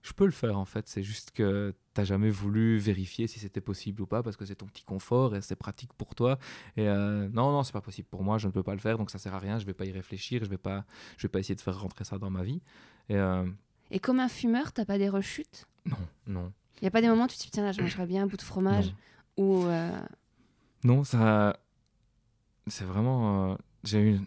[0.02, 0.88] je peux le faire en fait.
[0.88, 4.56] C'est juste que t'as jamais voulu vérifier si c'était possible ou pas parce que c'est
[4.56, 6.40] ton petit confort et c'est pratique pour toi.
[6.78, 8.40] Et euh, non, non, c'est pas possible pour moi.
[8.40, 9.60] Je ne peux pas le faire, donc ça sert à rien.
[9.60, 10.44] Je vais pas y réfléchir.
[10.44, 10.86] Je vais pas,
[11.18, 12.62] je vais pas essayer de faire rentrer ça dans ma vie.
[13.10, 13.46] Et euh,
[13.92, 15.68] Et comme un fumeur, t'as pas des rechutes?
[15.86, 17.82] Non, non, Il y a pas des moments où tu te dis, tiens, là, je
[17.82, 18.88] mangerais bien un bout de fromage
[19.38, 19.44] non.
[19.44, 19.66] Ou.
[19.68, 20.02] euh,
[20.84, 21.60] Non, ça.
[22.68, 23.58] C'est vraiment.
[23.84, 24.20] J'ai eu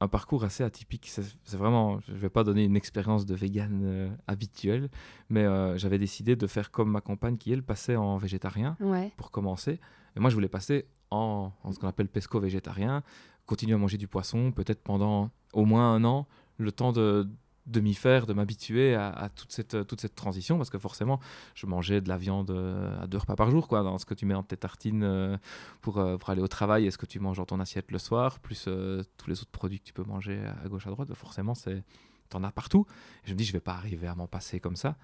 [0.00, 1.06] un parcours assez atypique.
[1.08, 2.00] C'est c'est vraiment.
[2.08, 4.88] Je vais pas donner une expérience de vegan euh, habituelle,
[5.28, 9.12] mais euh, j'avais décidé de faire comme ma compagne qui, elle, passait en végétarien Ouais.
[9.16, 9.80] pour commencer.
[10.16, 13.02] Et moi, je voulais passer en, en ce qu'on appelle pesco végétarien,
[13.46, 17.28] continuer à manger du poisson, peut-être pendant au moins un an, le temps de,
[17.66, 21.20] de m'y faire, de m'habituer à, toute, cette, toute cette transition, parce que forcément,
[21.54, 24.14] je mangeais de la viande euh, à deux repas par jour, quoi, dans ce que
[24.14, 25.36] tu mets dans tes tartines euh,
[25.80, 27.98] pour, euh, pour aller au travail et ce que tu manges dans ton assiette le
[27.98, 31.08] soir, plus euh, tous les autres produits que tu peux manger à gauche, à droite,
[31.08, 31.84] bah, forcément, c'est
[32.30, 32.86] t'en as partout.
[33.24, 34.96] Je me dis, je vais pas arriver à m'en passer comme ça.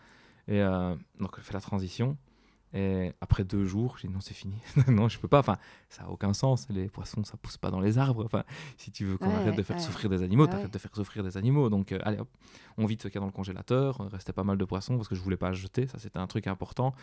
[0.49, 2.17] Et euh, donc, je fais la transition.
[2.79, 4.59] Et après deux jours, j'ai dit non, c'est fini.
[4.89, 5.39] non, je peux pas.
[5.39, 5.57] Enfin,
[5.89, 6.67] ça a aucun sens.
[6.69, 8.25] Les poissons, ça pousse pas dans les arbres.
[8.27, 8.45] Enfin,
[8.77, 9.83] si tu veux qu'on Ouais, arrête de faire ouais.
[9.83, 11.71] souffrir des animaux, Ouais, t'arrêtes de faire souffrir des animaux.
[11.71, 12.29] Donc, euh, allez hop,
[12.77, 13.97] on vide ce qu'il y a dans le congélateur.
[14.03, 15.87] Il restait pas mal de poissons parce que je voulais pas jeter.
[15.87, 16.95] Ça, c'était un truc important.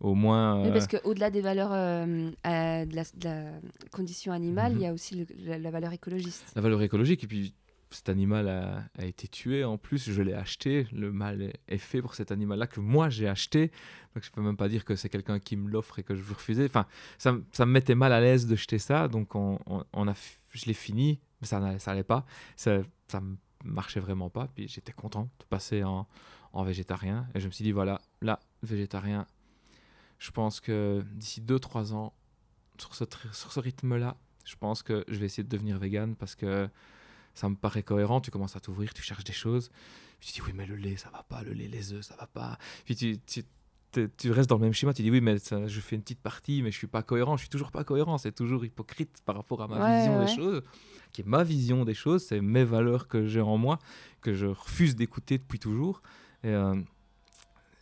[0.00, 0.60] Au moins.
[0.62, 3.50] Oui, euh, parce qu'au-delà des valeurs euh, euh, de, la, de la
[3.92, 4.82] condition animale, il Mhm.
[4.82, 6.52] y a aussi le- la, la valeur écologiste.
[6.54, 7.24] la valeur écologique.
[7.24, 7.54] Et puis,
[7.90, 9.64] cet animal a, été tué.
[9.64, 10.86] En plus, je l'ai acheté.
[10.92, 13.70] Le mal est- fait pour cet animal-là que moi, j'ai acheté.
[14.14, 16.22] Donc, je peux même pas dire que c'est quelqu'un qui me l'offre et que je
[16.22, 16.64] veux refuser.
[16.64, 16.86] Enfin,
[17.18, 19.08] ça, me mettait mal à l'aise de jeter ça.
[19.08, 19.58] Donc, on,
[20.08, 20.14] a,
[20.52, 21.20] je l'ai fini.
[21.40, 22.24] Mais ça n'allait pas.
[22.56, 22.78] Ça,
[23.08, 23.22] ça
[23.64, 24.48] marchait vraiment pas.
[24.54, 26.06] Puis, j'étais content de passer en,
[26.52, 27.28] en végétarien.
[27.34, 29.26] Et je me suis dit, voilà, là, végétarien,
[30.18, 32.14] je pense que d'ici 2-3 ans,
[32.78, 36.34] sur ce, sur ce rythme-là, je pense que je vais essayer de devenir vegan parce
[36.34, 36.68] que
[37.34, 38.20] ça me paraît cohérent.
[38.20, 39.70] Tu commences à t'ouvrir, tu cherches des choses.
[40.20, 41.42] Puis tu dis, oui, mais le lait, ça va pas.
[41.42, 42.58] Le lait, les œufs, ça va pas.
[42.84, 43.42] Puis tu, tu,
[44.16, 44.94] tu restes dans le même schéma.
[44.94, 47.36] Tu dis, oui, mais ça, je fais une petite partie, mais je suis pas cohérent.
[47.36, 48.16] Je suis toujours pas cohérent.
[48.18, 50.26] C'est toujours hypocrite par rapport à ma Ouais, vision ouais.
[50.26, 50.62] des choses.
[51.12, 52.24] Qui est ma vision des choses.
[52.24, 53.78] C'est mes valeurs que j'ai en moi,
[54.20, 56.02] que je refuse d'écouter depuis toujours.
[56.42, 56.74] Et euh,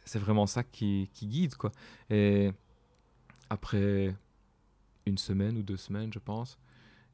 [0.05, 1.72] c'est vraiment ça qui, qui guide, quoi.
[2.11, 2.50] Et
[3.50, 4.14] après
[5.07, 6.59] une semaine ou deux semaines, je pense,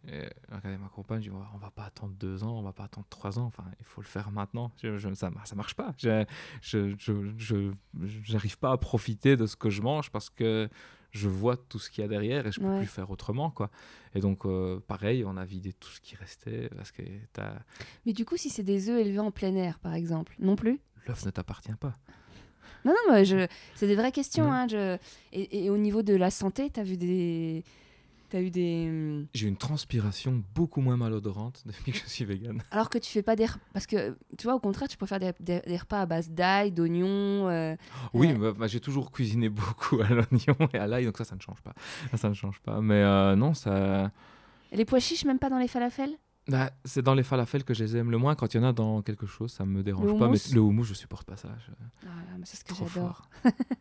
[0.06, 2.84] et regardez ma compagne, je dis, on va pas attendre deux ans, on va pas
[2.84, 4.70] attendre trois ans, enfin, il faut le faire maintenant.
[4.82, 5.92] Je, je- ça, ça marche pas.
[5.98, 6.24] Je,
[6.62, 7.72] je,
[8.22, 10.68] j'arrive pas à profiter de ce que je mange parce que
[11.10, 12.78] je vois tout ce qu'il y a derrière et je peux Ouais.
[12.78, 13.70] plus faire autrement, quoi.
[14.14, 17.62] Et donc, euh, pareil, on a vidé tout ce qui restait parce que t'as-
[18.06, 20.80] Mais du coup, si c'est des œufs élevés en plein air, par exemple, non plus?
[21.06, 21.96] L'œuf ne t'appartient pas.
[22.84, 23.46] Non, non, mais je...
[23.74, 24.52] c'est des vraies questions.
[24.52, 24.96] Hein, je...
[25.32, 27.64] et, et au niveau de la santé, tu as vu des.
[28.30, 28.86] T'as eu des.
[28.88, 32.62] hum, J'ai une transpiration beaucoup moins malodorante depuis que je suis vegan.
[32.70, 33.46] Alors que tu fais pas des.
[33.72, 36.70] Parce que, tu vois, au contraire, tu préfères des, des- des repas à base d'ail,
[36.72, 37.48] d'oignons.
[37.48, 37.74] euh,
[38.12, 38.34] Oui, Ouais.
[38.34, 41.40] bah, bah, j'ai toujours cuisiné beaucoup à l'oignon et à l'ail, donc ça, ça ne
[41.40, 41.72] change pas.
[42.10, 42.80] Ça, ça ne change pas.
[42.82, 44.10] Mais euh, non, ça.
[44.72, 46.12] Les pois chiches, même pas dans les falafels?
[46.48, 48.34] Bah, c'est dans les falafels que je les aime le moins.
[48.34, 50.28] Quand il y en a dans quelque chose, ça me dérange Le pas.
[50.28, 51.48] Mais le houmous, je supporte pas ça.
[51.66, 51.72] Je-
[52.06, 52.10] Ah,
[52.44, 53.28] C'est ce que j'adore.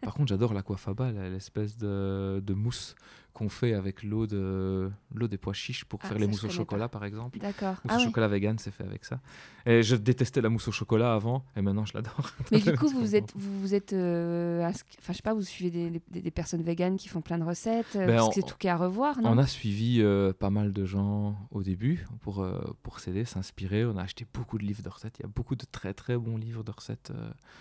[0.01, 2.95] Par contre, j'adore l'aquafaba, la- l'espèce de, de mousse
[3.37, 6.49] qu'on fait avec l'eau de l'eau des pois chiches pour Ah, faire les mousses au
[6.49, 7.37] chocolat, par exemple.
[7.37, 7.75] D'accord.
[7.83, 8.03] Mousse Ah au ouais.
[8.05, 9.19] chocolat vegan, c'est fait avec ça.
[9.67, 12.31] Et je détestais la mousse au chocolat avant, et maintenant je l'adore.
[12.51, 14.69] Mais du coup, vous êtes, vous, vous êtes, euh, ins-
[14.99, 17.43] enfin, je sais pas, vous suivez des, des- des personnes véganes qui font plein de
[17.43, 19.29] recettes, euh, Ben, parce on- que c'est tout qui est à revoir, non?
[19.31, 23.85] On a suivi euh, pas mal de gens au début pour, euh, pour s'aider, s'inspirer.
[23.85, 25.17] On a acheté beaucoup de livres de recettes.
[25.19, 27.11] Il y a beaucoup de très très bons livres de recettes.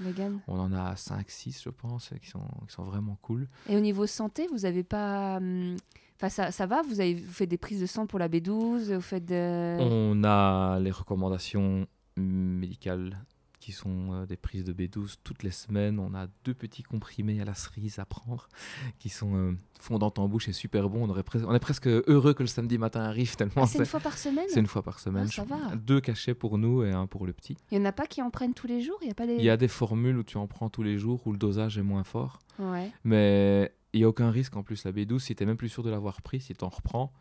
[0.00, 0.38] Vegan.
[0.46, 3.48] on en a 5-6, je pense, qui sont, qui sont vraiment cool.
[3.68, 5.65] Et au niveau santé, vous avez pas, hum,
[6.16, 6.82] enfin, ça, ça va.
[6.82, 9.76] Vous avez, vous faites des prises de sang pour la B12, vous faites de.
[9.80, 11.86] On a les recommandations
[12.16, 13.18] médicales
[13.58, 15.98] qui sont euh, des prises de B12 toutes les semaines.
[15.98, 18.48] On a deux petits comprimés à la cerise à prendre
[19.00, 21.02] qui sont euh, fondants en bouche et super bons.
[21.04, 23.78] On, aurait pres- on est presque heureux que le samedi matin arrive tellement Ah, c'est
[23.80, 25.26] une fois par semaine c'est une fois par semaine.
[25.28, 25.74] Ah, ça va.
[25.74, 27.56] Deux cachets pour nous et un pour le petit.
[27.72, 28.98] Il y en a pas qui en prennent tous les jours?
[29.02, 29.34] Il y a pas des...
[29.34, 31.76] Il y a des formules où tu en prends tous les jours où le dosage
[31.76, 32.38] est moins fort.
[32.60, 32.92] Ouais.
[33.02, 34.84] Mais il n'y a aucun risque en plus.
[34.84, 37.12] La B12, si tu n'es même plus sûr de l'avoir pris, si tu en reprends,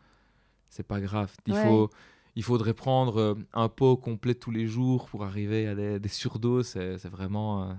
[0.70, 1.32] c'est pas grave.
[1.46, 1.62] Il, Ouais.
[1.62, 1.90] faut,
[2.36, 6.08] il faudrait prendre euh, un pot complet tous les jours pour arriver à des, des
[6.08, 6.68] surdoses.
[6.68, 7.76] C'est c'est vraiment.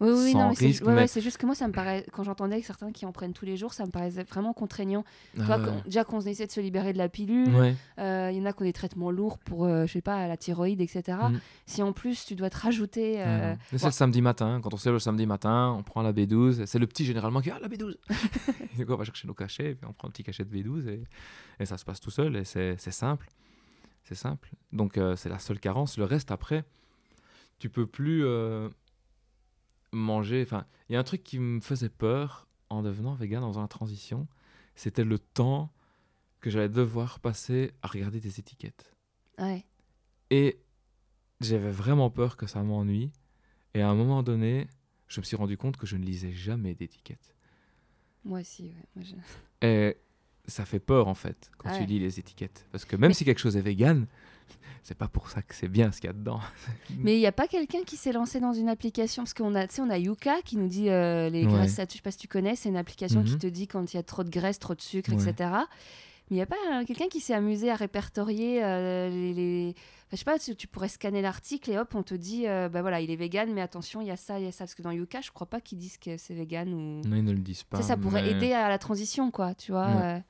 [0.00, 2.06] Oui, oui, Sans non, mais c'est ouais, mais- ouais, juste que moi, ça me paraît,
[2.12, 5.04] quand j'entendais que certains qui en prennent tous les jours, ça me paraissait vraiment contraignant.
[5.36, 7.74] Qu'on- déjà qu'on essaie de se libérer de la pilule, ouais.
[7.98, 10.28] euh, il y en a qui ont des traitements lourds pour, euh, je sais pas,
[10.28, 11.18] la thyroïde, etc.
[11.30, 11.40] Mm.
[11.66, 13.20] Si en plus tu dois te rajouter.
[13.22, 14.60] euh, c'est le samedi matin.
[14.62, 16.66] Quand on se lève le samedi matin, on prend la B12.
[16.66, 17.96] C'est le petit généralement qui a ah, la B12.
[18.78, 20.50] Et donc, on va chercher nos cachets, et puis on prend un petit cachet de
[20.56, 21.02] B12 et,
[21.58, 22.36] et ça se passe tout seul.
[22.36, 23.26] Et c'est simple.
[24.04, 24.50] C'est simple.
[24.72, 25.98] Donc euh, c'est la seule carence.
[25.98, 26.64] Le reste après,
[27.58, 28.24] tu peux plus
[29.92, 30.42] manger.
[30.42, 33.68] Enfin, il y a un truc qui me faisait peur en devenant vegan, faisant la
[33.68, 34.26] transition.
[34.74, 35.72] C'était le temps
[36.40, 38.94] que j'allais devoir passer à regarder des étiquettes.
[39.38, 39.64] ouais.
[40.30, 40.60] Et
[41.40, 43.10] j'avais vraiment peur que ça m'ennuie.
[43.72, 44.66] Et à un moment donné,
[45.06, 47.34] je me suis rendu compte que je ne lisais jamais d'étiquettes.
[48.24, 48.84] Moi aussi, ouais.
[48.94, 49.96] Moi, je- Et
[50.46, 52.66] ça fait peur en fait quand tu lis les étiquettes.
[52.72, 54.06] Parce que même Mais- si quelque chose est vegan,
[54.82, 56.40] c'est pas pour ça que c'est bien ce qu'il y a dedans.
[56.98, 59.22] Mais il n'y a pas quelqu'un qui s'est lancé dans une application?
[59.24, 61.52] Parce qu'on a, on a Yuka qui nous dit euh, les Ouais.
[61.52, 61.88] graisses saturées.
[61.92, 63.38] Je sais pas si tu connais, c'est une application qui Mhm.
[63.38, 65.28] te dit quand il y a trop de graisse, trop de sucre, Ouais.
[65.28, 65.50] etc.
[66.30, 69.32] Mais il n'y a pas euh, quelqu'un qui s'est amusé à répertorier euh, les.
[69.34, 69.74] les-
[70.10, 72.70] Enfin, je sais pas, tu, tu pourrais scanner l'article et hop, on te dit, euh,
[72.70, 74.64] bah voilà, il est vegan, mais attention, il y a ça, il y a ça.
[74.64, 77.06] Parce que dans Yuka, je crois pas qu'ils disent que c'est vegan ou.
[77.06, 77.76] Non, ils ne le disent Tu pas.
[77.78, 79.86] sais, ça pourrait mais- aider à la transition, quoi, tu vois.
[79.94, 80.22] Ouais.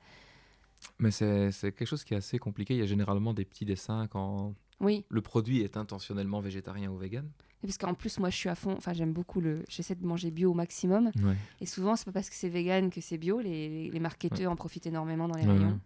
[0.99, 2.73] Mais c'est quelque chose qui est assez compliqué.
[2.73, 6.97] Il y a généralement des petits dessins quand Oui, le produit est intentionnellement végétarien ou
[6.97, 7.29] vegan.
[7.63, 8.71] Et parce qu'en plus, moi, je suis à fond.
[8.77, 9.63] Enfin, j'aime beaucoup le.
[9.67, 11.11] J'essaie de manger bio au maximum.
[11.21, 11.35] Ouais.
[11.59, 13.41] Et souvent, c'est pas parce que c'est vegan que c'est bio.
[13.41, 15.79] Les, les, marketeurs en profitent énormément dans les Ouais, rayons.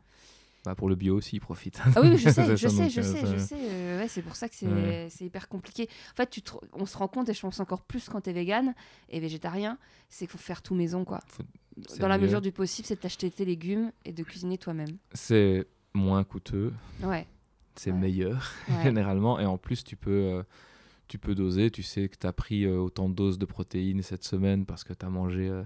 [0.65, 1.81] Bah, pour le bio aussi, ils profitent.
[1.95, 3.57] Ah oui, je sais, je sais, je sais, je sais.
[3.59, 5.09] euh, ouais, c'est pour ça que c'est Ouais.
[5.19, 5.89] hyper compliqué.
[6.13, 8.29] En fait, tu te- on se rend compte, et je pense encore plus quand tu
[8.29, 8.73] es vegan
[9.09, 9.77] et végétarien,
[10.09, 11.19] c'est qu'il faut faire tout maison, quoi.
[11.27, 11.43] Faut-
[11.99, 12.25] Dans la mieux.
[12.25, 14.97] mesure du possible, c'est de t'acheter tes légumes et de cuisiner toi-même.
[15.13, 17.27] C'est moins coûteux, Ouais.
[17.75, 17.97] c'est Ouais.
[17.97, 18.83] meilleur ouais.
[18.83, 19.39] généralement.
[19.39, 20.43] Et en plus, tu peux, euh,
[21.07, 21.71] tu peux doser.
[21.71, 24.83] Tu sais que tu as pris euh, autant de doses de protéines cette semaine parce
[24.83, 25.63] que tu as mangé euh,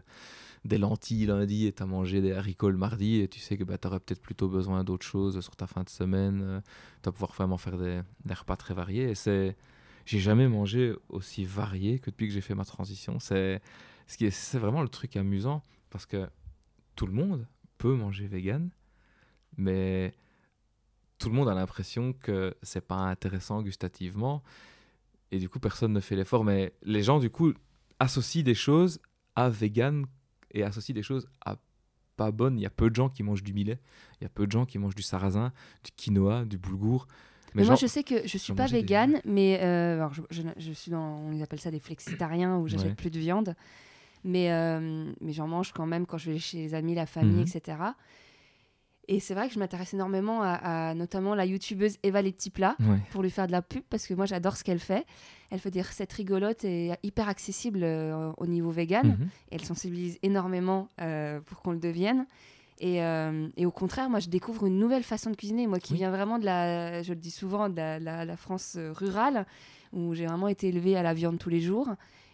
[0.65, 3.19] des lentilles lundi et tu as mangé des haricots le mardi.
[3.21, 5.83] Et tu sais que bah, tu aurais peut-être plutôt besoin d'autres choses sur ta fin
[5.83, 6.61] de semaine.
[7.01, 9.09] tu vas pouvoir vraiment faire des, des repas très variés.
[9.09, 9.55] Et c'est.
[10.05, 13.19] J'ai jamais mangé aussi varié que depuis que j'ai fait ma transition.
[13.19, 13.61] C'est
[14.07, 16.27] ce qui est, c'est vraiment le truc amusant parce que
[16.95, 18.69] tout le monde peut manger vegan,
[19.57, 20.13] mais
[21.19, 24.43] tout le monde a l'impression que c'est pas intéressant gustativement
[25.31, 26.43] et du coup personne ne fait l'effort.
[26.43, 27.53] Mais les gens du coup
[27.99, 28.99] associent des choses
[29.35, 30.05] à vegan
[30.51, 31.57] et associent des choses à
[32.15, 32.57] pas bonnes.
[32.57, 33.79] Il y a peu de gens qui mangent du millet,
[34.19, 35.51] il y a peu de gens qui mangent du sarrasin,
[35.83, 37.07] du quinoa, du boulgour.
[37.53, 40.13] Mais Mais moi, je sais que je suis pas mangeais des- végane, mais euh, alors
[40.13, 42.95] je, je- je suis dans, on les appelle ça des flexitariens où j'achète Ouais.
[42.95, 43.55] plus de viande,
[44.23, 47.35] mais euh, mais j'en mange quand même quand je vais chez les amis, la famille,
[47.41, 47.47] Mhm.
[47.55, 47.77] etc.
[49.09, 52.49] Et c'est vrai que je m'intéresse énormément à, à notamment la youtubeuse Eva les petits
[52.49, 52.99] plats Ouais.
[53.11, 55.05] pour lui faire de la pub parce que moi j'adore ce qu'elle fait.
[55.49, 59.07] Elle fait des recettes rigolotes et hyper accessibles euh, au niveau vegan.
[59.07, 59.29] Mhm.
[59.51, 62.25] Et elle sensibilise énormément euh, pour qu'on le devienne.
[62.79, 65.67] Et, euh, et au contraire, moi, je découvre une nouvelle façon de cuisiner.
[65.67, 65.99] Moi qui Oui.
[65.99, 69.45] viens vraiment de la, je le dis souvent, de la, la- la France rurale,
[69.93, 71.87] où j'ai vraiment été élevée à la viande tous les jours.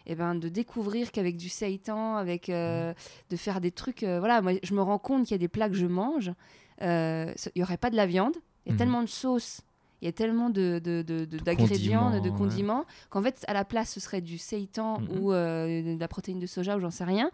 [0.06, 2.92] Et ben de découvrir qu'avec du seitan, avec euh,
[3.30, 5.48] de faire des trucs, euh, voilà, moi, je me rends compte qu'il y a des
[5.48, 6.30] plats que je mange,
[6.82, 8.34] euh, il y aurait pas de la viande.
[8.66, 8.78] Il y a Mhm.
[8.78, 9.62] tellement de sauces,
[10.02, 12.84] il y a tellement de de- de- de- De d'ingrédients, de, condiments, ouais.
[13.10, 15.18] qu'en fait, à la place, ce serait du seitan Mhm.
[15.18, 17.30] ou de la protéine de soja ou j'en sais rien.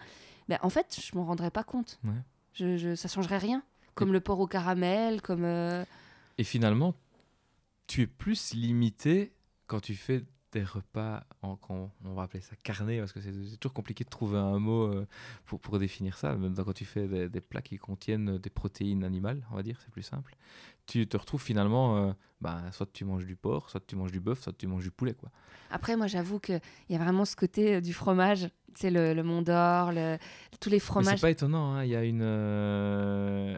[0.48, 1.98] Ben, en fait, je m'en rendrais pas compte.
[2.04, 2.10] Ouais.
[2.54, 3.62] Je, je, ça changerait rien.
[3.94, 5.44] Comme le porc au caramel, comme.
[6.38, 6.94] Et finalement,
[7.88, 9.32] tu es plus limité
[9.66, 13.32] quand tu fais des repas, en, quand- on va appeler ça carné, parce que c'est
[13.32, 15.06] c'est toujours compliqué de trouver un mot euh,
[15.46, 16.34] pour, pour définir ça.
[16.34, 19.78] Même quand tu fais des, des plats qui contiennent des protéines animales, on va dire,
[19.84, 20.34] c'est plus simple.
[20.86, 24.18] Tu te retrouves finalement, euh, bah, soit tu manges du porc, soit tu manges du
[24.20, 25.14] bœuf, soit tu manges du poulet.
[25.14, 25.30] Quoi.
[25.70, 28.48] Après, moi, j'avoue qu'il y a vraiment ce côté euh, du fromage.
[28.74, 30.16] Sais, le, le Mont d'Or, le-
[30.60, 31.16] tous les fromages.
[31.16, 32.22] c'est pas étonnant, hein, il y a une...
[32.22, 33.56] euh,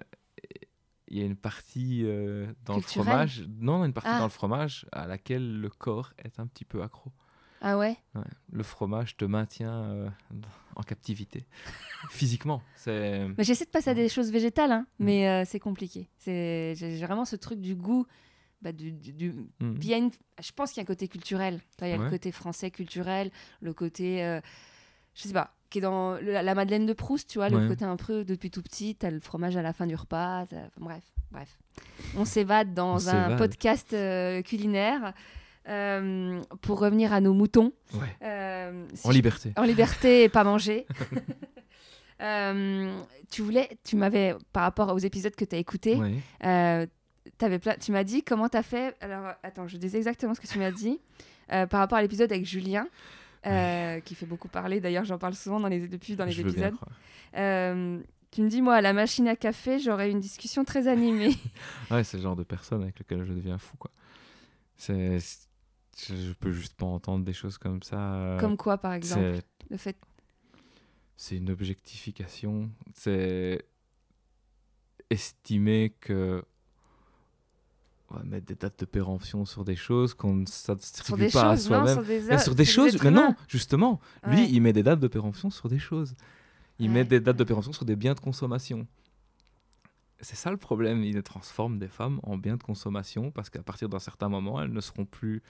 [1.13, 4.19] Il y a une partie euh, dans Culturelle le fromage, non, une partie Ah.
[4.19, 7.13] dans le fromage à laquelle le corps est un petit peu accro.
[7.61, 7.97] Ah ouais?
[8.15, 10.09] Ouais, Le fromage te maintient euh,
[10.75, 11.47] en captivité.
[12.11, 12.63] Physiquement.
[12.75, 13.29] C'est.
[13.39, 15.05] Mais j'essaie de passer à des choses végétales, hein, Mm.
[15.05, 16.09] mais euh, c'est compliqué.
[16.19, 18.07] C'est- J'ai vraiment ce truc du goût
[18.63, 19.33] bah, du, du- du-.
[19.59, 20.11] Puis il y a une-
[20.41, 21.61] je pense qu'il y a un côté culturel.
[21.83, 24.41] Il y a le côté français culturel, le côté,
[25.15, 27.85] je sais pas, qui est dans le- la Madeleine de Proust, tu vois, le côté
[27.85, 30.43] un peu depuis tout petit, t'as le fromage à la fin du repas.
[30.43, 31.03] enfin, bref,
[31.33, 31.59] bref.
[32.16, 35.12] On s'évade dans On un podcast euh, culinaire.
[35.68, 37.73] Euh, pour revenir à nos moutons.
[37.95, 38.01] Ouais.
[38.23, 39.53] Euh, si En je- liberté.
[39.57, 40.87] en liberté et pas manger.
[43.31, 46.89] Tu voulais, tu m'avais, par rapport aux épisodes que tu as écoutés, Ouais.
[47.59, 48.95] pla- tu m'as dit comment tu as fait.
[49.01, 51.01] Alors, attends, je dis exactement ce que tu m'as dit.
[51.49, 52.87] Par rapport à l'épisode avec Julien,
[53.47, 54.80] euh, qui fait beaucoup parler.
[54.80, 56.74] D'ailleurs, j'en parle souvent dans les, depuis dans les Je épisodes.
[57.36, 61.34] Euh, tu me dis, moi, à la machine à café, j'aurais une discussion très animée.
[61.90, 63.90] Ouais, c'est le genre de personne avec lequel je deviens fou, quoi.
[64.76, 65.18] C'est...
[66.09, 68.14] Je peux juste pas entendre des choses comme ça.
[68.14, 69.40] euh, Comme quoi, par exemple.
[69.70, 69.97] Le fait.
[71.16, 72.70] c'est une objectification.
[72.95, 73.62] C'est
[75.11, 76.43] estimer que
[78.13, 81.57] on va mettre des dates de péremption sur des choses qu'on ne s'attribue pas à
[81.57, 82.05] soi-même.
[82.05, 85.69] sur sur des choses, mais non, justement, lui, il met des dates de péremption sur
[85.69, 86.15] des choses.
[86.79, 86.95] Il Ouais.
[86.95, 88.87] met des dates de péremption sur des biens de consommation.
[90.21, 93.89] C'est ça le problème, il transforme des femmes en biens de consommation parce qu'à partir
[93.89, 95.43] d'un certain moment, elles ne seront plus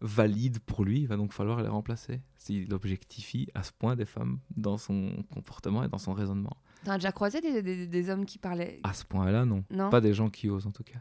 [0.00, 2.20] valides pour lui, il va donc falloir les remplacer.
[2.36, 6.56] S'il objectifie à ce point des femmes dans son comportement et dans son raisonnement.
[6.84, 9.64] T'as déjà croisé des, des- des hommes qui parlaient À ce point-là, non.
[9.70, 11.00] Non Pas des gens qui osent en tout cas.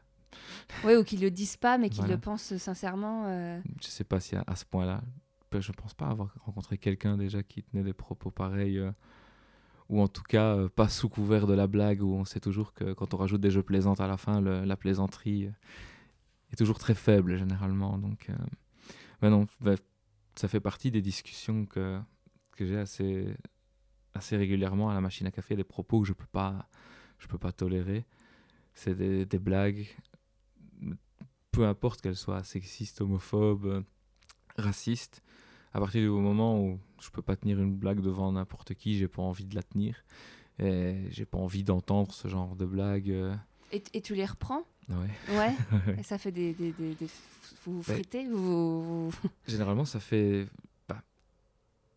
[0.83, 2.15] Ouais, ou qui le disent pas, mais qui Voilà.
[2.15, 3.25] le pensent sincèrement.
[3.27, 3.59] euh.
[3.81, 5.01] Je sais pas si à, à ce point-là,
[5.57, 8.91] je pense pas avoir rencontré quelqu'un déjà qui tenait des propos pareils, euh,
[9.87, 12.73] ou en tout cas euh, pas sous couvert de la blague, où on sait toujours
[12.73, 15.51] que quand on rajoute des jeux plaisants à la fin, le- la plaisanterie euh,
[16.51, 17.97] est toujours très faible généralement.
[17.97, 18.29] Donc,
[19.21, 19.77] non, ben,
[20.35, 21.99] ça fait partie des discussions que,
[22.57, 23.35] que j'ai assez,
[24.13, 26.67] assez régulièrement à la machine à café, des propos que je peux pas,
[27.17, 28.05] je peux pas tolérer.
[28.73, 29.87] C'est des, des blagues,
[31.55, 33.81] peu importe qu'elles soient sexistes, homophobes, euh,
[34.57, 35.21] racistes.
[35.73, 39.07] À partir du moment où je peux pas tenir une blague devant n'importe qui, j'ai
[39.07, 40.03] pas envie de la tenir.
[40.59, 43.09] Et j'ai pas envie d'entendre ce genre de blague.
[43.11, 43.35] euh,
[43.71, 44.63] Et, et tu les reprends?
[44.89, 45.09] Ouais.
[45.37, 45.53] Ouais.
[45.99, 46.53] et ça fait des.
[46.53, 47.09] des, des, des-
[47.65, 47.95] vous vous Ouais.
[47.99, 50.47] fritez vous, vous- Généralement, ça fait,
[50.87, 51.01] bah,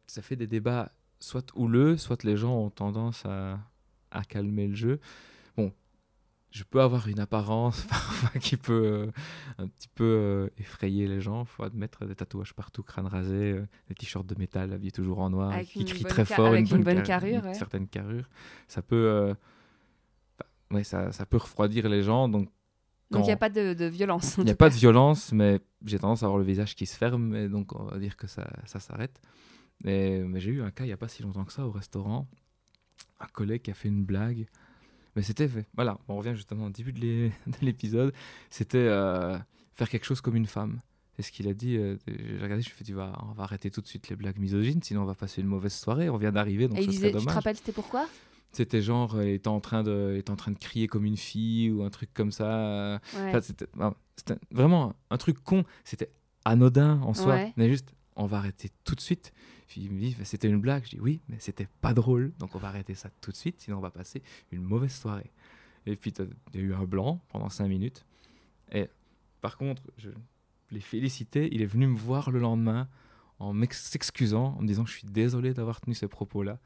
[0.06, 0.90] ça fait des débats
[1.20, 3.58] soit houleux, soit les gens ont tendance à,
[4.10, 5.00] à calmer le jeu.
[6.50, 8.72] Je peux avoir une apparence parfois qui peut
[9.08, 9.10] euh,
[9.58, 11.44] un petit peu euh, effrayer les gens.
[11.44, 15.28] faut admettre des tatouages partout, crâne rasé, euh, des t-shirts de métal habillés toujours en
[15.30, 17.54] noir, Avec qui crient très fort, avec une bonne car- carrure, une ouais.
[17.54, 18.28] certaine carrure.
[18.66, 19.34] Ça peut,
[20.38, 22.28] bah, ouais, ça, ça peut refroidir les gens.
[22.28, 22.48] Donc,
[23.10, 24.38] il n'y a pas de, de violence.
[24.38, 26.86] en il n'y a pas de violence, mais j'ai tendance à avoir le visage qui
[26.86, 29.20] se ferme, et donc on va dire que ça, ça s'arrête.
[29.84, 31.70] Mais, mais j'ai eu un cas il n'y a pas si longtemps que ça au
[31.70, 32.26] restaurant.
[33.20, 34.46] Un collègue qui a fait une blague.
[35.16, 35.48] Mais c'était.
[35.74, 38.12] Voilà, on revient justement au début de l'é- de l'épisode.
[38.50, 39.38] C'était euh,
[39.74, 40.80] faire quelque chose comme une femme.
[41.16, 41.76] C'est ce qu'il a dit.
[41.76, 44.14] euh, j'ai regardé, je ai fait tu vas, on va arrêter tout de suite les
[44.16, 46.08] blagues misogynes, sinon on va passer une mauvaise soirée.
[46.08, 47.34] On vient d'arriver, donc Et il ce disait, serait tu te dommage.
[47.34, 48.08] rappelles, c'était pourquoi?
[48.52, 51.70] C'était genre, euh, étant en, train de, étant en train de crier comme une fille
[51.72, 52.44] ou un truc comme ça.
[52.50, 53.28] euh, Ouais.
[53.30, 53.66] Enfin, c'était
[54.52, 55.64] vraiment un truc con.
[55.84, 56.10] C'était
[56.44, 57.34] anodin en soi.
[57.34, 57.52] Ouais.
[57.56, 59.32] Mais juste, on va arrêter tout de suite.
[59.68, 60.84] Puis il me dit, c'était une blague.
[60.84, 62.32] Je dis oui, mais c'était pas drôle.
[62.38, 65.30] Donc on va arrêter ça tout de suite, sinon on va passer une mauvaise soirée.
[65.86, 66.12] Et puis
[66.54, 68.04] il y a eu un blanc pendant cinq minutes.
[68.72, 68.88] Et
[69.40, 70.10] par contre, je
[70.70, 71.48] l'ai félicité.
[71.52, 72.88] Il est venu me voir le lendemain
[73.38, 76.58] en s'excusant, en me disant je suis désolé d'avoir tenu ces propos-là.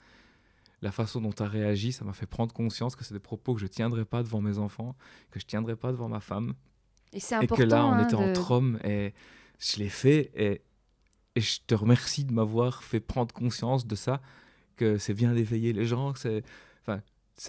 [0.81, 3.55] La façon dont tu as réagi, ça m'a fait prendre conscience que c'est des propos
[3.55, 4.97] que je tiendrai pas devant mes enfants,
[5.31, 6.55] que je tiendrai pas devant ma femme
[7.13, 9.13] Et c'est et que là, on hein, était de- entre hommes et
[9.61, 10.63] je l'ai fait et,
[11.37, 14.21] et je te remercie de m'avoir fait prendre conscience de ça,
[14.77, 16.45] que c'est bien d'éveiller les gens, que c'est...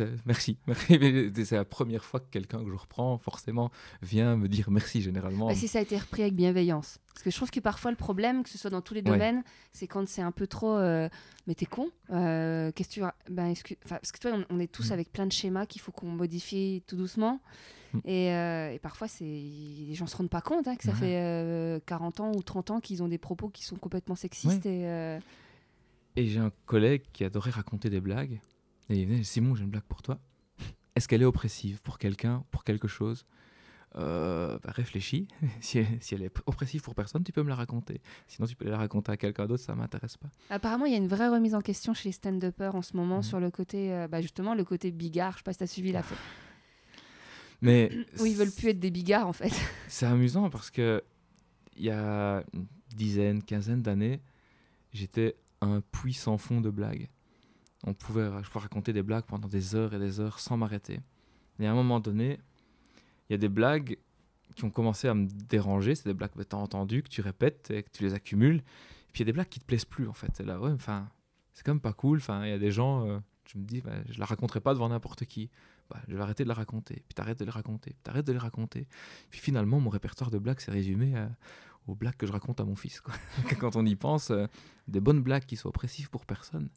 [0.25, 0.57] merci.
[0.77, 3.71] c'est la première fois que quelqu'un que je reprends, forcément,
[4.01, 5.47] vient me dire merci généralement.
[5.47, 6.99] Bah, si ça a été repris avec bienveillance.
[7.13, 9.11] Parce que je trouve que parfois le problème, que ce soit dans tous les Ouais.
[9.11, 10.75] domaines, c'est quand c'est un peu trop.
[10.77, 11.07] euh,
[11.45, 13.01] mais t'es con euh, Qu'est-ce que tu.
[13.31, 14.93] Ben, excuse- enfin, parce que toi, on, on est tous Mm.
[14.93, 17.39] avec plein de schémas qu'il faut qu'on modifie tout doucement.
[17.93, 17.99] Mm.
[18.05, 20.97] Et, euh, et parfois, les gens se rendent pas compte hein, que ça Ouais.
[20.97, 24.65] fait euh, 40 ans ou 30 ans qu'ils ont des propos qui sont complètement sexistes.
[24.65, 25.19] Et, euh,
[26.15, 28.39] Et j'ai un collègue qui adorait raconter des blagues.
[28.89, 30.19] Et il venait, Simon, j'ai une blague pour toi.
[30.95, 33.25] Est-ce qu'elle est oppressive pour quelqu'un, pour quelque chose?
[33.95, 35.27] Euh, bah, Réfléchis.
[35.61, 38.01] si, elle, si elle est oppressive pour personne, tu peux me la raconter.
[38.27, 40.29] Sinon, tu peux la raconter à quelqu'un d'autre, ça m'intéresse pas.
[40.49, 43.17] Apparemment, il y a une vraie remise en question chez les stand-uppers en ce moment
[43.17, 43.23] Mhm.
[43.23, 45.33] sur le côté, euh, bah, justement, le côté bigard.
[45.33, 46.17] Je sais pas si tu as suivi la fête.
[47.61, 49.51] Mais Où ils veulent plus être des bigards, en fait.
[49.87, 51.03] c'est amusant parce que
[51.75, 54.21] il y a une dizaine, quinzaine d'années,
[54.91, 57.09] j'étais un puits sans fond de blagues.
[57.83, 60.99] On pouvait, je raconter des blagues pendant des heures et des heures sans m'arrêter.
[61.59, 62.39] Et à un moment donné,
[63.29, 63.97] il y a des blagues
[64.55, 65.95] qui ont commencé à me déranger.
[65.95, 68.57] C'est des blagues que tu as entendues, que tu répètes et que tu les accumules.
[68.57, 70.39] Et puis il y a des blagues qui te plaisent plus en fait.
[70.39, 71.09] Là, ouais, enfin,
[71.53, 72.17] c'est quand même pas cool.
[72.19, 73.19] Enfin, il y a des gens, euh,
[73.51, 75.49] je me dis, bah, je la raconterai pas devant n'importe qui.
[75.89, 77.03] Bah, je vais arrêter de la raconter.
[77.07, 77.91] Puis t'arrêtes de les raconter.
[77.91, 78.87] Puis t'arrêtes de les raconter.
[79.29, 81.29] Puis finalement, mon répertoire de blagues s'est résumé à-
[81.87, 83.01] aux blagues que je raconte à mon fils.
[83.01, 83.13] Quoi.
[83.59, 84.47] Quand on y pense, euh,
[84.87, 86.69] des bonnes blagues qui soient oppressives pour personne,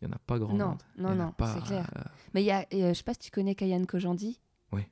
[0.00, 0.82] il y en a pas grand Non, monde.
[0.98, 1.90] non, non, c'est clair.
[1.96, 2.02] euh,
[2.34, 4.40] Mais il y a, et, euh, je sais pas si tu connais Kayan Kojandi.
[4.72, 4.82] Oui.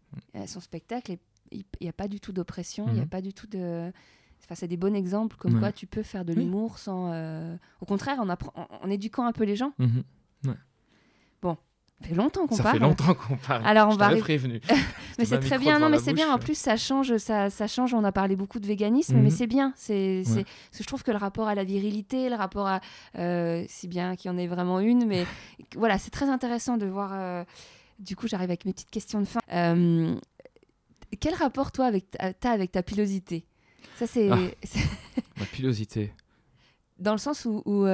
[0.47, 1.17] Son spectacle,
[1.51, 3.09] il n'y a pas du tout d'oppression, il n'y a Mhm.
[3.09, 3.93] pas du tout de.
[4.43, 5.61] Enfin, c'est des bons exemples comme Ouais.
[5.61, 6.41] quoi tu peux faire de Oui.
[6.41, 7.11] l'humour sans.
[7.81, 9.73] Au contraire, en, appre- en, en éduquant un peu les gens.
[9.79, 10.03] mhm.
[10.45, 11.57] Ça
[12.03, 12.77] fait longtemps qu'on Ça parle.
[12.79, 13.67] fait longtemps qu'on parle.
[13.67, 14.61] Alors, on Je va prévenu.
[15.19, 16.33] Mais c'est très bien, non, mais c'est bien.
[16.33, 17.95] En plus, ça change, ça, ça change.
[17.95, 19.23] On a parlé beaucoup de véganisme, Mhm.
[19.23, 19.73] mais c'est bien.
[19.77, 20.45] C'est, c'est- Ouais.
[20.45, 22.81] parce que je trouve que le rapport à la virilité, le rapport à,
[23.19, 25.25] euh, si bien qu'il y en ait vraiment une, mais
[25.77, 27.11] voilà, c'est très intéressant de voir.
[27.15, 27.45] euh,
[27.99, 29.41] du coup, j'arrive avec mes petites questions de fin.
[29.53, 30.15] Euh,
[31.19, 33.47] quel rapport toi avec ta, avec ta pilosité?
[33.97, 34.37] Ça, c'est, Ah.
[34.65, 34.81] c'est
[35.39, 36.13] Ma pilosité.
[36.99, 37.63] dans le sens où.
[37.65, 37.87] où,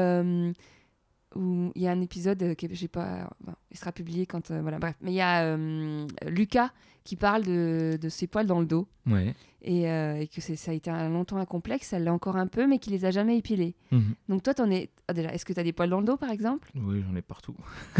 [1.36, 4.50] où il y a un épisode euh, que j'ai pas bon, il sera publié quand
[4.50, 6.70] euh, voilà bref mais il y a euh, Lucas
[7.04, 9.34] qui parle de, de ses poils dans le dos Ouais.
[9.62, 12.46] et, euh, et que ça a été un, longtemps un complexe, elle l'a encore un
[12.46, 13.74] peu, mais qui les a jamais épilés.
[13.90, 14.14] Mhm.
[14.28, 14.88] Donc toi, t'en es...
[15.08, 16.70] ah, déjà, est-ce que tu as des poils dans le dos, par exemple?
[16.76, 17.56] Oui, j'en ai partout.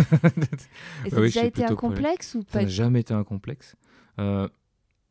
[1.04, 3.24] Et ça a oui, déjà été un complexe ou Ça pas n'a jamais été un
[3.24, 3.74] complexe.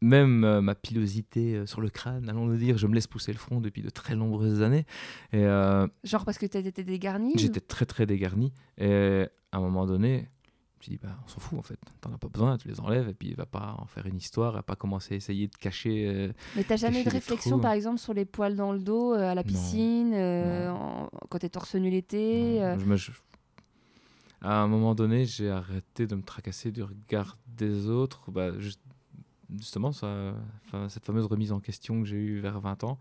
[0.03, 3.31] Même euh, ma pilosité euh, sur le crâne, allons le dire, je me laisse pousser
[3.31, 4.85] le front depuis de très nombreuses années.
[5.31, 8.51] Et euh, Genre parce que tu été dégarni j'étais très très dégarni.
[8.79, 10.27] Et à un moment donné,
[10.73, 11.77] je me suis dit, bah, on s'en fout en fait.
[12.01, 14.17] T'en as pas besoin, tu les enlèves et puis il va pas en faire une
[14.17, 16.31] histoire, il va pas commencer à essayer de cacher.
[16.55, 17.61] Mais t'as jamais cacher de réflexion, trous.
[17.61, 21.75] par exemple, sur les poils dans le dos, à la piscine, en- quand t'es torse
[21.75, 23.11] nu l'été non, je me- je-
[24.41, 28.31] À un moment donné, j'ai arrêté de me tracasser du regard des autres.
[28.31, 28.81] Bah, juste-
[29.57, 30.35] justement, ça,
[30.89, 32.97] cette fameuse remise en question que j'ai eue vers 20 ans.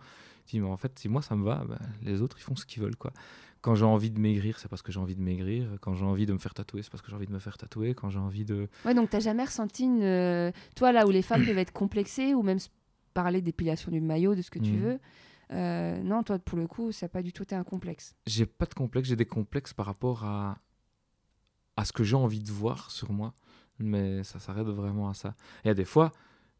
[0.46, 2.56] Je dis, mais en fait, si moi ça me va, bah, les autres ils font
[2.56, 2.96] ce qu'ils veulent.
[2.96, 3.12] quoi.
[3.60, 5.68] Quand j'ai envie de maigrir, c'est parce que j'ai envie de maigrir.
[5.82, 7.58] Quand j'ai envie de me faire tatouer, c'est parce que j'ai envie de me faire
[7.58, 7.94] tatouer.
[7.94, 8.68] Quand j'ai envie de.
[8.86, 10.02] Ouais, donc t'as jamais ressenti une...
[10.02, 12.58] euh, Toi, là où les femmes peuvent être complexées, ou même
[13.12, 14.80] parler d'épilation du maillot, de ce que tu Mhm.
[14.80, 14.98] veux,
[15.52, 18.14] euh, non, toi, pour le coup, ça n'a pas du tout été un complexe.
[18.26, 20.58] J'ai pas de complexe, j'ai des complexes par rapport à,
[21.76, 23.34] à ce que j'ai envie de voir sur moi.
[23.78, 25.34] Mais ça s'arrête vraiment à ça.
[25.64, 26.12] Y a des fois,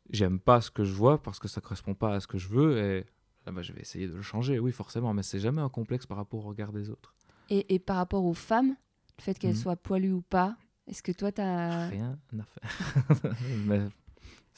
[0.08, 2.48] j'aime pas ce que je vois parce que ça correspond pas à ce que je
[2.48, 3.04] veux et
[3.46, 6.06] là, bah, je vais essayer de le changer, oui, forcément, mais c'est jamais un complexe
[6.06, 7.14] par rapport au regard des autres.
[7.50, 8.76] Et, et par rapport aux femmes,
[9.18, 9.56] le fait qu'elles Mhm.
[9.56, 11.88] soient poilues ou pas, est-ce que toi, t'as...
[11.88, 13.34] Rien à faire.
[13.66, 13.80] mais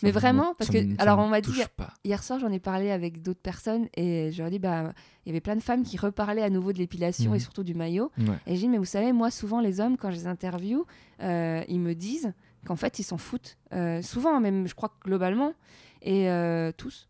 [0.03, 1.93] Mais me- vraiment Parce que- alors, on m'a dit- pas.
[2.05, 4.93] Hier soir, j'en ai parlé avec d'autres personnes et je leur ai dit, bah,
[5.25, 7.37] il y avait plein de femmes qui reparlaient à nouveau de l'épilation Mhm.
[7.37, 8.11] et surtout du maillot.
[8.19, 8.25] Ouais.
[8.47, 10.85] Et j'ai dit, mais vous savez, moi, souvent, les hommes, quand je les interview,
[11.23, 12.33] euh, ils me disent
[12.67, 13.57] qu'en fait, ils s'en foutent.
[13.73, 15.55] Euh, souvent, même, je crois que globalement,
[16.01, 17.09] et euh, tous.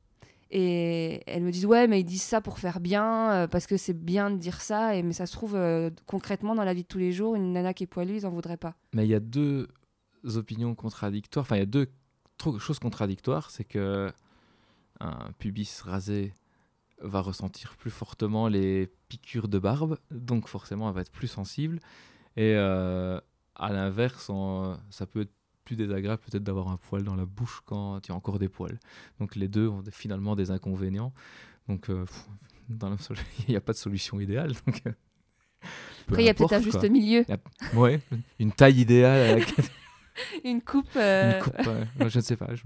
[0.51, 3.77] Et elles me disent, ouais, mais ils disent ça pour faire bien, euh, parce que
[3.77, 5.59] c'est bien de dire ça, mais ça se trouve,
[6.07, 8.31] concrètement, dans la vie de tous les jours, une nana qui est poilue, ils en
[8.31, 8.75] voudraient pas.
[8.93, 9.69] Mais il y a deux
[10.35, 11.45] opinions contradictoires.
[11.45, 11.89] Enfin, il y a deux
[12.59, 13.51] choses contradictoires.
[13.51, 14.13] C'est que
[15.01, 16.33] un pubis rasé
[17.01, 21.81] va ressentir plus fortement les piqûres de barbe, donc forcément, elle va être plus sensible.
[22.37, 24.31] Et à l'inverse,
[24.91, 25.35] ça peut être
[25.65, 28.79] plus désagréable peut-être d'avoir un poil dans la bouche quand tu as encore des poils.
[29.21, 31.13] Donc les deux ont finalement des inconvénients.
[31.69, 32.27] Donc euh, pff,
[32.69, 34.53] dans l'absolu, il n'y a pas de solution idéale.
[34.67, 34.93] Donc, euh,
[36.09, 37.25] Après, il y a peut-être un juste milieu,
[37.75, 38.01] Ouais,
[38.39, 39.65] une taille idéale laquelle
[40.45, 40.87] une coupe.
[40.97, 41.87] euh, une coupe, ouais.
[42.01, 42.55] Ouais, je ne sais pas.
[42.55, 42.63] Je,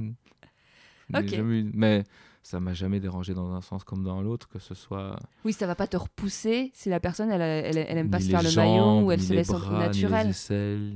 [1.10, 2.04] jamais mais
[2.42, 5.66] ça m'a jamais dérangé dans un sens comme dans l'autre, que ce soit Oui, ça
[5.66, 8.42] va pas te repousser si la personne, elle, elle, elle aime pas ni se faire
[8.42, 10.26] le maillot ou elle ni se laisse en bras, ni naturel.
[10.26, 10.94] les aisselles,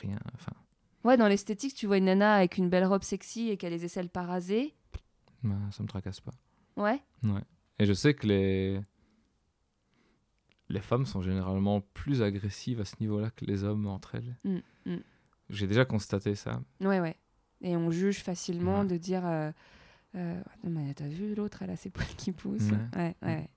[0.00, 0.18] rien.
[0.34, 0.52] Enfin,
[1.06, 3.76] Ouais, dans l'esthétique, tu vois une nana avec une belle robe sexy et qu'elle a
[3.76, 4.74] les aisselles pas rasées.
[5.44, 6.32] ben, ça me tracasse pas.
[6.76, 7.00] Ouais.
[7.78, 8.80] Et je sais que les
[10.68, 14.36] les femmes sont généralement plus agressives à ce niveau-là que les hommes entre elles.
[14.44, 15.00] Mm, mm.
[15.50, 16.60] J'ai déjà constaté ça.
[16.80, 17.14] Ouais, ouais.
[17.60, 18.86] Et on juge facilement Ouais.
[18.86, 19.52] de dire euh,
[20.16, 22.70] euh, Non, mais t'as vu l'autre, elle a ses poils qui poussent.
[22.72, 22.98] Ouais.
[23.00, 23.28] Ouais, ouais.
[23.28, 23.48] ouais.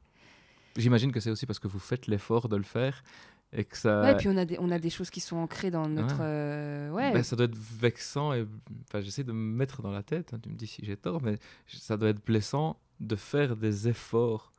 [0.78, 3.04] J'imagine que c'est aussi parce que vous faites l'effort de le faire
[3.52, 4.02] et que ça.
[4.02, 6.16] Ouais, et puis on a, des, on a des choses qui sont ancrées dans notre.
[6.18, 6.22] Ouais.
[6.22, 7.12] euh, ouais.
[7.12, 8.46] Ben, ça doit être vexant et
[8.88, 11.22] enfin, j'essaie de me mettre dans la tête, hein, tu me dis si j'ai tort,
[11.22, 11.38] mais
[11.68, 14.52] ça doit être blessant de faire des efforts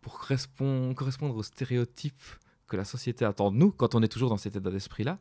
[0.00, 2.22] pour correspondre, correspondre aux stéréotypes
[2.66, 5.18] que la société attend de nous quand on est toujours dans cet état d'esprit-là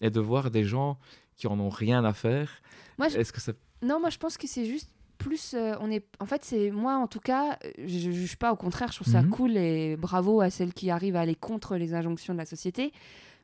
[0.00, 0.98] et de voir des gens
[1.36, 2.50] qui en ont rien à faire.
[2.98, 3.52] Moi, je- Est-ce que ça...
[3.82, 5.54] Non, moi je pense que c'est juste plus.
[5.54, 6.04] euh, on est...
[6.20, 9.00] En fait, c'est moi en tout cas, euh, je je juge pas, au contraire, je
[9.00, 9.30] trouve ça Mhm.
[9.30, 12.92] cool et bravo à celles qui arrivent à aller contre les injonctions de la société.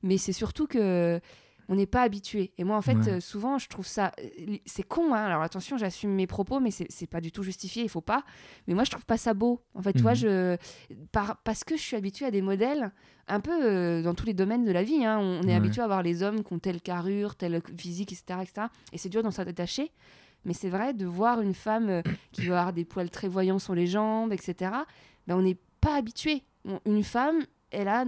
[0.03, 1.21] Mais c'est surtout que.
[1.69, 2.53] on n'est pas habitué.
[2.59, 3.09] Et moi, en fait, Ouais.
[3.09, 4.13] euh, souvent, je trouve ça.
[4.67, 5.25] C'est con, hein.
[5.25, 8.25] Alors attention, j'assume mes propos, mais c'est pas du tout justifié, il faut pas.
[8.67, 9.63] Mais moi, je trouve pas ça beau.
[9.75, 10.17] En fait, tu vois, Mhm.
[10.17, 10.57] je.
[11.13, 11.37] Par...
[11.45, 12.91] Parce que je suis habituée à des modèles,
[13.29, 15.05] un peu euh, dans tous les domaines de la vie.
[15.07, 15.19] hein.
[15.21, 15.55] On est Ouais.
[15.55, 18.41] habitué à voir les hommes qui ont telle carrure, telle physique, etc.
[18.43, 18.67] etc.
[18.93, 19.93] et c'est dur d'en s'en détacher.
[20.45, 23.59] Mais c'est vrai, de voir une femme euh, qui va avoir des poils très voyants
[23.59, 24.73] sur les jambes, etc.,
[25.27, 26.43] ben, on n'est pas habitué.
[26.85, 28.05] Une femme, elle a,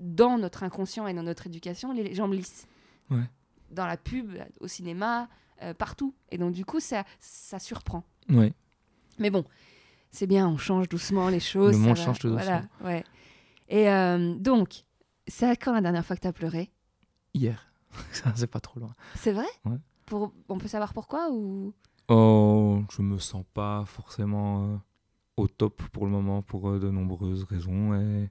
[0.00, 2.66] dans notre inconscient et dans notre éducation, les jambes lisses.
[3.10, 3.28] Ouais.
[3.70, 5.28] Dans la pub, au cinéma,
[5.62, 6.14] euh, partout.
[6.30, 8.04] Et donc, du coup, ça, ça surprend.
[8.28, 8.52] Ouais.
[9.18, 9.44] Mais bon,
[10.10, 11.72] c'est bien, on change doucement les choses.
[11.72, 13.04] Le monde va, change tout Voilà, ouais.
[13.68, 14.84] Et euh, donc,
[15.26, 16.70] c'est à quand la dernière fois que tu as pleuré?
[17.34, 17.70] Hier.
[18.12, 18.94] Ça, c'est pas trop loin.
[19.16, 19.46] C'est vrai?
[19.64, 19.78] Ouais.
[20.06, 20.32] Pour...
[20.48, 21.74] On peut savoir pourquoi ou...
[22.08, 24.76] Oh, je me sens pas forcément euh,
[25.36, 27.94] au top pour le moment pour euh, de nombreuses raisons.
[27.94, 28.30] Et...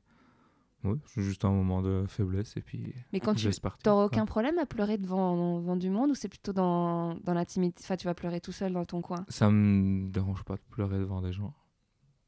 [0.85, 3.49] Ouais, c'est juste un moment de faiblesse et puis Mais quand tu.
[3.81, 7.81] T'auras aucun problème à pleurer devant, devant du monde ou c'est plutôt dans, dans l'intimité?
[7.83, 9.25] Enfin, tu vas pleurer tout seul dans ton coin?
[9.27, 11.55] Ça me dérange pas de pleurer devant des gens.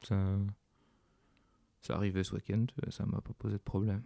[0.02, 0.16] Ça,
[1.82, 4.02] ça arrivait ce week-end, ça m'a pas posé de problème.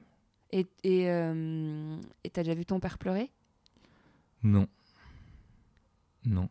[0.51, 3.31] Et et euh, et t'as déjà vu ton père pleurer?
[4.43, 4.67] Non.
[6.25, 6.49] Non.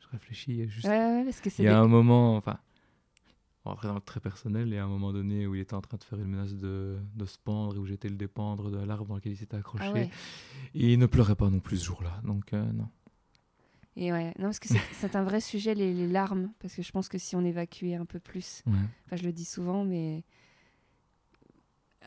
[0.00, 0.86] Je réfléchis, il y a juste.
[0.86, 1.62] Ouais, ouais, parce que c'est.
[1.62, 2.58] Il y a des- un moment, enfin,
[3.64, 5.60] on va rentrer dans le très personnel, il y a un moment donné où il
[5.60, 8.14] était en train de faire une menace de, de se pendre et où j'étais le
[8.16, 9.84] dépendre de l'arbre dans lequel il s'était accroché.
[9.86, 10.10] Ah ouais.
[10.74, 12.88] Et il ne pleurait pas non plus ce jour-là, donc euh, non.
[13.98, 16.52] Et ouais, non, parce que c'est- un vrai sujet, les, les larmes.
[16.60, 18.74] Parce que je pense que si on évacuait un peu plus, Ouais.
[19.06, 20.22] enfin, je le dis souvent, mais.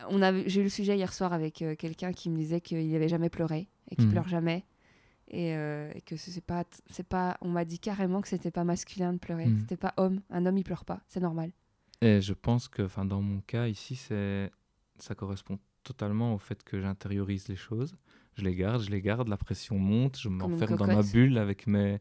[0.08, 2.90] On a, j'ai eu le sujet hier soir avec euh, quelqu'un qui me disait qu'il
[2.90, 4.12] n'avait jamais pleuré et qu'il Mhm.
[4.12, 4.64] pleure jamais.
[5.28, 8.50] Et, euh, et que ce- c'est pas, c'est pas, on m'a dit carrément que c'était
[8.50, 9.60] pas masculin de pleurer, Mhm.
[9.60, 10.20] c'était pas homme.
[10.30, 11.52] Un homme il pleure pas, c'est normal.
[12.02, 14.50] Et je pense que, enfin, dans mon cas ici, c'est,
[14.98, 17.94] ça correspond totalement au fait que j'intériorise les choses.
[18.34, 21.66] Je les garde, je les garde, la pression monte, je m'enferme dans ma bulle avec
[21.66, 22.00] mes...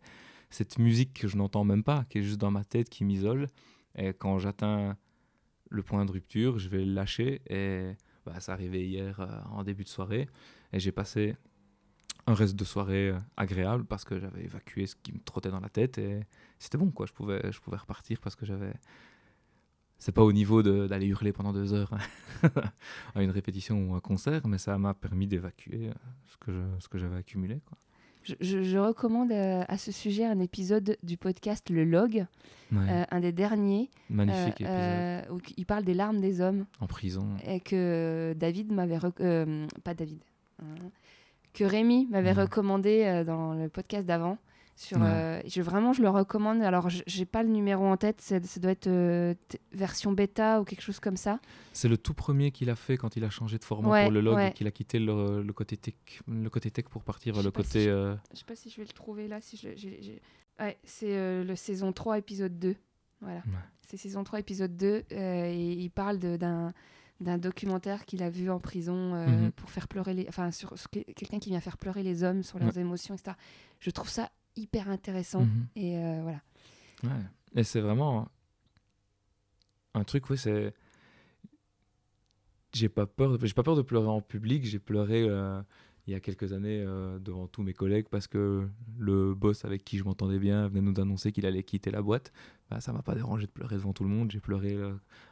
[0.49, 3.47] cette musique que je n'entends même pas, qui est juste dans ma tête, qui m'isole.
[3.95, 4.97] Et quand j'atteins
[5.69, 7.41] le point de rupture, je vais le lâcher.
[7.49, 7.91] Et
[8.25, 10.27] bah, ça arrivait hier euh, en début de soirée.
[10.73, 11.35] Et j'ai passé
[12.29, 15.59] un reste de soirée euh, agréable parce que j'avais évacué ce qui me trottait dans
[15.59, 15.97] la tête.
[15.97, 16.19] Et
[16.59, 17.05] c'était bon, quoi.
[17.05, 18.73] Je pouvais, je pouvais repartir parce que j'avais
[20.01, 22.49] c'est pas au niveau d'aller hurler pendant deux heures hein,
[23.15, 25.93] à une répétition ou un concert, mais ça m'a permis d'évacuer euh,
[26.27, 27.59] ce que je- ce que j'avais accumulé.
[27.65, 27.77] Quoi.
[28.23, 32.25] Je, je- je recommande euh, à ce sujet un épisode du podcast Le Log,
[32.71, 35.35] Ouais, euh, un des derniers, magnifique euh, épisode.
[35.37, 37.35] où il parle des larmes des hommes En prison.
[37.45, 38.99] et que David m'avait
[39.83, 40.19] pas David
[40.61, 40.75] hein,
[41.53, 42.39] que Rémi m'avait Mhm.
[42.41, 44.37] recommandé euh, dans le podcast d'avant
[44.75, 45.07] sur Ouais.
[45.07, 48.39] euh, je vraiment je le recommande alors je- j'ai pas le numéro en tête ça
[48.39, 49.33] doit être euh,
[49.73, 51.39] version bêta ou quelque chose comme ça
[51.73, 54.11] C'est le tout premier qu'il a fait quand il a changé de format Ouais, pour
[54.13, 54.49] le log ouais.
[54.49, 55.95] et qu'il a quitté le, le côté tech,
[56.29, 57.83] le côté tech pour partir le si côté.
[57.85, 59.57] je- je sais pas si je vais le trouver là si
[60.83, 62.75] c'est le saison 3 épisode 2
[63.21, 63.41] voilà
[63.81, 66.37] c'est saison 3 épisode 2 euh, et il parle de-
[67.19, 69.51] d'un documentaire qu'il a vu en prison euh, Mhm.
[69.51, 72.43] pour faire pleurer les enfin sur, sur que- quelqu'un qui vient faire pleurer les hommes
[72.43, 73.35] sur leurs émotions etc
[73.79, 75.67] je trouve ça hyper intéressant mhm.
[75.75, 76.41] et euh, voilà
[77.03, 77.09] Ouais.
[77.55, 78.27] Et c'est vraiment
[79.93, 80.73] un truc, oui, c'est.
[82.73, 84.65] J'ai pas peur, j'ai pas peur de pleurer en public.
[84.65, 85.61] J'ai pleuré euh,
[86.07, 86.83] il y a quelques années
[87.21, 88.67] devant tous mes collègues parce que
[88.97, 92.31] le boss avec qui je m'entendais bien venait nous annoncer qu'il allait quitter la boîte.
[92.69, 94.29] Bah, ça m'a pas dérangé de pleurer devant tout le monde.
[94.31, 94.77] J'ai pleuré.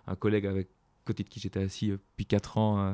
[0.07, 0.69] un collègue avec
[1.07, 2.93] côté de qui j'étais assis euh, depuis 4 ans euh,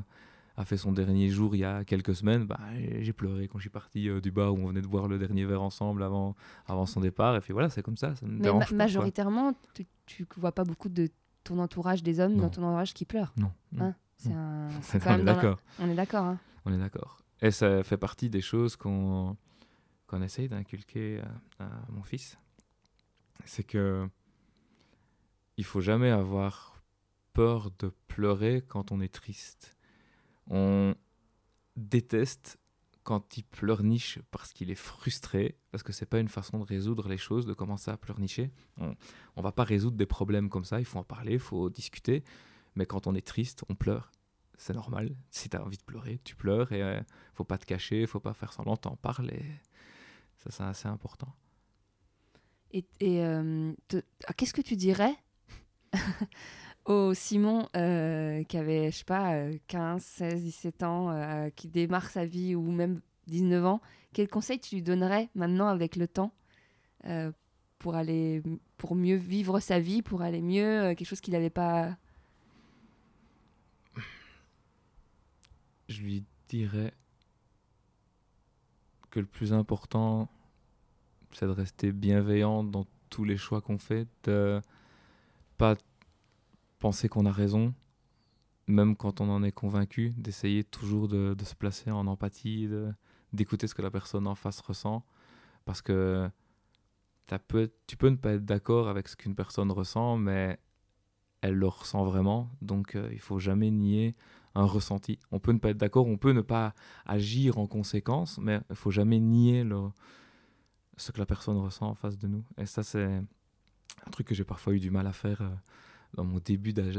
[0.55, 2.45] a fait son dernier jour il y a quelques semaines.
[2.45, 2.59] Bah,
[3.01, 5.17] j'ai pleuré quand je suis parti euh, du bar où on venait de boire le
[5.17, 6.35] dernier verre ensemble avant,
[6.67, 7.35] avant son départ.
[7.35, 8.15] Et puis voilà, c'est comme ça.
[8.15, 11.09] ça me mais ma- pas, majoritairement tu, tu vois pas beaucoup de
[11.43, 12.43] ton entourage des hommes Non.
[12.43, 13.51] dans ton entourage qui pleurent Non.
[13.79, 15.59] Hein c'est un quand on est même la- d'accord.
[15.79, 17.19] on est d'accord hein On est d'accord.
[17.41, 19.35] Et ça fait partie des choses qu'on
[20.07, 21.19] qu'on essaye d'inculquer
[21.59, 22.37] à, à mon fils.
[23.45, 24.07] C'est que
[25.57, 26.72] il faut jamais avoir
[27.33, 29.75] peur de pleurer quand on est triste.
[30.49, 30.95] On
[31.75, 32.59] déteste
[33.03, 37.09] quand il pleurniche parce qu'il est frustré, parce que c'est pas une façon de résoudre
[37.09, 38.51] les choses, de commencer à pleurnicher.
[38.77, 38.95] On,
[39.35, 42.23] on va pas résoudre des problèmes comme ça, il faut en parler, il faut discuter.
[42.75, 44.11] Mais quand on est triste, on pleure.
[44.57, 45.15] C'est normal.
[45.29, 47.01] Si tu as envie de pleurer, tu pleures et euh,
[47.33, 49.43] faut pas te cacher, faut pas faire semblant, t'en parles et
[50.37, 51.33] ça c'est assez important.
[52.71, 53.73] Et, euh,
[54.25, 55.15] ah, qu'est-ce que tu dirais?
[56.85, 61.67] au Simon euh, qui avait, je sais pas, euh, 15, 16, 17 ans, euh, qui
[61.67, 63.81] démarre sa vie ou même 19 ans
[64.13, 66.33] Quel conseil tu lui donnerais maintenant avec le temps
[67.05, 67.31] euh,
[67.79, 68.41] pour aller
[68.77, 71.97] pour mieux vivre sa vie, pour aller mieux, euh, quelque chose qu'il n'avait pas?
[75.89, 76.93] Je lui dirais
[79.09, 80.27] que le plus important,
[81.31, 84.59] c'est de rester bienveillant dans tous les choix qu'on fait, de
[85.57, 85.75] pas
[86.83, 87.73] penser qu'on a raison,
[88.67, 92.67] même quand on en est convaincu, d'essayer toujours de, se placer en empathie,
[93.31, 95.05] d'écouter ce que la personne en face ressent,
[95.63, 96.29] parce que
[97.87, 100.59] tu peux ne pas être d'accord avec ce qu'une personne ressent, mais
[101.39, 104.13] elle le ressent vraiment, donc euh, il faut jamais nier
[104.53, 105.19] un ressenti.
[105.31, 106.73] On peut ne pas être d'accord, on peut ne pas
[107.05, 109.65] agir en conséquence, mais il faut jamais nier
[110.97, 112.43] ce que la personne ressent en face de nous.
[112.57, 115.55] Et ça, c'est un truc que j'ai parfois eu du mal à faire euh,
[116.13, 116.95] dans mon début d'âge,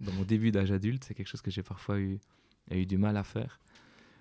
[0.00, 1.04] dans mon début d'âge adulte.
[1.04, 2.18] C'est quelque chose que j'ai parfois eu,
[2.70, 3.60] eu du mal à faire.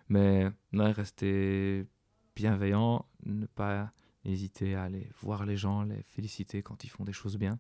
[0.10, 1.86] Mais rester
[2.36, 3.92] bienveillant, ne pas
[4.26, 7.60] hésiter à aller voir les gens, les féliciter quand ils font des choses bien,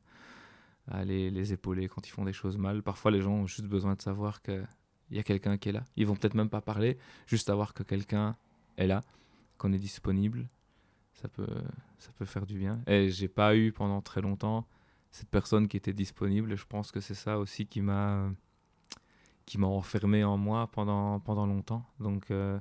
[0.87, 2.83] à aller les épauler quand ils font des choses mal.
[2.83, 4.67] Parfois, les gens ont juste besoin de savoir qu'il
[5.11, 5.85] y a quelqu'un qui est là.
[5.95, 6.97] Ils vont peut-être même pas parler,
[7.27, 8.35] juste savoir que quelqu'un
[8.77, 9.01] est là,
[9.57, 10.49] qu'on est disponible.
[11.13, 11.47] Ça peut,
[11.99, 12.81] ça peut faire du bien.
[12.87, 14.67] Et j'ai pas eu pendant très longtemps
[15.13, 16.51] cette personne qui était disponible.
[16.51, 18.29] Et je pense que c'est ça aussi qui m'a
[19.45, 21.85] qui m'a enfermé en moi pendant, pendant longtemps.
[21.99, 22.57] Donc, euh,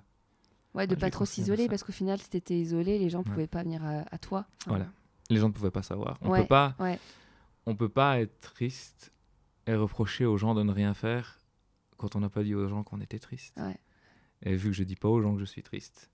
[0.74, 3.24] Ouais, de Ouais, pas trop s'isoler parce qu'au final, si t'étais isolé, les gens Ouais.
[3.24, 4.46] pouvaient pas venir à, à toi.
[4.62, 4.86] Enfin, Voilà.
[5.30, 6.18] les gens ne pouvaient pas savoir.
[6.22, 6.76] On Ouais, peut pas,
[7.66, 9.12] on peut pas être triste
[9.68, 11.38] et reprocher aux gens de ne rien faire
[11.98, 13.58] quand on n'a pas dit aux gens qu'on était triste.
[14.42, 16.10] Et vu que je dis pas aux gens que je suis triste,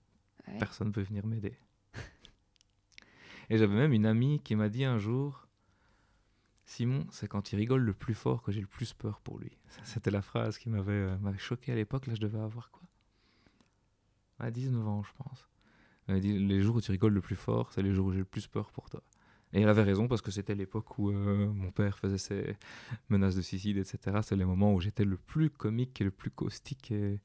[0.59, 1.57] personne ne peut venir m'aider.
[3.49, 5.47] et j'avais même une amie qui m'a dit un jour
[6.69, 9.57] Simon, c'est quand il rigole le plus fort que j'ai le plus peur pour lui.
[9.83, 12.05] C'était la phrase qui m'avait euh, m'avait choqué à l'époque.
[12.05, 12.83] Là, je devais avoir quoi?
[14.37, 15.47] À 19 ans, je pense.
[16.07, 18.19] Elle dit Les jours où tu rigoles le plus fort, c'est les jours où j'ai
[18.19, 19.01] le plus peur pour toi.
[19.51, 22.55] Et elle avait raison parce que c'était l'époque où euh, mon père faisait ses
[23.09, 24.21] menaces de suicide, etc.
[24.21, 26.91] C'est les moments où j'étais le plus comique et le plus caustique.
[26.91, 27.19] Et...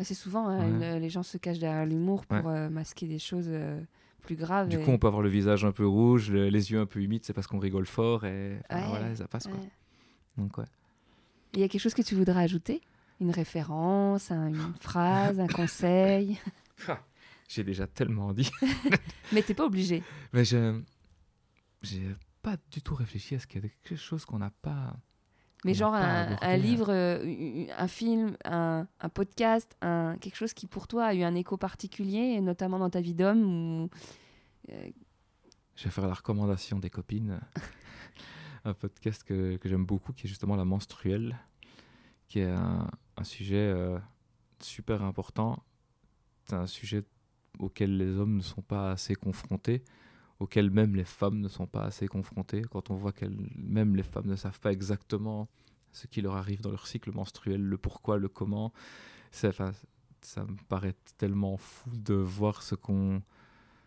[0.00, 2.52] C'est souvent, hein, le- les gens se cachent derrière l'humour pour Ouais.
[2.52, 3.80] euh, masquer des choses euh,
[4.22, 4.68] plus graves.
[4.68, 6.86] Du et- coup, on peut avoir le visage un peu rouge, le- les yeux un
[6.86, 9.56] peu humides, c'est parce qu'on rigole fort et enfin, Ouais, voilà, ça passe quoi.
[9.56, 9.70] Ouais.
[10.36, 10.64] Donc ouais.
[11.54, 12.80] Il y a quelque chose que tu voudrais ajouter?
[13.20, 16.38] Une référence, un- une phrase, un conseil?
[17.48, 18.50] J'ai déjà tellement dit.
[19.32, 20.02] Mais t'es pas obligé.
[20.32, 20.80] Mais je
[21.82, 22.02] j'ai
[22.42, 24.94] pas du tout réfléchi à ce qu'il y a quelque chose qu'on n'a pas.
[25.64, 26.56] Mais genre un, hein.
[26.56, 31.22] livre, euh, un film, un, un podcast, un, quelque chose qui pour toi a eu
[31.22, 33.88] un écho particulier, et notamment dans ta vie d'homme
[34.70, 34.88] euh,
[35.74, 37.40] Je vais faire la recommandation des copines.
[38.64, 41.36] un podcast que, que j'aime beaucoup qui est justement la menstruelle,
[42.28, 43.98] qui est un, un sujet euh,
[44.60, 45.64] super important.
[46.44, 47.02] C'est un sujet
[47.58, 49.82] auquel les hommes ne sont pas assez confrontés,
[50.40, 52.62] auquel même les femmes ne sont pas assez confrontées.
[52.70, 53.26] Quand on voit que
[53.56, 55.48] même les femmes ne savent pas exactement
[55.92, 58.72] ce qui leur arrive dans leur cycle menstruel, le pourquoi, le comment,
[59.44, 59.72] enfin,
[60.20, 63.22] ça me paraît tellement fou de voir ce qu'on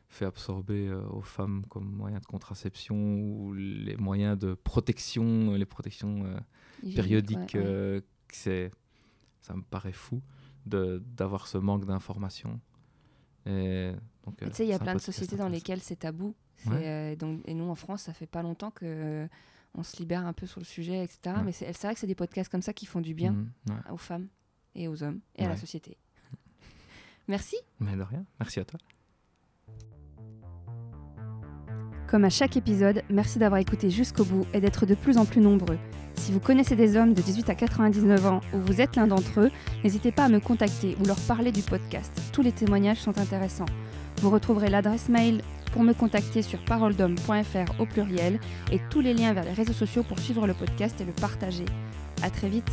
[0.09, 5.65] fait absorber euh, aux femmes comme moyen de contraception ou les moyens de protection, les
[5.65, 6.37] protections euh,
[6.95, 7.53] périodiques.
[7.53, 7.65] ouais, ouais.
[7.65, 8.71] euh, c'est,
[9.39, 10.21] ça me paraît fou
[10.65, 12.59] d'avoir ce manque d'informations.
[13.45, 13.51] Tu
[14.51, 16.35] sais, il y a plein de sociétés dans lesquelles c'est tabou.
[16.67, 16.81] Ouais.
[16.83, 19.27] euh, donc, et nous, en France, ça fait pas longtemps que euh,
[19.75, 21.35] on se libère un peu sur le sujet, etc.
[21.37, 21.43] Ouais.
[21.45, 23.35] Mais c'est vrai que c'est des podcasts comme ça qui font du bien
[23.69, 23.75] ouais.
[23.91, 24.27] aux femmes
[24.75, 25.97] et aux hommes et à la société.
[27.27, 27.55] Merci.
[27.79, 28.79] Mais de rien, merci à toi.
[32.07, 35.39] Comme à chaque épisode, merci d'avoir écouté jusqu'au bout et d'être de plus en plus
[35.39, 35.79] nombreux.
[36.15, 39.39] Si vous connaissez des hommes de 18 à 99 ans ou vous êtes l'un d'entre
[39.39, 39.51] eux,
[39.83, 42.11] n'hésitez pas à me contacter ou leur parler du podcast.
[42.33, 43.65] Tous les témoignages sont intéressants.
[44.17, 45.41] Vous retrouverez l'adresse mail
[45.71, 48.39] pour me contacter sur paroledhomme.fr au pluriel
[48.71, 51.65] et tous les liens vers les réseaux sociaux pour suivre le podcast et le partager.
[52.21, 52.71] À très vite